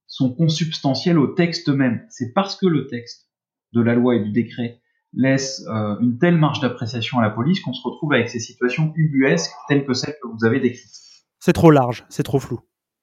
sont 0.07 0.35
consubstantiels 0.35 1.19
au 1.19 1.29
texte 1.29 1.69
même. 1.69 2.05
C'est 2.09 2.33
parce 2.33 2.57
que 2.57 2.67
le 2.67 2.87
texte 2.87 3.29
de 3.73 3.83
la 3.83 3.95
loi 3.95 4.17
et 4.17 4.21
du 4.21 4.33
décret 4.33 4.81
laisse 5.13 5.65
euh, 5.69 5.99
une 6.01 6.19
telle 6.19 6.37
marge 6.37 6.61
d'appréciation 6.61 7.19
à 7.19 7.23
la 7.23 7.31
police 7.31 7.61
qu'on 7.61 7.73
se 7.73 7.87
retrouve 7.87 8.13
avec 8.13 8.29
ces 8.29 8.41
situations 8.41 8.93
ubuesques 8.97 9.53
telles 9.69 9.85
que 9.85 9.95
celles 9.95 10.17
que 10.23 10.29
vous 10.29 10.45
avez 10.45 10.61
décrites. 10.61 10.97
C'est 11.41 11.53
trop 11.53 11.71
large, 11.71 12.05
c'est 12.09 12.23
trop 12.23 12.39
flou. 12.39 12.61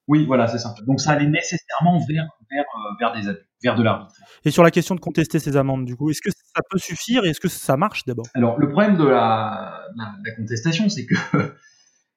Oui, 0.07 0.25
voilà, 0.25 0.47
c'est 0.47 0.59
ça. 0.59 0.75
Donc 0.85 1.01
ça 1.01 1.11
allait 1.11 1.27
nécessairement 1.27 1.97
vers, 1.97 2.27
vers, 2.51 2.65
euh, 2.75 2.95
vers 2.99 3.13
des 3.13 3.27
abus, 3.27 3.39
vers 3.63 3.75
de 3.75 3.83
l'arbitre. 3.83 4.13
Et 4.43 4.51
sur 4.51 4.63
la 4.63 4.69
question 4.69 4.93
de 4.93 4.99
contester 4.99 5.39
ces 5.39 5.57
amendes, 5.57 5.85
du 5.85 5.95
coup, 5.95 6.11
est-ce 6.11 6.21
que 6.21 6.29
ça 6.29 6.61
peut 6.69 6.77
suffire 6.77 7.25
et 7.25 7.29
est-ce 7.29 7.39
que 7.39 7.47
ça 7.47 7.75
marche 7.75 8.05
d'abord? 8.05 8.25
Alors, 8.35 8.59
le 8.59 8.69
problème 8.69 8.97
de 8.97 9.05
la, 9.05 9.81
la, 9.95 10.35
contestation, 10.35 10.89
c'est 10.89 11.07
que 11.07 11.15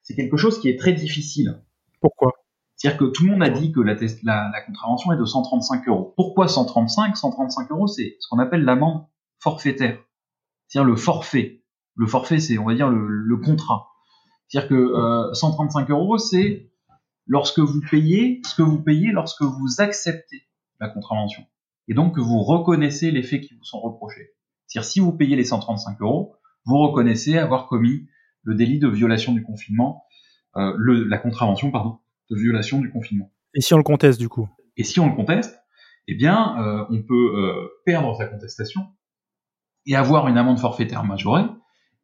c'est 0.03 0.15
quelque 0.15 0.37
chose 0.37 0.61
qui 0.61 0.69
est 0.69 0.79
très 0.79 0.93
difficile. 0.93 1.63
Pourquoi? 2.01 2.33
C'est-à-dire 2.77 2.99
que 2.99 3.05
tout 3.07 3.25
le 3.25 3.33
monde 3.33 3.43
a 3.43 3.49
dit 3.49 3.73
que 3.73 3.81
la, 3.81 3.95
la, 4.23 4.51
la 4.53 4.61
contravention 4.61 5.13
est 5.13 5.17
de 5.17 5.25
135 5.25 5.89
euros. 5.89 6.13
Pourquoi 6.15 6.47
135 6.47 7.17
135 7.17 7.71
euros, 7.71 7.87
c'est 7.87 8.17
ce 8.21 8.29
qu'on 8.29 8.39
appelle 8.39 8.65
l'amende 8.65 9.07
forfaitaire. 9.41 9.99
C'est-à-dire 10.69 10.89
le 10.89 10.97
forfait. 10.97 11.65
Le 11.97 12.07
forfait, 12.07 12.39
c'est, 12.39 12.59
on 12.59 12.67
va 12.67 12.75
dire, 12.75 12.89
le, 12.89 13.09
le 13.09 13.37
contrat. 13.39 13.89
C'est-à-dire 14.47 14.69
que 14.69 14.75
euh, 14.75 15.33
135 15.35 15.91
euros, 15.91 16.19
c'est 16.19 16.68
lorsque 17.29 17.61
vous 17.61 17.81
payez 17.89 18.41
ce 18.45 18.55
que 18.55 18.63
vous 18.63 18.83
payez 18.83 19.13
lorsque 19.13 19.43
vous 19.43 19.77
acceptez 19.79 20.49
la 20.81 20.89
contravention. 20.89 21.45
Et 21.87 21.95
donc 21.95 22.17
que 22.17 22.21
vous 22.21 22.43
reconnaissez 22.43 23.11
les 23.11 23.23
faits 23.23 23.43
qui 23.43 23.55
vous 23.55 23.65
sont 23.65 23.81
reprochés. 23.81 24.33
C'est-à-dire 24.67 24.89
si 24.89 25.01
vous 25.01 25.13
payez 25.13 25.37
les 25.37 25.45
135 25.45 26.01
euros, 26.01 26.35
vous 26.65 26.79
reconnaissez 26.79 27.39
avoir 27.39 27.67
commis 27.69 28.09
le 28.43 28.55
délit 28.55 28.79
de 28.79 28.89
violation 28.89 29.33
du 29.33 29.43
confinement, 29.43 30.05
euh, 30.57 30.73
le, 30.77 31.05
la 31.05 31.19
contravention, 31.19 31.71
pardon, 31.71 31.99
de 32.31 32.37
violation 32.37 32.81
du 32.81 32.91
confinement. 32.91 33.33
Et 33.55 33.61
si 33.61 33.73
on 33.75 33.79
le 33.79 33.83
conteste 33.83 34.19
du 34.19 34.29
coup? 34.29 34.49
Et 34.77 34.85
si 34.85 35.01
on 35.01 35.09
le 35.09 35.15
conteste, 35.15 35.59
eh 36.07 36.15
bien, 36.15 36.57
euh, 36.59 36.87
on 36.91 37.03
peut 37.03 37.37
euh, 37.37 37.69
perdre 37.85 38.15
sa 38.17 38.27
contestation 38.27 38.87
et 39.87 39.97
avoir 39.97 40.29
une 40.29 40.39
amende 40.39 40.59
forfaitaire 40.59 41.05
majorée. 41.05 41.45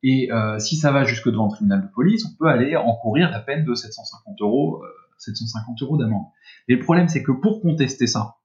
Et 0.02 0.30
euh, 0.30 0.58
si 0.58 0.76
ça 0.76 0.92
va 0.92 1.04
jusque 1.04 1.30
devant 1.30 1.46
le 1.46 1.52
tribunal 1.52 1.82
de 1.82 1.92
police, 1.92 2.26
on 2.26 2.36
peut 2.36 2.48
aller 2.48 2.76
encourir 2.76 3.30
la 3.30 3.40
peine 3.40 3.64
de 3.64 3.74
750 3.74 4.40
euros, 4.42 4.82
750 5.18 5.82
euros 5.82 5.96
d'amende. 5.96 6.26
Et 6.68 6.74
le 6.74 6.80
problème, 6.80 7.08
c'est 7.08 7.22
que 7.22 7.32
pour 7.32 7.60
contester 7.62 8.06
ça, 8.06 8.36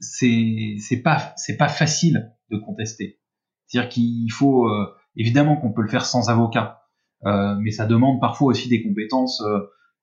c'est 0.00 1.02
pas 1.02 1.32
c'est 1.36 1.56
pas 1.56 1.68
facile 1.68 2.32
de 2.50 2.58
contester. 2.58 3.20
C'est-à-dire 3.66 3.90
qu'il 3.90 4.30
faut 4.32 4.68
évidemment 5.16 5.56
qu'on 5.56 5.72
peut 5.72 5.82
le 5.82 5.88
faire 5.88 6.04
sans 6.04 6.30
avocat, 6.30 6.82
mais 7.24 7.70
ça 7.70 7.86
demande 7.86 8.20
parfois 8.20 8.48
aussi 8.48 8.68
des 8.68 8.82
compétences 8.82 9.42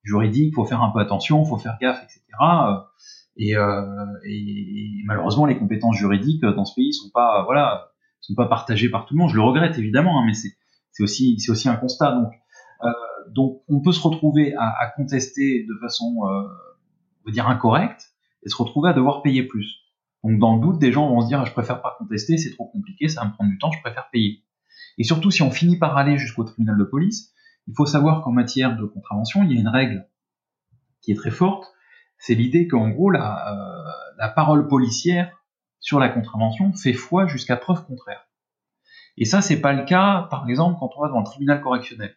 juridiques. 0.03 0.49
Il 0.51 0.55
faut 0.55 0.65
faire 0.65 0.81
un 0.81 0.91
peu 0.91 0.99
attention, 0.99 1.43
il 1.43 1.47
faut 1.47 1.57
faire 1.57 1.77
gaffe, 1.81 2.03
etc. 2.03 2.21
Et, 3.37 3.55
euh, 3.55 4.05
malheureusement, 5.05 5.45
les 5.45 5.57
compétences 5.57 5.95
juridiques 5.95 6.41
dans 6.41 6.65
ce 6.65 6.75
pays 6.75 6.93
sont 6.93 7.09
pas, 7.13 7.43
voilà, 7.45 7.89
sont 8.19 8.33
pas 8.35 8.47
partagées 8.47 8.89
par 8.89 9.05
tout 9.05 9.13
le 9.13 9.19
monde. 9.19 9.29
Je 9.29 9.35
le 9.35 9.43
regrette 9.43 9.77
évidemment, 9.77 10.19
hein, 10.19 10.23
mais 10.25 10.33
c'est 10.33 11.03
aussi, 11.03 11.39
c'est 11.39 11.51
aussi 11.51 11.69
un 11.69 11.75
constat. 11.75 12.13
Donc, 12.13 12.33
euh, 12.83 12.89
donc, 13.31 13.61
on 13.67 13.81
peut 13.81 13.91
se 13.91 14.01
retrouver 14.01 14.55
à, 14.57 14.91
contester 14.95 15.65
de 15.67 15.73
façon, 15.79 16.17
euh, 16.23 16.43
on 17.23 17.29
va 17.29 17.31
dire 17.31 17.47
incorrecte, 17.47 18.13
et 18.43 18.49
se 18.49 18.55
retrouver 18.55 18.89
à 18.89 18.93
devoir 18.93 19.21
payer 19.21 19.43
plus. 19.43 19.81
Donc, 20.23 20.39
dans 20.39 20.55
le 20.55 20.61
doute, 20.61 20.79
des 20.79 20.91
gens 20.91 21.09
vont 21.09 21.21
se 21.21 21.27
dire, 21.27 21.45
je 21.45 21.51
préfère 21.51 21.81
pas 21.81 21.95
contester, 21.97 22.37
c'est 22.37 22.51
trop 22.51 22.67
compliqué, 22.67 23.07
ça 23.07 23.21
va 23.21 23.27
me 23.27 23.33
prendre 23.33 23.49
du 23.49 23.57
temps, 23.57 23.71
je 23.71 23.81
préfère 23.81 24.09
payer. 24.11 24.43
Et 24.97 25.03
surtout, 25.03 25.31
si 25.31 25.41
on 25.41 25.51
finit 25.51 25.77
par 25.77 25.95
aller 25.97 26.17
jusqu'au 26.17 26.43
tribunal 26.43 26.77
de 26.77 26.83
police, 26.83 27.33
il 27.67 27.73
faut 27.75 27.85
savoir 27.85 28.23
qu'en 28.23 28.31
matière 28.31 28.75
de 28.75 28.85
contravention, 28.85 29.43
il 29.43 29.53
y 29.53 29.57
a 29.57 29.59
une 29.59 29.67
règle 29.67 30.07
qui 31.01 31.11
est 31.11 31.15
très 31.15 31.31
forte, 31.31 31.65
c'est 32.17 32.33
l'idée 32.33 32.67
qu'en 32.67 32.89
gros, 32.89 33.11
la, 33.11 33.53
euh, 33.53 33.91
la 34.17 34.29
parole 34.29 34.67
policière 34.67 35.31
sur 35.79 35.99
la 35.99 36.09
contravention 36.09 36.73
fait 36.73 36.93
foi 36.93 37.27
jusqu'à 37.27 37.55
preuve 37.55 37.85
contraire. 37.85 38.27
Et 39.17 39.25
ça, 39.25 39.41
c'est 39.41 39.61
pas 39.61 39.73
le 39.73 39.83
cas, 39.85 40.27
par 40.29 40.47
exemple, 40.49 40.77
quand 40.79 40.91
on 40.97 41.01
va 41.01 41.07
devant 41.07 41.19
le 41.19 41.25
tribunal 41.25 41.61
correctionnel. 41.61 42.15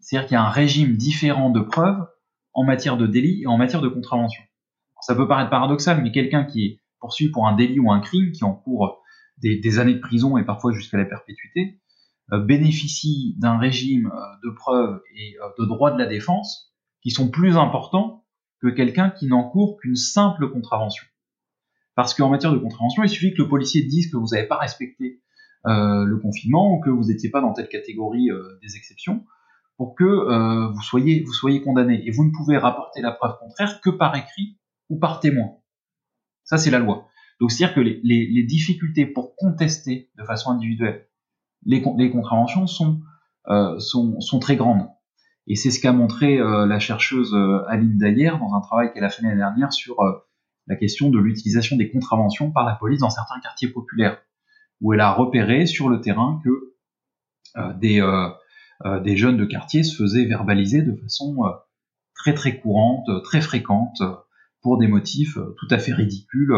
C'est-à-dire 0.00 0.28
qu'il 0.28 0.34
y 0.34 0.38
a 0.38 0.44
un 0.44 0.50
régime 0.50 0.96
différent 0.96 1.50
de 1.50 1.60
preuves 1.60 2.06
en 2.54 2.64
matière 2.64 2.96
de 2.96 3.06
délit 3.06 3.42
et 3.42 3.46
en 3.46 3.56
matière 3.56 3.80
de 3.80 3.88
contravention. 3.88 4.42
Ça 5.00 5.14
peut 5.14 5.28
paraître 5.28 5.50
paradoxal, 5.50 6.02
mais 6.02 6.10
quelqu'un 6.10 6.44
qui 6.44 6.64
est 6.64 6.80
poursuivi 7.00 7.30
pour 7.30 7.46
un 7.46 7.54
délit 7.54 7.78
ou 7.78 7.92
un 7.92 8.00
crime, 8.00 8.32
qui 8.32 8.44
encourt 8.44 9.02
des, 9.38 9.78
années 9.78 9.94
de 9.94 10.00
prison 10.00 10.36
et 10.36 10.44
parfois 10.44 10.72
jusqu'à 10.72 10.98
la 10.98 11.04
perpétuité, 11.04 11.80
euh, 12.32 12.40
bénéficie 12.40 13.36
d'un 13.38 13.58
régime 13.58 14.06
euh, 14.06 14.48
de 14.48 14.54
preuves 14.54 15.00
et 15.16 15.36
de 15.58 15.64
droits 15.64 15.92
de 15.92 15.98
la 15.98 16.06
défense 16.06 16.74
qui 17.02 17.10
sont 17.10 17.30
plus 17.30 17.56
importants 17.56 18.24
que 18.60 18.68
quelqu'un 18.68 19.10
qui 19.10 19.26
n'encourt 19.26 19.78
qu'une 19.80 19.96
simple 19.96 20.50
contravention. 20.50 21.04
Parce 21.94 22.14
qu'en 22.14 22.28
matière 22.28 22.52
de 22.52 22.58
contravention, 22.58 23.02
il 23.02 23.08
suffit 23.08 23.32
que 23.32 23.42
le 23.42 23.48
policier 23.48 23.82
dise 23.82 24.10
que 24.10 24.16
vous 24.16 24.28
n'avez 24.32 24.46
pas 24.46 24.58
respecté 24.58 25.20
euh, 25.66 26.04
le 26.04 26.18
confinement 26.18 26.72
ou 26.72 26.80
que 26.80 26.90
vous 26.90 27.04
n'étiez 27.04 27.30
pas 27.30 27.40
dans 27.40 27.52
telle 27.52 27.68
catégorie 27.68 28.30
euh, 28.30 28.58
des 28.62 28.76
exceptions 28.76 29.24
pour 29.78 29.94
que 29.94 30.04
euh, 30.04 30.68
vous 30.68 30.82
soyez 30.82 31.22
vous 31.24 31.32
soyez 31.32 31.62
condamné. 31.62 32.06
Et 32.06 32.10
vous 32.10 32.26
ne 32.26 32.30
pouvez 32.30 32.58
rapporter 32.58 33.00
la 33.00 33.12
preuve 33.12 33.38
contraire 33.38 33.80
que 33.80 33.88
par 33.88 34.14
écrit 34.14 34.58
ou 34.90 34.98
par 34.98 35.20
témoin. 35.20 35.56
Ça, 36.44 36.58
c'est 36.58 36.70
la 36.70 36.78
loi. 36.78 37.08
Donc, 37.40 37.50
c'est-à-dire 37.50 37.74
que 37.74 37.80
les, 37.80 38.00
les, 38.02 38.26
les, 38.26 38.42
difficultés 38.42 39.06
pour 39.06 39.36
contester 39.36 40.10
de 40.18 40.24
façon 40.24 40.50
individuelle 40.50 41.08
les, 41.64 41.82
les 41.96 42.10
contraventions 42.10 42.66
sont, 42.66 43.00
euh, 43.48 43.78
sont, 43.78 44.20
sont 44.20 44.38
très 44.38 44.56
grandes. 44.56 44.88
Et 45.46 45.56
c'est 45.56 45.70
ce 45.70 45.80
qu'a 45.80 45.92
montré 45.92 46.38
euh, 46.38 46.66
la 46.66 46.78
chercheuse 46.78 47.34
euh, 47.34 47.64
Aline 47.68 47.96
Daguerre 47.96 48.38
dans 48.38 48.54
un 48.54 48.60
travail 48.60 48.92
qu'elle 48.92 49.04
a 49.04 49.10
fait 49.10 49.22
l'année 49.22 49.36
dernière 49.36 49.72
sur 49.72 50.00
euh, 50.00 50.12
la 50.66 50.76
question 50.76 51.08
de 51.08 51.18
l'utilisation 51.18 51.76
des 51.76 51.90
contraventions 51.90 52.50
par 52.50 52.66
la 52.66 52.74
police 52.74 53.00
dans 53.00 53.10
certains 53.10 53.40
quartiers 53.40 53.68
populaires, 53.68 54.18
où 54.80 54.92
elle 54.92 55.00
a 55.00 55.12
repéré 55.12 55.66
sur 55.66 55.88
le 55.88 56.00
terrain 56.00 56.40
que 56.44 56.74
des, 57.80 58.00
des 58.84 59.16
jeunes 59.16 59.36
de 59.36 59.44
quartier 59.44 59.82
se 59.82 59.96
faisaient 59.96 60.24
verbaliser 60.24 60.82
de 60.82 60.94
façon 60.94 61.38
très 62.14 62.34
très 62.34 62.60
courante, 62.60 63.08
très 63.24 63.40
fréquente, 63.40 64.02
pour 64.62 64.78
des 64.78 64.86
motifs 64.86 65.34
tout 65.34 65.66
à 65.70 65.78
fait 65.78 65.92
ridicules 65.92 66.52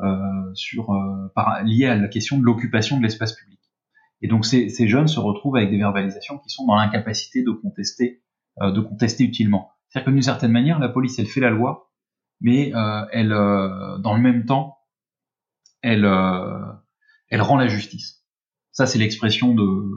liés 0.00 1.86
à 1.86 1.96
la 1.96 2.08
question 2.08 2.38
de 2.38 2.44
l'occupation 2.44 2.98
de 2.98 3.02
l'espace 3.02 3.34
public. 3.34 3.52
Et 4.22 4.28
donc 4.28 4.46
ces, 4.46 4.88
jeunes 4.88 5.08
se 5.08 5.18
retrouvent 5.18 5.56
avec 5.56 5.70
des 5.70 5.78
verbalisations 5.78 6.38
qui 6.38 6.48
sont 6.48 6.64
dans 6.66 6.76
l'incapacité 6.76 7.42
de 7.42 7.50
contester, 7.50 8.22
euh, 8.62 8.70
de 8.70 8.80
contester 8.80 9.24
utilement. 9.24 9.72
C'est-à-dire 9.88 10.06
que 10.06 10.10
d'une 10.12 10.22
certaine 10.22 10.52
manière, 10.52 10.78
la 10.78 10.88
police, 10.88 11.18
elle 11.18 11.26
fait 11.26 11.40
la 11.40 11.50
loi, 11.50 11.90
mais 12.40 12.74
euh, 12.74 13.04
elle, 13.12 13.32
euh, 13.32 13.98
dans 13.98 14.14
le 14.14 14.22
même 14.22 14.46
temps, 14.46 14.78
elle, 15.82 16.04
euh, 16.04 16.72
elle 17.28 17.42
rend 17.42 17.56
la 17.56 17.66
justice. 17.66 18.24
Ça, 18.70 18.86
c'est 18.86 18.98
l'expression 18.98 19.54
de, 19.54 19.90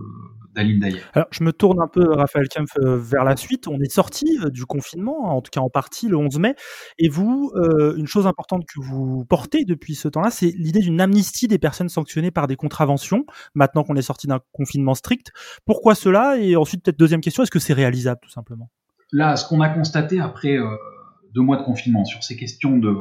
alors, 1.14 1.28
je 1.32 1.43
me 1.43 1.51
tourne 1.51 1.82
un 1.82 1.88
peu, 1.88 2.14
Raphaël 2.14 2.47
Kempf, 2.47 2.72
euh, 2.78 2.97
vers 2.97 3.24
la 3.24 3.36
suite. 3.36 3.68
On 3.68 3.80
est 3.80 3.91
sorti 3.91 4.39
euh, 4.43 4.49
du 4.49 4.66
confinement, 4.66 5.36
en 5.36 5.41
tout 5.41 5.51
cas 5.51 5.60
en 5.60 5.70
partie, 5.70 6.08
le 6.08 6.18
11 6.18 6.39
mai. 6.39 6.56
Et 6.97 7.10
vous, 7.10 7.51
euh, 7.56 7.95
une 7.97 8.08
chose 8.08 8.28
importante 8.28 8.64
que 8.66 8.80
vous 8.80 9.26
portez 9.26 9.66
depuis 9.66 9.95
ce 9.95 10.08
temps-là, 10.08 10.32
c'est 10.32 10.51
l'idée 10.58 10.80
d'une 10.80 11.01
amnistie 11.01 11.47
des 11.47 11.58
personnes 11.58 11.89
sanctionnées 11.89 12.32
par 12.32 12.47
des 12.47 12.56
contraventions, 12.56 13.26
maintenant 13.53 13.84
qu'on 13.84 13.95
est 13.95 14.01
sorti 14.01 14.28
d'un 14.28 14.39
confinement 14.51 14.93
strict. 14.93 15.32
Pourquoi 15.66 15.95
cela? 15.95 16.38
Et 16.38 16.56
ensuite, 16.56 16.84
peut-être 16.84 16.99
deuxième 16.99 17.22
question, 17.22 17.43
est-ce 17.43 17.51
que 17.51 17.60
c'est 17.60 17.74
réalisable, 17.74 18.20
tout 18.22 18.32
simplement? 18.32 18.70
Là, 19.12 19.36
ce 19.36 19.47
qu'on 19.47 19.62
a 19.62 19.70
constaté 19.70 20.20
après 20.20 20.58
deux 21.34 21.41
mois 21.41 21.58
de 21.58 21.64
confinement 21.64 22.06
sur 22.06 22.24
ces 22.24 22.36
questions 22.36 22.78
de, 22.78 22.95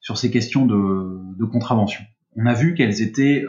sur 0.00 0.18
ces 0.18 0.30
questions 0.30 0.66
de, 0.66 1.36
de 1.38 1.44
contravention, 1.44 2.04
on 2.36 2.46
a 2.46 2.54
vu 2.54 2.74
qu'elles 2.74 3.00
étaient 3.00 3.42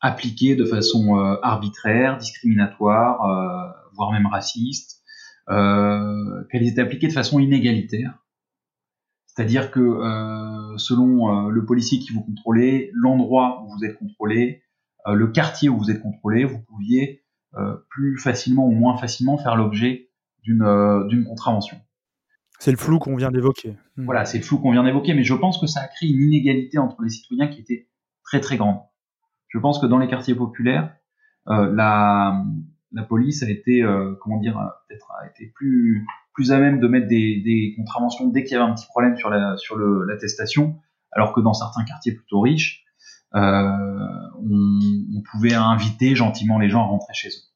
appliquées 0.00 0.56
de 0.56 0.64
façon 0.64 1.18
euh, 1.18 1.36
arbitraire, 1.42 2.18
discriminatoire, 2.18 3.24
euh, 3.24 3.88
voire 3.94 4.12
même 4.12 4.26
raciste, 4.26 5.02
euh, 5.48 6.44
qu'elles 6.50 6.66
étaient 6.66 6.80
appliquées 6.80 7.08
de 7.08 7.12
façon 7.12 7.38
inégalitaire. 7.40 8.18
C'est-à-dire 9.26 9.70
que 9.70 9.80
selon 10.78 11.48
le 11.48 11.64
policier 11.64 12.00
qui 12.00 12.12
vous 12.12 12.22
contrôlait, 12.22 12.90
l'endroit 12.92 13.62
où 13.62 13.70
vous 13.70 13.84
êtes 13.84 13.96
contrôlé, 13.96 14.64
le 15.06 15.28
quartier 15.28 15.68
où 15.68 15.78
vous 15.78 15.92
êtes 15.92 16.02
contrôlé, 16.02 16.42
vous 16.42 16.58
pouviez 16.58 17.22
plus 17.88 18.18
facilement 18.18 18.66
ou 18.66 18.72
moins 18.72 18.96
facilement 18.96 19.38
faire 19.38 19.54
l'objet 19.54 20.10
d'une 20.42 21.24
contravention. 21.24 21.76
C'est 22.58 22.72
le 22.72 22.76
flou 22.76 22.98
qu'on 22.98 23.14
vient 23.14 23.30
d'évoquer. 23.30 23.76
Voilà, 23.96 24.24
c'est 24.24 24.38
le 24.38 24.44
flou 24.44 24.58
qu'on 24.58 24.72
vient 24.72 24.82
d'évoquer, 24.82 25.14
mais 25.14 25.22
je 25.22 25.34
pense 25.34 25.60
que 25.60 25.68
ça 25.68 25.82
a 25.82 25.86
créé 25.86 26.10
une 26.10 26.32
inégalité 26.32 26.78
entre 26.78 27.00
les 27.02 27.10
citoyens 27.10 27.46
qui 27.46 27.60
était 27.60 27.88
très 28.24 28.40
très 28.40 28.56
grande 28.56 28.80
je 29.48 29.58
pense 29.58 29.78
que 29.78 29.86
dans 29.86 29.98
les 29.98 30.08
quartiers 30.08 30.34
populaires, 30.34 30.94
euh, 31.48 31.72
la, 31.74 32.44
la 32.92 33.02
police 33.02 33.42
a 33.42 33.50
été, 33.50 33.82
euh, 33.82 34.14
comment 34.20 34.38
dire, 34.38 34.58
peut-être 34.88 35.10
a 35.22 35.26
été 35.26 35.52
plus 35.54 36.06
plus 36.34 36.52
à 36.52 36.58
même 36.58 36.78
de 36.78 36.86
mettre 36.86 37.08
des, 37.08 37.40
des 37.44 37.74
contraventions 37.76 38.28
dès 38.28 38.44
qu'il 38.44 38.52
y 38.52 38.60
avait 38.60 38.70
un 38.70 38.74
petit 38.74 38.86
problème 38.86 39.16
sur 39.16 39.30
la 39.30 39.56
sur 39.56 39.76
l'attestation, 39.76 40.76
alors 41.12 41.32
que 41.32 41.40
dans 41.40 41.54
certains 41.54 41.84
quartiers 41.84 42.12
plutôt 42.12 42.40
riches, 42.40 42.84
euh, 43.34 43.40
on, 43.40 44.78
on, 45.16 45.22
pouvait 45.30 45.54
inviter 45.54 46.14
gentiment 46.14 46.58
les 46.58 46.70
gens 46.70 46.82
à 46.82 46.86
rentrer 46.86 47.12
chez 47.12 47.28
eux 47.28 47.48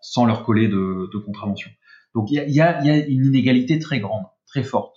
sans 0.00 0.24
leur 0.24 0.44
coller 0.44 0.66
de, 0.66 1.10
de 1.12 1.18
contravention. 1.18 1.70
Donc 2.14 2.30
il 2.30 2.34
y 2.36 2.60
a, 2.60 2.82
y, 2.82 2.86
y 2.86 2.90
a, 2.90 3.06
une 3.06 3.26
inégalité 3.26 3.78
très 3.78 4.00
grande, 4.00 4.24
très 4.46 4.62
forte 4.62 4.96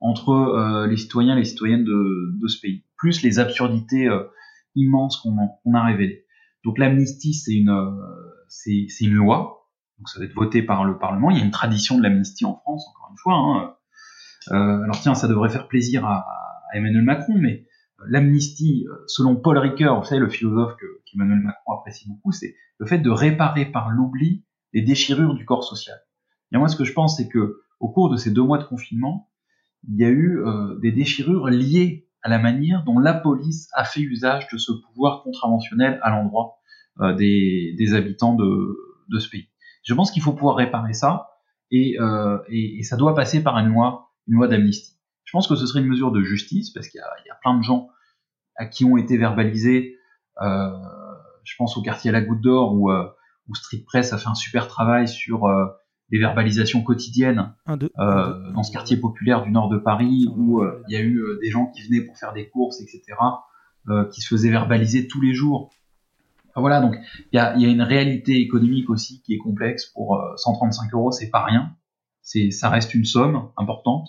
entre 0.00 0.30
euh, 0.30 0.86
les 0.86 0.96
citoyens 0.96 1.34
et 1.36 1.38
les 1.38 1.44
citoyennes 1.44 1.84
de, 1.84 2.38
de, 2.38 2.48
ce 2.48 2.60
pays, 2.60 2.84
plus 2.98 3.22
les 3.22 3.38
absurdités 3.38 4.06
euh, 4.06 4.24
immense 4.74 5.18
qu'on 5.18 5.74
a 5.74 5.84
révélé. 5.84 6.24
Donc 6.64 6.78
l'amnistie, 6.78 7.34
c'est 7.34 7.54
une, 7.54 7.70
euh, 7.70 8.80
une 9.00 9.12
loi, 9.12 9.68
donc 9.98 10.08
ça 10.08 10.18
va 10.18 10.24
être 10.24 10.34
voté 10.34 10.62
par 10.62 10.84
le 10.84 10.98
Parlement. 10.98 11.30
Il 11.30 11.38
y 11.38 11.40
a 11.40 11.44
une 11.44 11.50
tradition 11.50 11.98
de 11.98 12.02
l'amnistie 12.02 12.44
en 12.44 12.56
France, 12.56 12.86
encore 12.90 13.08
une 13.10 13.18
fois. 13.18 13.34
Hein. 13.34 13.74
Euh, 14.52 14.82
alors 14.82 15.00
tiens, 15.00 15.14
ça 15.14 15.28
devrait 15.28 15.50
faire 15.50 15.68
plaisir 15.68 16.04
à, 16.04 16.26
à 16.72 16.76
Emmanuel 16.76 17.02
Macron, 17.02 17.34
mais 17.38 17.66
l'amnistie, 18.06 18.86
euh, 18.88 19.04
selon 19.06 19.36
Paul 19.36 19.58
Ricoeur, 19.58 20.00
vous 20.00 20.06
savez, 20.06 20.20
le 20.20 20.28
philosophe 20.28 20.74
qu'Emmanuel 21.06 21.40
Macron 21.40 21.72
apprécie 21.72 22.08
beaucoup, 22.08 22.32
c'est 22.32 22.54
le 22.78 22.86
fait 22.86 22.98
de 22.98 23.10
réparer 23.10 23.66
par 23.66 23.90
l'oubli 23.90 24.44
les 24.72 24.82
déchirures 24.82 25.34
du 25.34 25.44
corps 25.44 25.64
social. 25.64 25.96
Et 26.52 26.58
moi, 26.58 26.68
ce 26.68 26.76
que 26.76 26.84
je 26.84 26.92
pense, 26.92 27.16
c'est 27.16 27.28
que 27.28 27.60
au 27.80 27.88
cours 27.90 28.10
de 28.10 28.16
ces 28.16 28.30
deux 28.30 28.42
mois 28.42 28.58
de 28.58 28.64
confinement, 28.64 29.30
il 29.88 29.96
y 29.96 30.04
a 30.04 30.08
eu 30.08 30.38
euh, 30.38 30.78
des 30.80 30.92
déchirures 30.92 31.48
liées 31.48 32.08
à 32.24 32.28
la 32.30 32.38
manière 32.38 32.82
dont 32.84 32.98
la 32.98 33.14
police 33.14 33.68
a 33.74 33.84
fait 33.84 34.00
usage 34.00 34.48
de 34.48 34.58
ce 34.58 34.72
pouvoir 34.72 35.22
contraventionnel 35.22 36.00
à 36.02 36.10
l'endroit 36.10 36.56
euh, 37.00 37.14
des, 37.14 37.74
des, 37.78 37.94
habitants 37.94 38.34
de, 38.34 38.76
de, 39.08 39.18
ce 39.18 39.28
pays. 39.28 39.48
Je 39.84 39.94
pense 39.94 40.10
qu'il 40.10 40.22
faut 40.22 40.32
pouvoir 40.32 40.56
réparer 40.56 40.94
ça 40.94 41.28
et, 41.70 41.96
euh, 42.00 42.38
et, 42.48 42.78
et, 42.78 42.82
ça 42.82 42.96
doit 42.96 43.14
passer 43.14 43.42
par 43.42 43.58
une 43.58 43.68
loi, 43.68 44.10
une 44.26 44.34
loi 44.34 44.48
d'amnistie. 44.48 44.98
Je 45.24 45.32
pense 45.32 45.46
que 45.46 45.54
ce 45.54 45.66
serait 45.66 45.80
une 45.80 45.86
mesure 45.86 46.12
de 46.12 46.22
justice 46.22 46.70
parce 46.70 46.88
qu'il 46.88 47.00
y, 47.00 47.28
y, 47.28 47.30
a 47.30 47.34
plein 47.42 47.58
de 47.58 47.62
gens 47.62 47.88
à 48.56 48.66
qui 48.66 48.84
ont 48.84 48.96
été 48.96 49.16
verbalisés. 49.16 49.98
Euh, 50.40 50.70
je 51.44 51.54
pense 51.58 51.76
au 51.76 51.82
quartier 51.82 52.10
à 52.10 52.12
la 52.12 52.22
Goutte 52.22 52.40
d'Or 52.40 52.74
où, 52.74 52.90
euh, 52.90 53.08
où 53.48 53.54
Street 53.54 53.82
Press 53.86 54.12
a 54.12 54.18
fait 54.18 54.28
un 54.28 54.34
super 54.34 54.68
travail 54.68 55.08
sur 55.08 55.44
euh, 55.46 55.66
des 56.10 56.18
verbalisations 56.18 56.82
quotidiennes 56.82 57.54
dans 57.66 58.62
ce 58.62 58.72
quartier 58.72 58.96
populaire 58.96 59.42
du 59.42 59.50
nord 59.50 59.68
de 59.68 59.78
Paris 59.78 60.28
où 60.36 60.62
il 60.88 60.92
y 60.92 60.96
a 60.96 61.02
eu 61.02 61.22
des 61.42 61.50
gens 61.50 61.66
qui 61.66 61.82
venaient 61.82 62.02
pour 62.02 62.18
faire 62.18 62.32
des 62.32 62.48
courses, 62.48 62.80
etc., 62.80 63.02
qui 64.12 64.20
se 64.20 64.28
faisaient 64.28 64.50
verbaliser 64.50 65.08
tous 65.08 65.20
les 65.20 65.34
jours. 65.34 65.70
voilà, 66.56 66.80
donc 66.80 66.94
il 67.32 67.36
y 67.36 67.38
a, 67.38 67.56
y 67.56 67.64
a, 67.66 67.68
une 67.68 67.82
réalité 67.82 68.40
économique 68.40 68.90
aussi 68.90 69.22
qui 69.22 69.34
est 69.34 69.38
complexe. 69.38 69.86
Pour 69.86 70.22
135 70.36 70.92
euros, 70.92 71.10
c'est 71.10 71.30
pas 71.30 71.44
rien. 71.44 71.74
C'est, 72.22 72.50
ça 72.50 72.68
reste 72.70 72.94
une 72.94 73.04
somme 73.04 73.48
importante. 73.56 74.08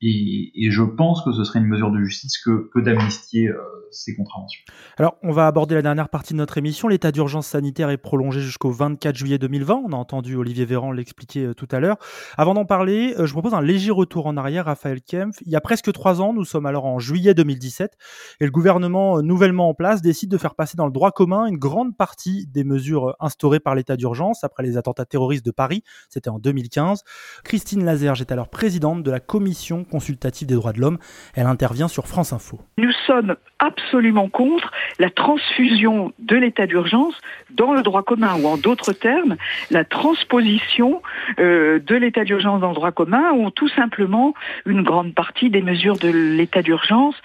Et, 0.00 0.52
et, 0.54 0.70
je 0.70 0.82
pense 0.82 1.24
que 1.24 1.32
ce 1.32 1.42
serait 1.42 1.58
une 1.58 1.66
mesure 1.66 1.90
de 1.90 1.98
justice 1.98 2.38
que, 2.38 2.70
que 2.72 2.78
d'amnistier 2.78 3.48
euh, 3.48 3.58
ces 3.90 4.14
contraventions. 4.14 4.62
Alors, 4.96 5.16
on 5.22 5.32
va 5.32 5.48
aborder 5.48 5.74
la 5.74 5.82
dernière 5.82 6.08
partie 6.08 6.34
de 6.34 6.38
notre 6.38 6.56
émission. 6.56 6.86
L'état 6.86 7.10
d'urgence 7.10 7.48
sanitaire 7.48 7.90
est 7.90 7.96
prolongé 7.96 8.40
jusqu'au 8.40 8.70
24 8.70 9.16
juillet 9.16 9.38
2020. 9.38 9.82
On 9.86 9.92
a 9.92 9.96
entendu 9.96 10.36
Olivier 10.36 10.66
Véran 10.66 10.92
l'expliquer 10.92 11.46
euh, 11.46 11.54
tout 11.54 11.66
à 11.72 11.80
l'heure. 11.80 11.96
Avant 12.36 12.54
d'en 12.54 12.64
parler, 12.64 13.14
euh, 13.18 13.26
je 13.26 13.32
propose 13.32 13.54
un 13.54 13.60
léger 13.60 13.90
retour 13.90 14.26
en 14.26 14.36
arrière, 14.36 14.66
Raphaël 14.66 15.00
Kempf. 15.00 15.38
Il 15.44 15.50
y 15.50 15.56
a 15.56 15.60
presque 15.60 15.92
trois 15.92 16.20
ans, 16.20 16.32
nous 16.32 16.44
sommes 16.44 16.66
alors 16.66 16.84
en 16.84 17.00
juillet 17.00 17.34
2017, 17.34 17.96
et 18.40 18.44
le 18.44 18.52
gouvernement 18.52 19.20
nouvellement 19.20 19.68
en 19.68 19.74
place 19.74 20.00
décide 20.00 20.30
de 20.30 20.38
faire 20.38 20.54
passer 20.54 20.76
dans 20.76 20.86
le 20.86 20.92
droit 20.92 21.10
commun 21.10 21.46
une 21.46 21.58
grande 21.58 21.96
partie 21.96 22.46
des 22.46 22.62
mesures 22.62 23.16
instaurées 23.18 23.60
par 23.60 23.74
l'état 23.74 23.96
d'urgence 23.96 24.44
après 24.44 24.62
les 24.62 24.76
attentats 24.76 25.06
terroristes 25.06 25.44
de 25.44 25.50
Paris. 25.50 25.82
C'était 26.08 26.30
en 26.30 26.38
2015. 26.38 27.02
Christine 27.42 27.84
Lazerge 27.84 28.20
est 28.20 28.30
alors 28.30 28.48
présidente 28.48 29.02
de 29.02 29.10
la 29.10 29.20
commission 29.20 29.84
consultative 29.88 30.46
des 30.46 30.54
droits 30.54 30.72
de 30.72 30.80
l'homme. 30.80 30.98
Elle 31.34 31.46
intervient 31.46 31.88
sur 31.88 32.06
France 32.06 32.32
Info. 32.32 32.60
Nous 32.76 32.92
sommes 33.06 33.36
absolument 33.58 34.28
contre 34.28 34.70
la 34.98 35.10
transfusion 35.10 36.12
de 36.18 36.36
l'état 36.36 36.66
d'urgence 36.66 37.14
dans 37.50 37.74
le 37.74 37.82
droit 37.82 38.02
commun, 38.02 38.36
ou 38.40 38.46
en 38.46 38.56
d'autres 38.56 38.92
termes, 38.92 39.36
la 39.70 39.84
transposition 39.84 41.02
euh, 41.38 41.78
de 41.80 41.96
l'état 41.96 42.24
d'urgence 42.24 42.60
dans 42.60 42.68
le 42.68 42.74
droit 42.74 42.92
commun, 42.92 43.32
où 43.32 43.50
tout 43.50 43.68
simplement 43.68 44.34
une 44.66 44.82
grande 44.82 45.14
partie 45.14 45.50
des 45.50 45.62
mesures 45.62 45.98
de 45.98 46.08
l'état 46.08 46.62
d'urgence 46.62 47.16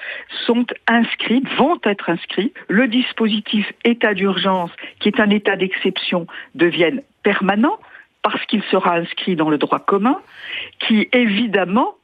sont 0.45 0.65
inscrites, 0.87 1.47
vont 1.57 1.79
être 1.83 2.09
inscrites. 2.09 2.55
Le 2.67 2.87
dispositif 2.87 3.71
état 3.83 4.13
d'urgence, 4.13 4.71
qui 4.99 5.09
est 5.09 5.19
un 5.19 5.29
état 5.29 5.55
d'exception, 5.55 6.27
devienne 6.55 7.01
permanent 7.23 7.77
parce 8.21 8.43
qu'il 8.45 8.63
sera 8.71 8.95
inscrit 8.95 9.35
dans 9.35 9.49
le 9.49 9.57
droit 9.57 9.79
commun, 9.79 10.19
qui 10.79 11.09
évidemment 11.11 11.95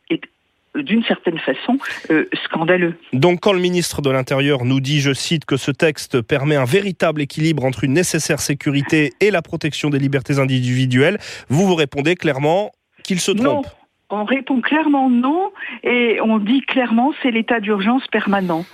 d'une 0.84 1.04
certaine 1.04 1.40
façon 1.40 1.78
euh, 2.12 2.28
scandaleux. 2.46 2.96
Donc 3.14 3.42
quand 3.42 3.54
le 3.54 3.60
ministre 3.60 4.02
de 4.02 4.10
l'Intérieur 4.10 4.66
nous 4.66 4.80
dit, 4.80 5.00
je 5.00 5.14
cite, 5.14 5.46
que 5.46 5.58
ce 5.58 5.72
texte 5.72 6.22
permet 6.22 6.56
un 6.56 6.66
véritable 6.66 7.22
équilibre 7.22 7.66
entre 7.66 7.84
une 7.84 7.94
nécessaire 7.94 8.40
sécurité 8.40 9.14
et 9.20 9.32
la 9.32 9.42
protection 9.42 9.90
des 9.90 10.00
libertés 10.00 10.40
individuelles, 10.40 11.18
vous 11.50 11.66
vous 11.66 11.76
répondez 11.76 12.16
clairement 12.16 12.72
qu'il 13.04 13.20
se 13.20 13.32
trompe. 13.32 13.66
Non. 13.66 13.72
On 14.12 14.24
répond 14.24 14.60
clairement 14.60 15.08
non 15.08 15.52
et 15.84 16.20
on 16.22 16.40
dit 16.40 16.62
clairement 16.62 17.14
c'est 17.22 17.30
l'état 17.30 17.60
d'urgence 17.60 18.08
permanent. 18.08 18.66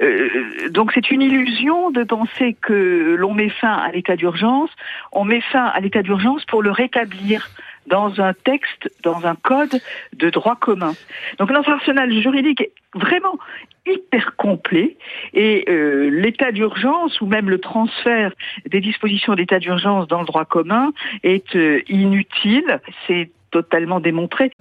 Euh, 0.00 0.68
donc 0.70 0.90
c'est 0.92 1.12
une 1.12 1.22
illusion 1.22 1.92
de 1.92 2.02
penser 2.02 2.56
que 2.60 3.14
l'on 3.16 3.32
met 3.32 3.48
fin 3.48 3.74
à 3.74 3.92
l'état 3.92 4.16
d'urgence. 4.16 4.70
On 5.12 5.24
met 5.24 5.40
fin 5.40 5.66
à 5.66 5.78
l'état 5.78 6.02
d'urgence 6.02 6.44
pour 6.46 6.62
le 6.62 6.72
rétablir 6.72 7.48
dans 7.86 8.20
un 8.20 8.32
texte, 8.32 8.90
dans 9.02 9.24
un 9.26 9.34
code 9.34 9.80
de 10.14 10.30
droit 10.30 10.56
commun. 10.56 10.94
Donc 11.38 11.50
notre 11.50 11.70
arsenal 11.70 12.12
juridique 12.12 12.60
est 12.60 12.72
vraiment 12.94 13.38
hyper 13.86 14.36
complet 14.36 14.96
et 15.34 15.64
euh, 15.68 16.08
l'état 16.10 16.52
d'urgence 16.52 17.20
ou 17.20 17.26
même 17.26 17.50
le 17.50 17.58
transfert 17.58 18.32
des 18.66 18.80
dispositions 18.80 19.34
d'état 19.34 19.58
d'urgence 19.58 20.06
dans 20.08 20.20
le 20.20 20.26
droit 20.26 20.44
commun 20.44 20.92
est 21.22 21.56
euh, 21.56 21.82
inutile. 21.88 22.80
C'est 23.06 23.30
totalement 23.50 24.00
démontré. 24.00 24.52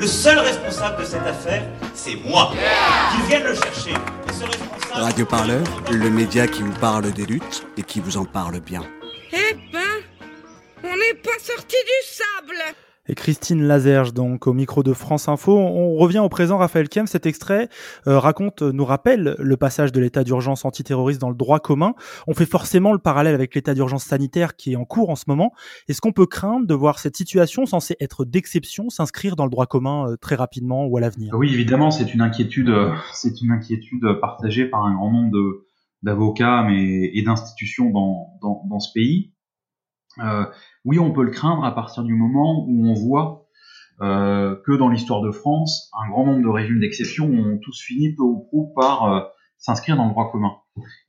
Le 0.00 0.06
seul 0.06 0.38
responsable 0.38 1.00
de 1.00 1.04
cette 1.04 1.26
affaire, 1.26 1.62
c'est 1.92 2.14
moi. 2.24 2.52
Qu'ils 3.10 3.26
viennent 3.26 3.48
le 3.48 3.54
chercher. 3.54 3.94
Radio 4.92 5.26
Parleur, 5.26 5.64
le 5.90 6.08
média 6.08 6.46
qui 6.46 6.62
vous 6.62 6.78
parle 6.80 7.12
des 7.12 7.26
luttes 7.26 7.66
et 7.76 7.82
qui 7.82 8.00
vous 8.00 8.16
en 8.16 8.24
parle 8.24 8.60
bien. 8.60 8.82
Eh 9.32 9.54
ben, 9.72 9.80
on 10.84 10.96
n'est 10.96 11.20
pas 11.22 11.38
sorti 11.40 11.76
du 11.76 12.06
sable 12.06 12.76
et 13.08 13.14
Christine 13.14 13.62
Lazerge, 13.62 14.12
donc 14.12 14.46
au 14.46 14.52
micro 14.52 14.82
de 14.82 14.92
France 14.92 15.28
Info. 15.28 15.56
On 15.56 15.94
revient 15.94 16.18
au 16.18 16.28
présent, 16.28 16.58
Raphaël 16.58 16.88
Kem. 16.88 17.06
Cet 17.06 17.24
extrait 17.24 17.68
euh, 18.06 18.18
raconte, 18.18 18.60
nous 18.60 18.84
rappelle 18.84 19.34
le 19.38 19.56
passage 19.56 19.92
de 19.92 20.00
l'état 20.00 20.24
d'urgence 20.24 20.66
antiterroriste 20.66 21.20
dans 21.20 21.30
le 21.30 21.34
droit 21.34 21.58
commun. 21.58 21.94
On 22.26 22.34
fait 22.34 22.44
forcément 22.44 22.92
le 22.92 22.98
parallèle 22.98 23.34
avec 23.34 23.54
l'état 23.54 23.72
d'urgence 23.72 24.04
sanitaire 24.04 24.56
qui 24.56 24.72
est 24.72 24.76
en 24.76 24.84
cours 24.84 25.08
en 25.08 25.16
ce 25.16 25.24
moment. 25.26 25.52
Est-ce 25.88 26.02
qu'on 26.02 26.12
peut 26.12 26.26
craindre 26.26 26.66
de 26.66 26.74
voir 26.74 26.98
cette 26.98 27.16
situation 27.16 27.64
censée 27.64 27.96
être 27.98 28.26
d'exception 28.26 28.90
s'inscrire 28.90 29.36
dans 29.36 29.44
le 29.44 29.50
droit 29.50 29.66
commun 29.66 30.10
euh, 30.10 30.16
très 30.16 30.34
rapidement 30.34 30.84
ou 30.84 30.98
à 30.98 31.00
l'avenir? 31.00 31.32
Oui, 31.34 31.52
évidemment, 31.54 31.90
c'est 31.90 32.12
une 32.12 32.20
inquiétude, 32.20 32.68
euh, 32.68 32.92
c'est 33.14 33.40
une 33.40 33.52
inquiétude 33.52 34.04
partagée 34.20 34.66
par 34.66 34.84
un 34.84 34.94
grand 34.94 35.10
nombre 35.10 35.32
de 35.32 35.64
d'avocats 36.04 36.62
mais 36.62 37.10
et 37.12 37.22
d'institutions 37.22 37.90
dans, 37.90 38.38
dans, 38.40 38.62
dans 38.68 38.78
ce 38.78 38.92
pays. 38.92 39.32
Euh, 40.20 40.46
oui, 40.84 40.98
on 40.98 41.12
peut 41.12 41.22
le 41.22 41.30
craindre 41.30 41.64
à 41.64 41.74
partir 41.74 42.02
du 42.02 42.14
moment 42.14 42.64
où 42.66 42.88
on 42.88 42.94
voit 42.94 43.46
euh, 44.00 44.56
que 44.64 44.72
dans 44.72 44.88
l'histoire 44.88 45.22
de 45.22 45.30
France, 45.30 45.90
un 46.00 46.08
grand 46.08 46.26
nombre 46.26 46.42
de 46.42 46.48
régimes 46.48 46.80
d'exception 46.80 47.26
ont 47.26 47.58
tous 47.58 47.80
fini 47.80 48.14
peu 48.14 48.22
ou 48.22 48.44
prou 48.48 48.72
par 48.74 49.04
euh, 49.04 49.20
s'inscrire 49.58 49.96
dans 49.96 50.04
le 50.04 50.10
droit 50.10 50.30
commun. 50.30 50.56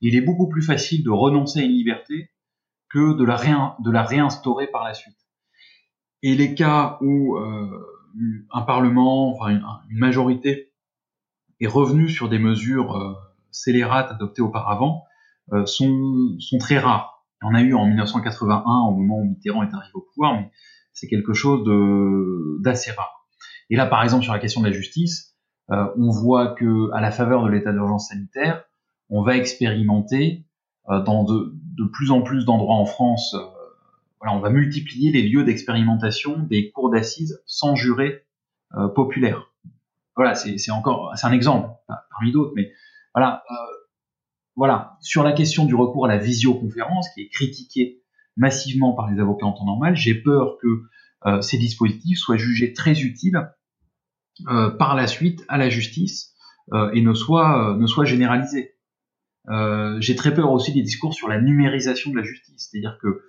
Il 0.00 0.16
est 0.16 0.20
beaucoup 0.20 0.48
plus 0.48 0.62
facile 0.62 1.04
de 1.04 1.10
renoncer 1.10 1.60
à 1.60 1.62
une 1.62 1.72
liberté 1.72 2.30
que 2.88 3.14
de 3.14 3.24
la, 3.24 4.02
réinstaurer 4.02 4.66
par 4.66 4.84
la 4.84 4.94
suite. 4.94 5.16
Et 6.22 6.34
les 6.34 6.56
cas 6.56 6.98
où 7.00 7.38
un 7.38 8.62
Parlement, 8.62 9.32
enfin 9.32 9.50
une, 9.88 9.98
majorité, 9.98 10.72
est 11.60 11.68
revenu 11.68 12.08
sur 12.08 12.28
des 12.28 12.40
mesures 12.40 13.16
scélérates 13.52 14.10
adoptées 14.10 14.42
auparavant, 14.42 15.04
sont 15.66 16.58
très 16.58 16.78
rares. 16.78 17.19
En 17.42 17.54
a 17.54 17.62
eu 17.62 17.74
en 17.74 17.86
1981 17.86 18.62
au 18.88 18.96
moment 18.96 19.18
où 19.18 19.24
Mitterrand 19.24 19.62
est 19.62 19.74
arrivé 19.74 19.92
au 19.94 20.02
pouvoir, 20.02 20.34
mais 20.34 20.50
c'est 20.92 21.08
quelque 21.08 21.32
chose 21.32 21.64
d'assez 22.62 22.90
rare. 22.92 23.26
Et 23.70 23.76
là, 23.76 23.86
par 23.86 24.02
exemple, 24.02 24.24
sur 24.24 24.32
la 24.32 24.38
question 24.38 24.60
de 24.60 24.66
la 24.66 24.72
justice, 24.72 25.36
euh, 25.70 25.86
on 25.96 26.10
voit 26.10 26.54
que 26.54 26.90
à 26.92 27.00
la 27.00 27.10
faveur 27.10 27.44
de 27.44 27.50
l'état 27.50 27.72
d'urgence 27.72 28.08
sanitaire, 28.08 28.64
on 29.08 29.22
va 29.22 29.36
expérimenter 29.36 30.44
euh, 30.88 31.02
dans 31.02 31.24
de, 31.24 31.52
de, 31.54 31.84
plus 31.84 32.10
en 32.10 32.22
plus 32.22 32.44
d'endroits 32.44 32.76
en 32.76 32.86
France, 32.86 33.34
euh, 33.34 33.44
voilà, 34.20 34.36
on 34.36 34.40
va 34.40 34.50
multiplier 34.50 35.12
les 35.12 35.22
lieux 35.28 35.44
d'expérimentation 35.44 36.38
des 36.38 36.70
cours 36.70 36.90
d'assises 36.90 37.42
sans 37.46 37.74
juré 37.74 38.24
euh, 38.74 38.88
populaire. 38.88 39.52
Voilà, 40.16 40.34
c'est 40.34 40.70
encore, 40.70 41.12
c'est 41.16 41.26
un 41.26 41.32
exemple 41.32 41.70
parmi 42.10 42.32
d'autres, 42.32 42.52
mais 42.54 42.72
voilà, 43.14 43.42
voilà, 44.60 44.98
sur 45.00 45.22
la 45.22 45.32
question 45.32 45.64
du 45.64 45.74
recours 45.74 46.04
à 46.04 46.08
la 46.08 46.18
visioconférence, 46.18 47.08
qui 47.14 47.22
est 47.22 47.28
critiquée 47.30 48.02
massivement 48.36 48.92
par 48.92 49.10
les 49.10 49.18
avocats 49.18 49.46
en 49.46 49.52
temps 49.52 49.64
normal, 49.64 49.96
j'ai 49.96 50.14
peur 50.14 50.58
que 50.60 50.82
euh, 51.24 51.40
ces 51.40 51.56
dispositifs 51.56 52.18
soient 52.18 52.36
jugés 52.36 52.74
très 52.74 53.00
utiles 53.00 53.40
euh, 54.50 54.68
par 54.68 54.96
la 54.96 55.06
suite 55.06 55.46
à 55.48 55.56
la 55.56 55.70
justice 55.70 56.34
euh, 56.74 56.90
et 56.92 57.00
ne 57.00 57.14
soient, 57.14 57.78
généralisés. 58.04 58.74
j'ai 60.00 60.14
très 60.14 60.34
peur 60.34 60.52
aussi 60.52 60.74
des 60.74 60.82
discours 60.82 61.14
sur 61.14 61.26
la 61.26 61.40
numérisation 61.40 62.10
de 62.10 62.16
la 62.18 62.22
justice, 62.22 62.68
c'est-à-dire 62.70 62.98
que 63.00 63.22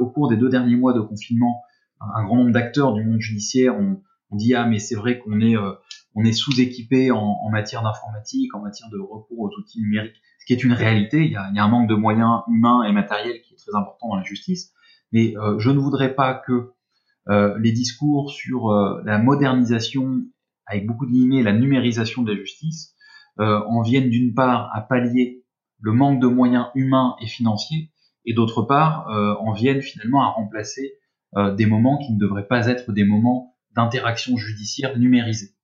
au 0.00 0.06
cours 0.06 0.30
des 0.30 0.38
deux 0.38 0.48
derniers 0.48 0.76
mois 0.76 0.94
de 0.94 1.02
confinement, 1.02 1.60
un 2.00 2.24
grand 2.24 2.36
nombre 2.36 2.52
d'acteurs 2.52 2.94
du 2.94 3.04
monde 3.04 3.20
judiciaire 3.20 3.78
ont, 3.78 4.02
dit 4.32 4.54
ah 4.54 4.64
mais 4.64 4.78
c'est 4.78 4.94
vrai 4.94 5.18
qu'on 5.18 5.40
est 5.40 6.32
sous-équipé 6.32 7.10
en, 7.10 7.50
matière 7.50 7.82
d'informatique, 7.82 8.54
en 8.54 8.62
matière 8.62 8.88
de 8.88 8.98
recours 8.98 9.40
aux 9.40 9.50
outils 9.58 9.82
numériques 9.82 10.22
qui 10.46 10.52
est 10.52 10.64
une 10.64 10.72
réalité. 10.72 11.24
Il 11.24 11.32
y, 11.32 11.36
a, 11.36 11.48
il 11.50 11.56
y, 11.56 11.58
a, 11.58 11.64
un 11.64 11.68
manque 11.68 11.88
de 11.88 11.94
moyens 11.94 12.42
humains 12.48 12.82
et 12.84 12.92
matériels 12.92 13.40
qui 13.42 13.54
est 13.54 13.56
très 13.56 13.76
important 13.76 14.08
dans 14.08 14.16
la 14.16 14.22
justice. 14.22 14.72
Mais 15.12 15.36
euh, 15.36 15.58
je 15.58 15.70
ne 15.70 15.78
voudrais 15.78 16.14
pas 16.14 16.34
que 16.34 16.72
euh, 17.28 17.56
les 17.58 17.72
discours 17.72 18.30
sur 18.30 18.70
euh, 18.70 19.02
la 19.04 19.18
modernisation, 19.18 20.22
avec 20.66 20.86
beaucoup 20.86 21.06
de 21.06 21.12
guillemets, 21.12 21.42
la 21.42 21.52
numérisation 21.52 22.22
de 22.22 22.32
la 22.32 22.38
justice, 22.38 22.94
euh, 23.38 23.60
en 23.66 23.82
viennent 23.82 24.10
d'une 24.10 24.34
part 24.34 24.70
à 24.74 24.80
pallier 24.80 25.44
le 25.80 25.92
manque 25.92 26.20
de 26.20 26.26
moyens 26.26 26.66
humains 26.74 27.16
et 27.20 27.26
financiers, 27.26 27.90
et 28.24 28.34
d'autre 28.34 28.62
part 28.62 29.08
euh, 29.08 29.34
en 29.40 29.52
viennent 29.52 29.82
finalement 29.82 30.22
à 30.22 30.30
remplacer 30.30 30.94
des 31.56 31.64
moments 31.64 31.96
qui 31.98 32.12
ne 32.12 32.18
devraient 32.18 32.48
pas 32.48 32.66
être 32.66 32.90
des 32.90 33.04
moments 33.04 33.54
d'interaction 33.76 34.36
judiciaire 34.36 34.98
numérisés. 34.98 35.54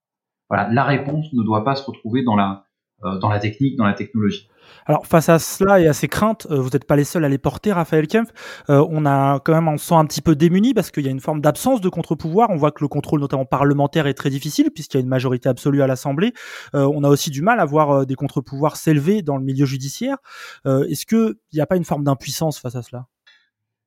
Voilà, 0.48 0.72
la 0.72 0.84
réponse 0.84 1.32
ne 1.32 1.42
doit 1.42 1.64
pas 1.64 1.74
se 1.74 1.84
retrouver 1.84 2.22
dans 2.22 2.36
la 2.36 2.65
dans 3.02 3.28
la 3.28 3.38
technique, 3.38 3.76
dans 3.76 3.84
la 3.84 3.94
technologie. 3.94 4.48
Alors 4.86 5.06
face 5.06 5.28
à 5.28 5.38
cela 5.38 5.80
et 5.80 5.86
à 5.86 5.92
ces 5.92 6.08
craintes, 6.08 6.46
euh, 6.50 6.60
vous 6.60 6.70
n'êtes 6.70 6.84
pas 6.86 6.96
les 6.96 7.04
seuls 7.04 7.24
à 7.24 7.28
les 7.28 7.38
porter, 7.38 7.72
Raphaël 7.72 8.06
Kempf. 8.06 8.30
Euh, 8.68 8.84
on 8.90 9.06
a 9.06 9.38
quand 9.40 9.52
même, 9.52 9.68
on 9.68 9.76
se 9.76 9.86
sent 9.86 9.94
un 9.94 10.06
petit 10.06 10.22
peu 10.22 10.34
démuni 10.34 10.74
parce 10.74 10.90
qu'il 10.90 11.04
y 11.04 11.08
a 11.08 11.10
une 11.10 11.20
forme 11.20 11.40
d'absence 11.40 11.80
de 11.80 11.88
contre-pouvoir. 11.88 12.50
On 12.50 12.56
voit 12.56 12.72
que 12.72 12.82
le 12.82 12.88
contrôle, 12.88 13.20
notamment 13.20 13.44
parlementaire, 13.44 14.06
est 14.06 14.14
très 14.14 14.30
difficile 14.30 14.70
puisqu'il 14.74 14.96
y 14.96 15.00
a 15.00 15.02
une 15.02 15.08
majorité 15.08 15.48
absolue 15.48 15.82
à 15.82 15.86
l'Assemblée. 15.86 16.32
Euh, 16.74 16.90
on 16.92 17.04
a 17.04 17.08
aussi 17.08 17.30
du 17.30 17.42
mal 17.42 17.60
à 17.60 17.64
voir 17.64 18.06
des 18.06 18.14
contre-pouvoirs 18.14 18.76
s'élever 18.76 19.22
dans 19.22 19.36
le 19.36 19.44
milieu 19.44 19.66
judiciaire. 19.66 20.16
Est-ce 20.64 21.06
qu'il 21.06 21.34
n'y 21.52 21.60
a 21.60 21.66
pas 21.66 21.76
une 21.76 21.84
forme 21.84 22.04
d'impuissance 22.04 22.58
face 22.58 22.74
à 22.74 22.82
cela? 22.82 23.06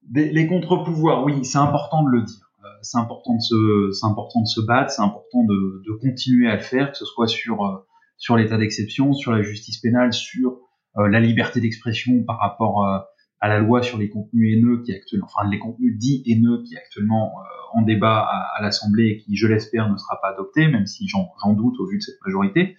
Des- 0.04 0.32
les 0.32 0.48
contre-pouvoirs, 0.48 1.24
oui, 1.26 1.44
c'est 1.44 1.58
important 1.58 2.04
de 2.04 2.10
le 2.10 2.22
dire. 2.24 2.52
Euh, 2.64 2.68
C'est 2.82 2.98
important 2.98 3.36
de 3.36 3.42
se, 3.42 3.92
c'est 3.92 4.06
important 4.06 4.42
de 4.42 4.48
se 4.48 4.62
battre, 4.62 4.92
c'est 4.92 5.02
important 5.02 5.44
de, 5.44 5.82
de 5.86 5.98
continuer 6.00 6.50
à 6.50 6.56
le 6.56 6.62
faire, 6.62 6.92
que 6.92 6.98
ce 6.98 7.06
soit 7.06 7.28
sur 7.28 7.66
euh, 7.66 7.86
sur 8.20 8.38
l'état 8.38 8.58
d'exception, 8.58 9.14
sur 9.14 9.32
la 9.32 9.42
justice 9.42 9.80
pénale, 9.80 10.14
sur 10.14 10.60
euh, 10.98 11.08
la 11.08 11.20
liberté 11.20 11.60
d'expression 11.62 12.24
par 12.24 12.38
rapport 12.40 12.86
euh, 12.86 13.00
à 13.40 13.48
la 13.48 13.60
loi 13.60 13.82
sur 13.82 13.98
les 13.98 14.10
contenus 14.10 14.56
haineux 14.58 14.84
qui 14.84 14.94
actuellement, 14.94 15.26
enfin 15.34 15.50
les 15.50 15.58
contenus 15.58 15.98
dits 15.98 16.22
haineux 16.28 16.62
qui 16.64 16.76
est 16.76 16.78
actuellement 16.78 17.32
euh, 17.40 17.80
en 17.80 17.82
débat 17.82 18.20
à, 18.20 18.58
à 18.58 18.62
l'Assemblée 18.62 19.08
et 19.08 19.18
qui, 19.18 19.36
je 19.36 19.48
l'espère, 19.48 19.90
ne 19.90 19.98
sera 19.98 20.20
pas 20.22 20.30
adopté, 20.30 20.68
même 20.68 20.86
si 20.86 21.08
j'en 21.08 21.54
doute 21.54 21.80
au 21.80 21.88
vu 21.88 21.98
de 21.98 22.04
cette 22.04 22.20
majorité. 22.26 22.76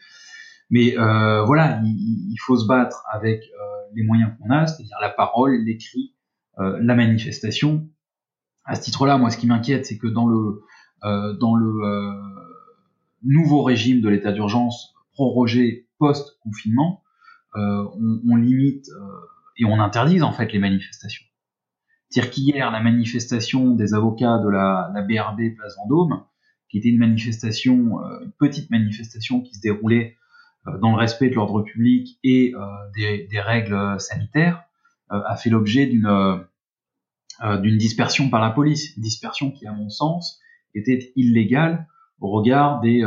Mais 0.68 0.96
euh, 0.98 1.42
voilà, 1.44 1.80
il, 1.82 1.90
il- 1.90 2.32
il 2.32 2.36
faut 2.38 2.56
se 2.56 2.66
battre 2.66 3.02
avec 3.10 3.40
euh, 3.42 3.64
les 3.96 4.04
moyens 4.04 4.32
qu'on 4.38 4.50
a, 4.50 4.66
c'est-à-dire 4.66 4.98
la 5.00 5.10
parole, 5.10 5.56
l'écrit, 5.64 6.14
euh, 6.58 6.78
la 6.82 6.94
manifestation. 6.94 7.88
À 8.64 8.74
ce 8.76 8.82
titre-là, 8.82 9.16
moi, 9.18 9.30
ce 9.30 9.38
qui 9.38 9.46
m'inquiète, 9.46 9.86
c'est 9.86 9.96
que 9.98 10.06
dans 10.06 10.28
le 10.28 10.62
euh, 11.04 11.32
dans 11.38 11.54
le 11.56 11.82
euh, 11.82 12.12
nouveau 13.24 13.62
régime 13.62 14.00
de 14.00 14.08
l'état 14.08 14.32
d'urgence 14.32 14.94
prorogé 15.20 15.86
post-confinement, 15.98 17.02
euh, 17.54 17.84
on, 18.26 18.36
limite 18.36 18.88
euh, 18.88 19.02
et 19.58 19.66
on 19.66 19.78
interdise 19.78 20.22
en 20.22 20.32
fait 20.32 20.50
les 20.50 20.58
manifestations. 20.58 21.26
C'est-à-dire 22.08 22.30
qu'hier, 22.30 22.70
la 22.70 22.80
manifestation 22.80 23.74
des 23.74 23.92
avocats 23.92 24.38
de 24.38 24.48
la, 24.48 24.90
la 24.94 25.02
BRB 25.02 25.56
Place 25.56 25.76
Vendôme, 25.76 26.24
qui 26.70 26.78
était 26.78 26.88
une 26.88 27.00
manifestation, 27.00 28.02
euh, 28.02 28.24
une 28.24 28.32
petite 28.38 28.70
manifestation 28.70 29.42
qui 29.42 29.54
se 29.56 29.60
déroulait 29.60 30.16
dans 30.80 30.92
le 30.92 30.96
respect 30.96 31.28
de 31.28 31.34
l'ordre 31.34 31.62
public 31.62 32.18
et 32.22 32.52
des, 32.94 33.40
règles 33.40 33.98
sanitaires, 33.98 34.62
a 35.08 35.34
fait 35.34 35.48
l'objet 35.48 35.86
d'une 35.86 36.46
dispersion 37.78 38.28
par 38.28 38.42
la 38.42 38.50
police, 38.50 38.98
dispersion 38.98 39.52
qui, 39.52 39.66
à 39.66 39.72
mon 39.72 39.88
sens, 39.88 40.38
était 40.74 41.12
illégale 41.16 41.88
au 42.20 42.28
regard 42.28 42.80
des, 42.80 43.02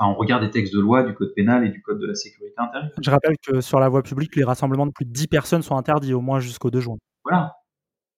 enfin, 0.00 0.10
au 0.10 0.14
regard 0.14 0.40
des 0.40 0.50
textes 0.50 0.74
de 0.74 0.80
loi 0.80 1.02
du 1.02 1.14
code 1.14 1.32
pénal 1.34 1.66
et 1.66 1.70
du 1.70 1.82
code 1.82 2.00
de 2.00 2.06
la 2.06 2.14
sécurité 2.14 2.54
intérieure. 2.56 2.90
Je 3.00 3.10
rappelle 3.10 3.36
que 3.46 3.60
sur 3.60 3.80
la 3.80 3.88
voie 3.88 4.02
publique, 4.02 4.34
les 4.36 4.44
rassemblements 4.44 4.86
de 4.86 4.92
plus 4.92 5.04
de 5.04 5.12
10 5.12 5.26
personnes 5.28 5.62
sont 5.62 5.76
interdits, 5.76 6.14
au 6.14 6.20
moins 6.20 6.40
jusqu'au 6.40 6.70
2 6.70 6.80
juin. 6.80 6.96
Voilà. 7.24 7.56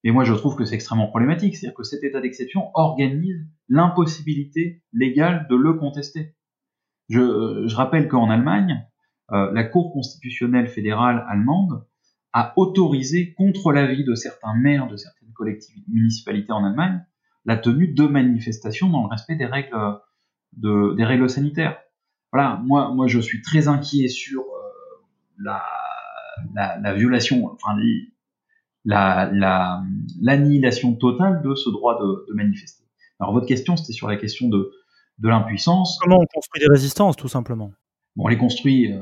Et 0.05 0.11
moi, 0.11 0.25
je 0.25 0.35
trouve 0.35 0.57
que 0.57 0.65
c'est 0.65 0.75
extrêmement 0.75 1.09
problématique. 1.09 1.57
C'est-à-dire 1.57 1.77
que 1.77 1.83
cet 1.83 2.03
état 2.05 2.21
d'exception 2.21 2.71
organise 2.75 3.47
l'impossibilité 3.69 4.83
légale 4.93 5.47
de 5.49 5.57
le 5.57 5.75
contester. 5.75 6.35
Je, 7.09 7.65
je 7.67 7.77
rappelle 7.77 8.09
qu'en 8.09 8.31
Allemagne, 8.31 8.85
euh, 9.33 9.51
la 9.53 9.65
Cour 9.65 9.93
constitutionnelle 9.93 10.69
fédérale 10.69 11.25
allemande 11.29 11.87
a 12.33 12.53
autorisé, 12.57 13.35
contre 13.35 13.73
l'avis 13.73 14.05
de 14.05 14.15
certains 14.15 14.55
maires 14.55 14.89
de 14.89 14.97
certaines 14.97 15.33
collectivités 15.35 15.91
municipalités 15.91 16.53
en 16.53 16.65
Allemagne, 16.65 17.05
la 17.45 17.57
tenue 17.57 17.93
de 17.93 18.07
manifestations 18.07 18.89
dans 18.89 19.03
le 19.03 19.09
respect 19.09 19.37
des 19.37 19.47
règles, 19.47 19.75
de, 20.53 20.95
des 20.97 21.05
règles 21.05 21.29
sanitaires. 21.29 21.79
Voilà, 22.33 22.61
moi, 22.65 22.93
moi, 22.95 23.07
je 23.07 23.21
suis 23.21 23.43
très 23.43 23.69
inquiet 23.69 24.09
sur 24.09 24.41
euh, 24.41 25.05
la, 25.39 25.63
la, 26.55 26.79
la 26.79 26.95
violation, 26.95 27.51
enfin, 27.53 27.77
la, 28.85 29.31
l'annihilation 30.21 30.95
totale 30.95 31.43
de 31.43 31.55
ce 31.55 31.71
droit 31.71 31.99
de, 32.01 32.27
de 32.29 32.35
manifester. 32.35 32.85
Alors 33.21 33.33
votre 33.33 33.47
question, 33.47 33.77
c'était 33.77 33.93
sur 33.93 34.09
la 34.09 34.17
question 34.17 34.49
de, 34.49 34.73
de 35.19 35.29
l'impuissance. 35.29 35.99
Comment 36.03 36.19
on 36.19 36.27
construit 36.27 36.61
des 36.61 36.69
résistances, 36.71 37.17
tout 37.17 37.29
simplement? 37.29 37.73
Bon, 38.17 38.25
on 38.25 38.29
les 38.29 38.39
construit 38.39 38.93
euh, 38.93 39.01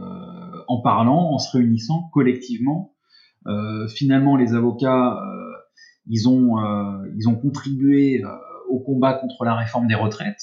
en 0.69 0.83
parlant, 0.83 1.33
en 1.33 1.39
se 1.39 1.57
réunissant 1.57 2.11
collectivement. 2.13 2.95
Euh, 3.47 3.89
finalement, 3.89 4.37
les 4.37 4.55
avocats, 4.55 5.15
euh, 5.15 5.53
ils 6.07 6.29
ont, 6.29 6.57
ils 7.17 7.29
ont 7.29 7.37
contribué 7.37 8.23
au 8.69 8.81
combat 8.81 9.15
contre 9.15 9.45
la 9.45 9.55
réforme 9.55 9.87
des 9.87 9.95
retraites. 9.95 10.43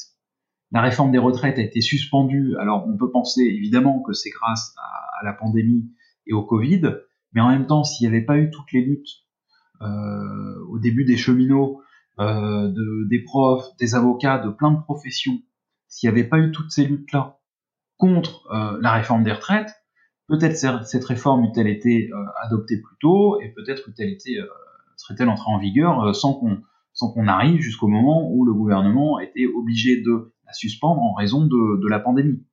La 0.71 0.81
réforme 0.81 1.11
des 1.11 1.17
retraites 1.17 1.57
a 1.57 1.61
été 1.61 1.81
suspendue. 1.81 2.55
Alors, 2.59 2.85
on 2.87 2.97
peut 2.97 3.11
penser 3.11 3.41
évidemment 3.41 4.01
que 4.01 4.13
c'est 4.13 4.29
grâce 4.29 4.75
à, 4.77 5.25
la 5.25 5.33
pandémie 5.33 5.89
et 6.27 6.33
au 6.33 6.43
Covid, 6.43 6.81
mais 7.33 7.41
en 7.41 7.49
même 7.49 7.65
temps, 7.65 7.83
s'il 7.83 8.07
n'y 8.07 8.15
avait 8.15 8.25
pas 8.25 8.37
eu 8.37 8.51
toutes 8.51 8.71
les 8.71 8.81
luttes 8.81 9.25
euh, 9.81 10.65
au 10.69 10.79
début 10.79 11.05
des 11.05 11.17
cheminots, 11.17 11.81
euh, 12.19 12.67
de, 12.67 13.07
des 13.09 13.23
profs, 13.23 13.65
des 13.79 13.95
avocats, 13.95 14.39
de 14.39 14.49
plein 14.49 14.71
de 14.71 14.81
professions, 14.81 15.39
s'il 15.87 16.09
n'y 16.09 16.17
avait 16.17 16.27
pas 16.27 16.39
eu 16.39 16.51
toutes 16.51 16.71
ces 16.71 16.85
luttes-là 16.85 17.39
contre 17.97 18.47
euh, 18.51 18.77
la 18.81 18.93
réforme 18.93 19.23
des 19.23 19.31
retraites, 19.31 19.73
peut-être 20.27 20.85
cette 20.85 21.05
réforme 21.05 21.45
eût-elle 21.45 21.67
été 21.67 22.09
euh, 22.11 22.15
adoptée 22.43 22.77
plus 22.77 22.95
tôt 22.99 23.39
et 23.41 23.49
peut-être 23.49 23.87
eût-elle 23.89 24.09
été 24.09 24.39
euh, 24.39 24.45
serait-elle 24.97 25.29
entrée 25.29 25.51
en 25.51 25.57
vigueur 25.57 26.03
euh, 26.03 26.13
sans 26.13 26.33
qu'on 26.33 26.61
sans 26.93 27.11
qu'on 27.11 27.27
arrive 27.27 27.61
jusqu'au 27.61 27.87
moment 27.87 28.27
où 28.31 28.43
le 28.43 28.53
gouvernement 28.53 29.19
était 29.19 29.45
obligé 29.45 30.01
de 30.01 30.33
la 30.47 30.53
suspendre 30.53 31.01
en 31.01 31.13
raison 31.13 31.45
de, 31.45 31.87
la 31.87 31.99
pandémie. 31.99 32.43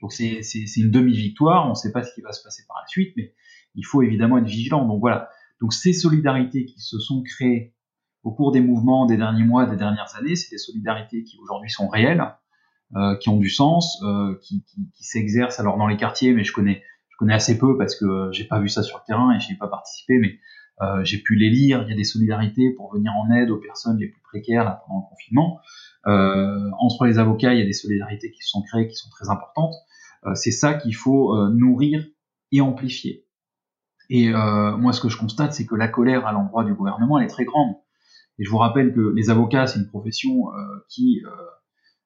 Donc 0.00 0.12
c'est 0.12 0.40
une 0.76 0.90
demi-victoire, 0.90 1.66
on 1.66 1.70
ne 1.70 1.74
sait 1.74 1.92
pas 1.92 2.02
ce 2.02 2.12
qui 2.14 2.22
va 2.22 2.32
se 2.32 2.42
passer 2.42 2.64
par 2.66 2.78
la 2.80 2.88
suite, 2.88 3.12
mais 3.16 3.34
il 3.74 3.84
faut 3.84 4.02
évidemment 4.02 4.38
être 4.38 4.46
vigilant. 4.46 4.86
Donc 4.86 5.00
voilà. 5.00 5.28
Donc 5.60 5.72
ces 5.72 5.92
solidarités 5.92 6.64
qui 6.64 6.80
se 6.80 6.98
sont 6.98 7.22
créées 7.22 7.74
au 8.24 8.32
cours 8.32 8.52
des 8.52 8.60
mouvements 8.60 9.06
des 9.06 9.16
derniers 9.16 9.44
mois, 9.44 9.66
des 9.66 9.76
dernières 9.76 10.16
années, 10.16 10.36
c'est 10.36 10.50
des 10.50 10.58
solidarités 10.58 11.22
qui 11.24 11.38
aujourd'hui 11.38 11.70
sont 11.70 11.88
réelles, 11.88 12.24
euh, 12.94 13.16
qui 13.16 13.28
ont 13.28 13.38
du 13.38 13.48
sens, 13.48 14.02
euh, 14.02 14.38
qui, 14.42 14.64
s'exercent 15.00 15.60
alors 15.60 15.76
dans 15.76 15.86
les 15.86 15.96
quartiers, 15.96 16.32
mais 16.32 16.44
je 16.44 16.52
connais, 16.52 16.82
je 17.10 17.16
connais 17.16 17.34
assez 17.34 17.58
peu 17.58 17.76
parce 17.76 17.96
que 17.96 18.30
j'ai 18.32 18.44
pas 18.44 18.60
vu 18.60 18.68
ça 18.68 18.82
sur 18.82 18.98
le 18.98 19.02
terrain 19.06 19.34
et 19.34 19.40
j'y 19.40 19.52
ai 19.52 19.56
pas 19.56 19.68
participé, 19.68 20.18
mais 20.18 20.38
euh, 20.82 21.04
j'ai 21.04 21.18
pu 21.18 21.36
les 21.36 21.50
lire. 21.50 21.82
Il 21.82 21.90
y 21.90 21.92
a 21.92 21.96
des 21.96 22.04
solidarités 22.04 22.70
pour 22.70 22.92
venir 22.92 23.12
en 23.16 23.30
aide 23.32 23.50
aux 23.50 23.58
personnes 23.58 23.98
les 23.98 24.08
plus 24.08 24.22
précaires 24.22 24.80
pendant 24.86 25.00
le 25.00 25.08
confinement. 25.08 25.60
Euh, 26.06 26.70
entre 26.78 27.06
les 27.06 27.18
avocats, 27.18 27.54
il 27.54 27.60
y 27.60 27.62
a 27.62 27.66
des 27.66 27.72
solidarités 27.72 28.30
qui 28.30 28.42
sont 28.42 28.62
créées, 28.62 28.88
qui 28.88 28.96
sont 28.96 29.10
très 29.10 29.30
importantes. 29.30 29.74
Euh, 30.24 30.34
c'est 30.34 30.50
ça 30.50 30.74
qu'il 30.74 30.94
faut 30.94 31.34
euh, 31.36 31.50
nourrir 31.50 32.04
et 32.50 32.60
amplifier. 32.60 33.26
Et 34.10 34.30
moi, 34.30 34.92
ce 34.92 35.00
que 35.00 35.08
je 35.08 35.16
constate, 35.16 35.54
c'est 35.54 35.64
que 35.64 35.74
la 35.74 35.88
colère 35.88 36.26
à 36.26 36.32
l'endroit 36.32 36.64
du 36.64 36.74
gouvernement, 36.74 37.18
elle 37.18 37.24
est 37.24 37.30
très 37.30 37.46
grande. 37.46 37.76
Et 38.38 38.44
je 38.44 38.50
vous 38.50 38.58
rappelle 38.58 38.92
que 38.92 39.14
les 39.16 39.30
avocats, 39.30 39.66
c'est 39.66 39.78
une 39.78 39.86
profession 39.86 40.48
qui 40.90 41.22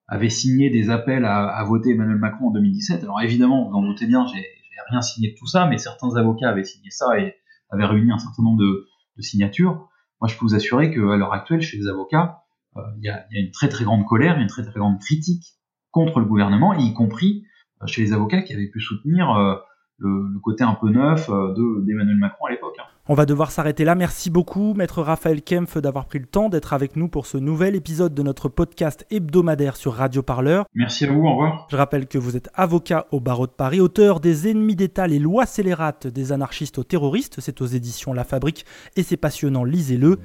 avait 0.07 0.29
signé 0.29 0.71
des 0.71 0.89
appels 0.89 1.25
à, 1.25 1.49
à, 1.49 1.65
voter 1.65 1.95
Emmanuel 1.95 2.19
Macron 2.19 2.49
en 2.49 2.51
2017. 2.53 3.03
Alors 3.03 3.21
évidemment, 3.23 3.69
vous 3.69 3.75
en 3.75 3.83
doutez 3.83 4.07
bien, 4.07 4.25
j'ai 4.33 4.47
rien 4.89 5.01
signé 5.01 5.33
de 5.33 5.37
tout 5.37 5.49
ça, 5.49 5.67
mais 5.67 5.79
certains 5.79 6.15
avocats 6.15 6.49
avaient 6.49 6.63
signé 6.63 6.91
ça 6.91 7.19
et 7.19 7.35
avaient 7.71 7.87
réuni 7.87 8.13
un 8.13 8.19
certain 8.19 8.45
nombre 8.45 8.61
de, 8.61 8.87
de 9.17 9.23
signatures. 9.23 9.89
Moi, 10.21 10.29
je 10.29 10.35
peux 10.39 10.45
vous 10.45 10.55
assurer 10.55 10.93
qu'à 10.93 11.01
l'heure 11.01 11.33
actuelle, 11.33 11.61
chez 11.61 11.77
les 11.77 11.89
avocats, 11.89 12.46
il 12.77 12.81
euh, 12.81 13.03
y, 13.03 13.09
a, 13.09 13.27
y, 13.31 13.39
a, 13.39 13.41
une 13.41 13.51
très 13.51 13.69
très 13.69 13.85
grande 13.85 14.05
colère, 14.07 14.35
il 14.35 14.39
y 14.39 14.41
a 14.41 14.43
une 14.43 14.49
très 14.49 14.65
très 14.65 14.79
grande 14.79 15.01
critique 15.01 15.45
contre 15.91 16.21
le 16.21 16.27
gouvernement, 16.27 16.75
y 16.75 16.93
compris 16.93 17.45
euh, 17.83 17.87
chez 17.87 18.03
les 18.03 18.13
avocats 18.13 18.43
qui 18.43 18.53
avaient 18.53 18.69
pu 18.69 18.81
soutenir 18.81 19.31
euh, 19.31 19.55
le, 19.99 20.29
le, 20.33 20.41
côté 20.41 20.65
un 20.65 20.75
peu 20.75 20.91
neuf 20.91 21.29
d'Emmanuel 21.29 22.17
Macron 22.19 22.47
à 22.47 22.51
l'époque. 22.51 22.77
Hein. 22.79 22.85
On 23.09 23.15
va 23.15 23.25
devoir 23.25 23.53
s'arrêter 23.53 23.85
là. 23.85 23.95
Merci 23.95 24.31
beaucoup, 24.31 24.75
maître 24.75 25.01
Raphaël 25.01 25.41
Kempf, 25.41 25.79
d'avoir 25.79 26.07
pris 26.07 26.19
le 26.19 26.27
temps 26.27 26.49
d'être 26.49 26.73
avec 26.73 26.97
nous 26.97 27.07
pour 27.07 27.27
ce 27.27 27.39
nouvel 27.39 27.77
épisode 27.77 28.15
de 28.15 28.23
notre 28.25 28.49
podcast 28.49 29.07
hebdomadaire 29.11 29.77
sur 29.77 29.95
Radio 29.95 30.23
Parleur. 30.23 30.65
Merci 30.75 31.05
à 31.05 31.13
vous, 31.13 31.21
au 31.21 31.31
revoir. 31.31 31.69
Je 31.71 31.77
rappelle 31.77 32.09
que 32.09 32.19
vous 32.19 32.37
êtes 32.37 32.51
avocat 32.55 33.07
au 33.13 33.21
barreau 33.21 33.47
de 33.47 33.53
Paris, 33.53 33.81
auteur 33.81 34.19
des 34.19 34.51
Ennemis 34.51 34.75
d'État, 34.75 35.07
les 35.07 35.21
lois 35.21 35.47
scélérates 35.47 36.09
des 36.09 36.33
anarchistes 36.33 36.79
aux 36.79 36.85
terroristes. 36.85 37.37
C'est 37.39 37.63
aux 37.63 37.67
éditions 37.67 38.13
La 38.13 38.25
Fabrique 38.25 38.67
et 38.97 39.05
c'est 39.05 39.17
passionnant, 39.17 39.63
lisez-le. 39.63 40.19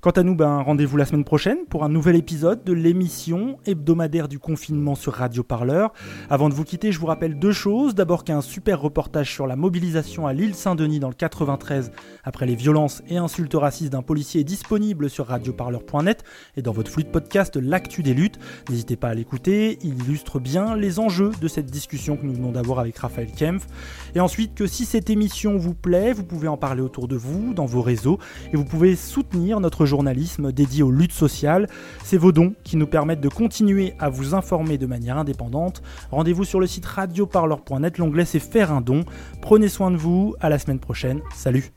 Quant 0.00 0.10
à 0.10 0.22
nous, 0.22 0.36
ben, 0.36 0.62
rendez-vous 0.62 0.96
la 0.96 1.04
semaine 1.04 1.24
prochaine 1.24 1.58
pour 1.68 1.82
un 1.82 1.88
nouvel 1.88 2.14
épisode 2.14 2.62
de 2.62 2.72
l'émission 2.72 3.58
hebdomadaire 3.66 4.28
du 4.28 4.38
confinement 4.38 4.94
sur 4.94 5.12
Radio 5.12 5.42
Parleur. 5.42 5.92
Avant 6.30 6.48
de 6.48 6.54
vous 6.54 6.62
quitter, 6.62 6.92
je 6.92 7.00
vous 7.00 7.06
rappelle 7.06 7.36
deux 7.36 7.50
choses. 7.50 7.96
D'abord 7.96 8.22
qu'un 8.22 8.40
super 8.40 8.80
reportage 8.80 9.32
sur 9.32 9.48
la 9.48 9.56
mobilisation 9.56 10.28
à 10.28 10.32
l'île 10.32 10.54
Saint-Denis 10.54 11.00
dans 11.00 11.08
le 11.08 11.14
93 11.14 11.90
après 12.22 12.46
les 12.46 12.54
violences 12.54 13.02
et 13.08 13.16
insultes 13.16 13.54
racistes 13.54 13.90
d'un 13.90 14.02
policier 14.02 14.42
est 14.42 14.44
disponible 14.44 15.10
sur 15.10 15.26
radioparleur.net 15.26 16.22
et 16.56 16.62
dans 16.62 16.70
votre 16.70 16.92
flux 16.92 17.02
de 17.02 17.08
podcast 17.08 17.56
L'actu 17.56 18.04
des 18.04 18.14
luttes. 18.14 18.38
N'hésitez 18.70 18.94
pas 18.94 19.08
à 19.08 19.14
l'écouter, 19.14 19.80
il 19.82 20.00
illustre 20.04 20.38
bien 20.38 20.76
les 20.76 21.00
enjeux 21.00 21.32
de 21.40 21.48
cette 21.48 21.72
discussion 21.72 22.16
que 22.16 22.24
nous 22.24 22.34
venons 22.34 22.52
d'avoir 22.52 22.78
avec 22.78 22.96
Raphaël 22.98 23.32
Kempf. 23.36 23.66
Et 24.14 24.20
ensuite 24.20 24.54
que 24.54 24.68
si 24.68 24.84
cette 24.84 25.10
émission 25.10 25.56
vous 25.56 25.74
plaît, 25.74 26.12
vous 26.12 26.24
pouvez 26.24 26.46
en 26.46 26.56
parler 26.56 26.82
autour 26.82 27.08
de 27.08 27.16
vous, 27.16 27.52
dans 27.52 27.66
vos 27.66 27.82
réseaux, 27.82 28.20
et 28.52 28.56
vous 28.56 28.64
pouvez 28.64 28.94
soutenir 28.94 29.58
notre 29.58 29.87
journalisme 29.88 30.52
dédié 30.52 30.84
aux 30.84 30.92
luttes 30.92 31.12
sociales. 31.12 31.66
C'est 32.04 32.16
vos 32.16 32.30
dons 32.30 32.54
qui 32.62 32.76
nous 32.76 32.86
permettent 32.86 33.20
de 33.20 33.28
continuer 33.28 33.94
à 33.98 34.08
vous 34.08 34.34
informer 34.34 34.78
de 34.78 34.86
manière 34.86 35.18
indépendante. 35.18 35.82
Rendez-vous 36.12 36.44
sur 36.44 36.60
le 36.60 36.68
site 36.68 36.86
radioparleur.net, 36.86 37.98
l'onglet 37.98 38.24
c'est 38.24 38.38
faire 38.38 38.72
un 38.72 38.80
don. 38.80 39.04
Prenez 39.42 39.68
soin 39.68 39.90
de 39.90 39.96
vous, 39.96 40.36
à 40.40 40.48
la 40.48 40.58
semaine 40.58 40.78
prochaine, 40.78 41.20
salut 41.34 41.72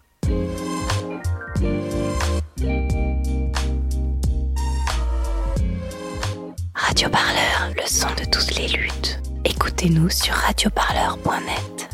Radio 6.74 7.10
Parleur, 7.10 7.74
le 7.76 7.88
son 7.88 8.10
de 8.10 8.26
toutes 8.30 8.58
les 8.58 8.68
luttes. 8.68 9.22
Écoutez-nous 9.46 10.10
sur 10.10 10.34
radioparleur.net. 10.34 11.90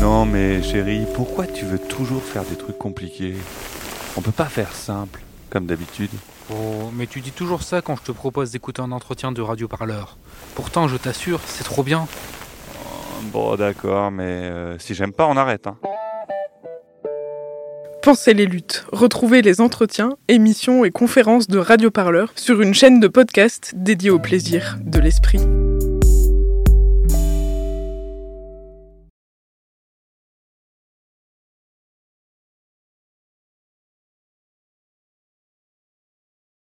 Non 0.00 0.26
mais 0.26 0.62
chérie, 0.62 1.06
pourquoi 1.14 1.46
tu 1.46 1.64
veux 1.64 1.78
toujours 1.78 2.22
faire 2.22 2.44
des 2.44 2.56
trucs 2.56 2.78
compliqués? 2.78 3.34
On 4.16 4.20
peut 4.20 4.32
pas 4.32 4.46
faire 4.46 4.72
simple, 4.72 5.20
comme 5.48 5.66
d'habitude. 5.66 6.10
Oh, 6.50 6.90
mais 6.92 7.06
tu 7.06 7.20
dis 7.20 7.30
toujours 7.30 7.62
ça 7.62 7.82
quand 7.82 7.96
je 7.96 8.02
te 8.02 8.12
propose 8.12 8.50
d'écouter 8.50 8.82
un 8.82 8.92
entretien 8.92 9.32
de 9.32 9.40
radioparleur. 9.40 10.16
Pourtant, 10.54 10.88
je 10.88 10.96
t'assure, 10.96 11.40
c'est 11.46 11.64
trop 11.64 11.82
bien. 11.82 12.06
Bon 13.32 13.54
d'accord, 13.56 14.10
mais 14.10 14.24
euh, 14.24 14.78
si 14.78 14.94
j'aime 14.94 15.12
pas, 15.12 15.26
on 15.26 15.36
arrête. 15.36 15.66
Hein. 15.66 15.76
Pensez 18.02 18.34
les 18.34 18.46
luttes. 18.46 18.84
Retrouvez 18.92 19.42
les 19.42 19.60
entretiens, 19.60 20.10
émissions 20.26 20.84
et 20.84 20.90
conférences 20.90 21.46
de 21.46 21.58
radioparleurs 21.58 22.32
sur 22.34 22.60
une 22.60 22.74
chaîne 22.74 22.98
de 22.98 23.06
podcast 23.06 23.72
dédiée 23.76 24.10
au 24.10 24.18
plaisir 24.18 24.76
de 24.82 24.98
l'esprit. 24.98 25.38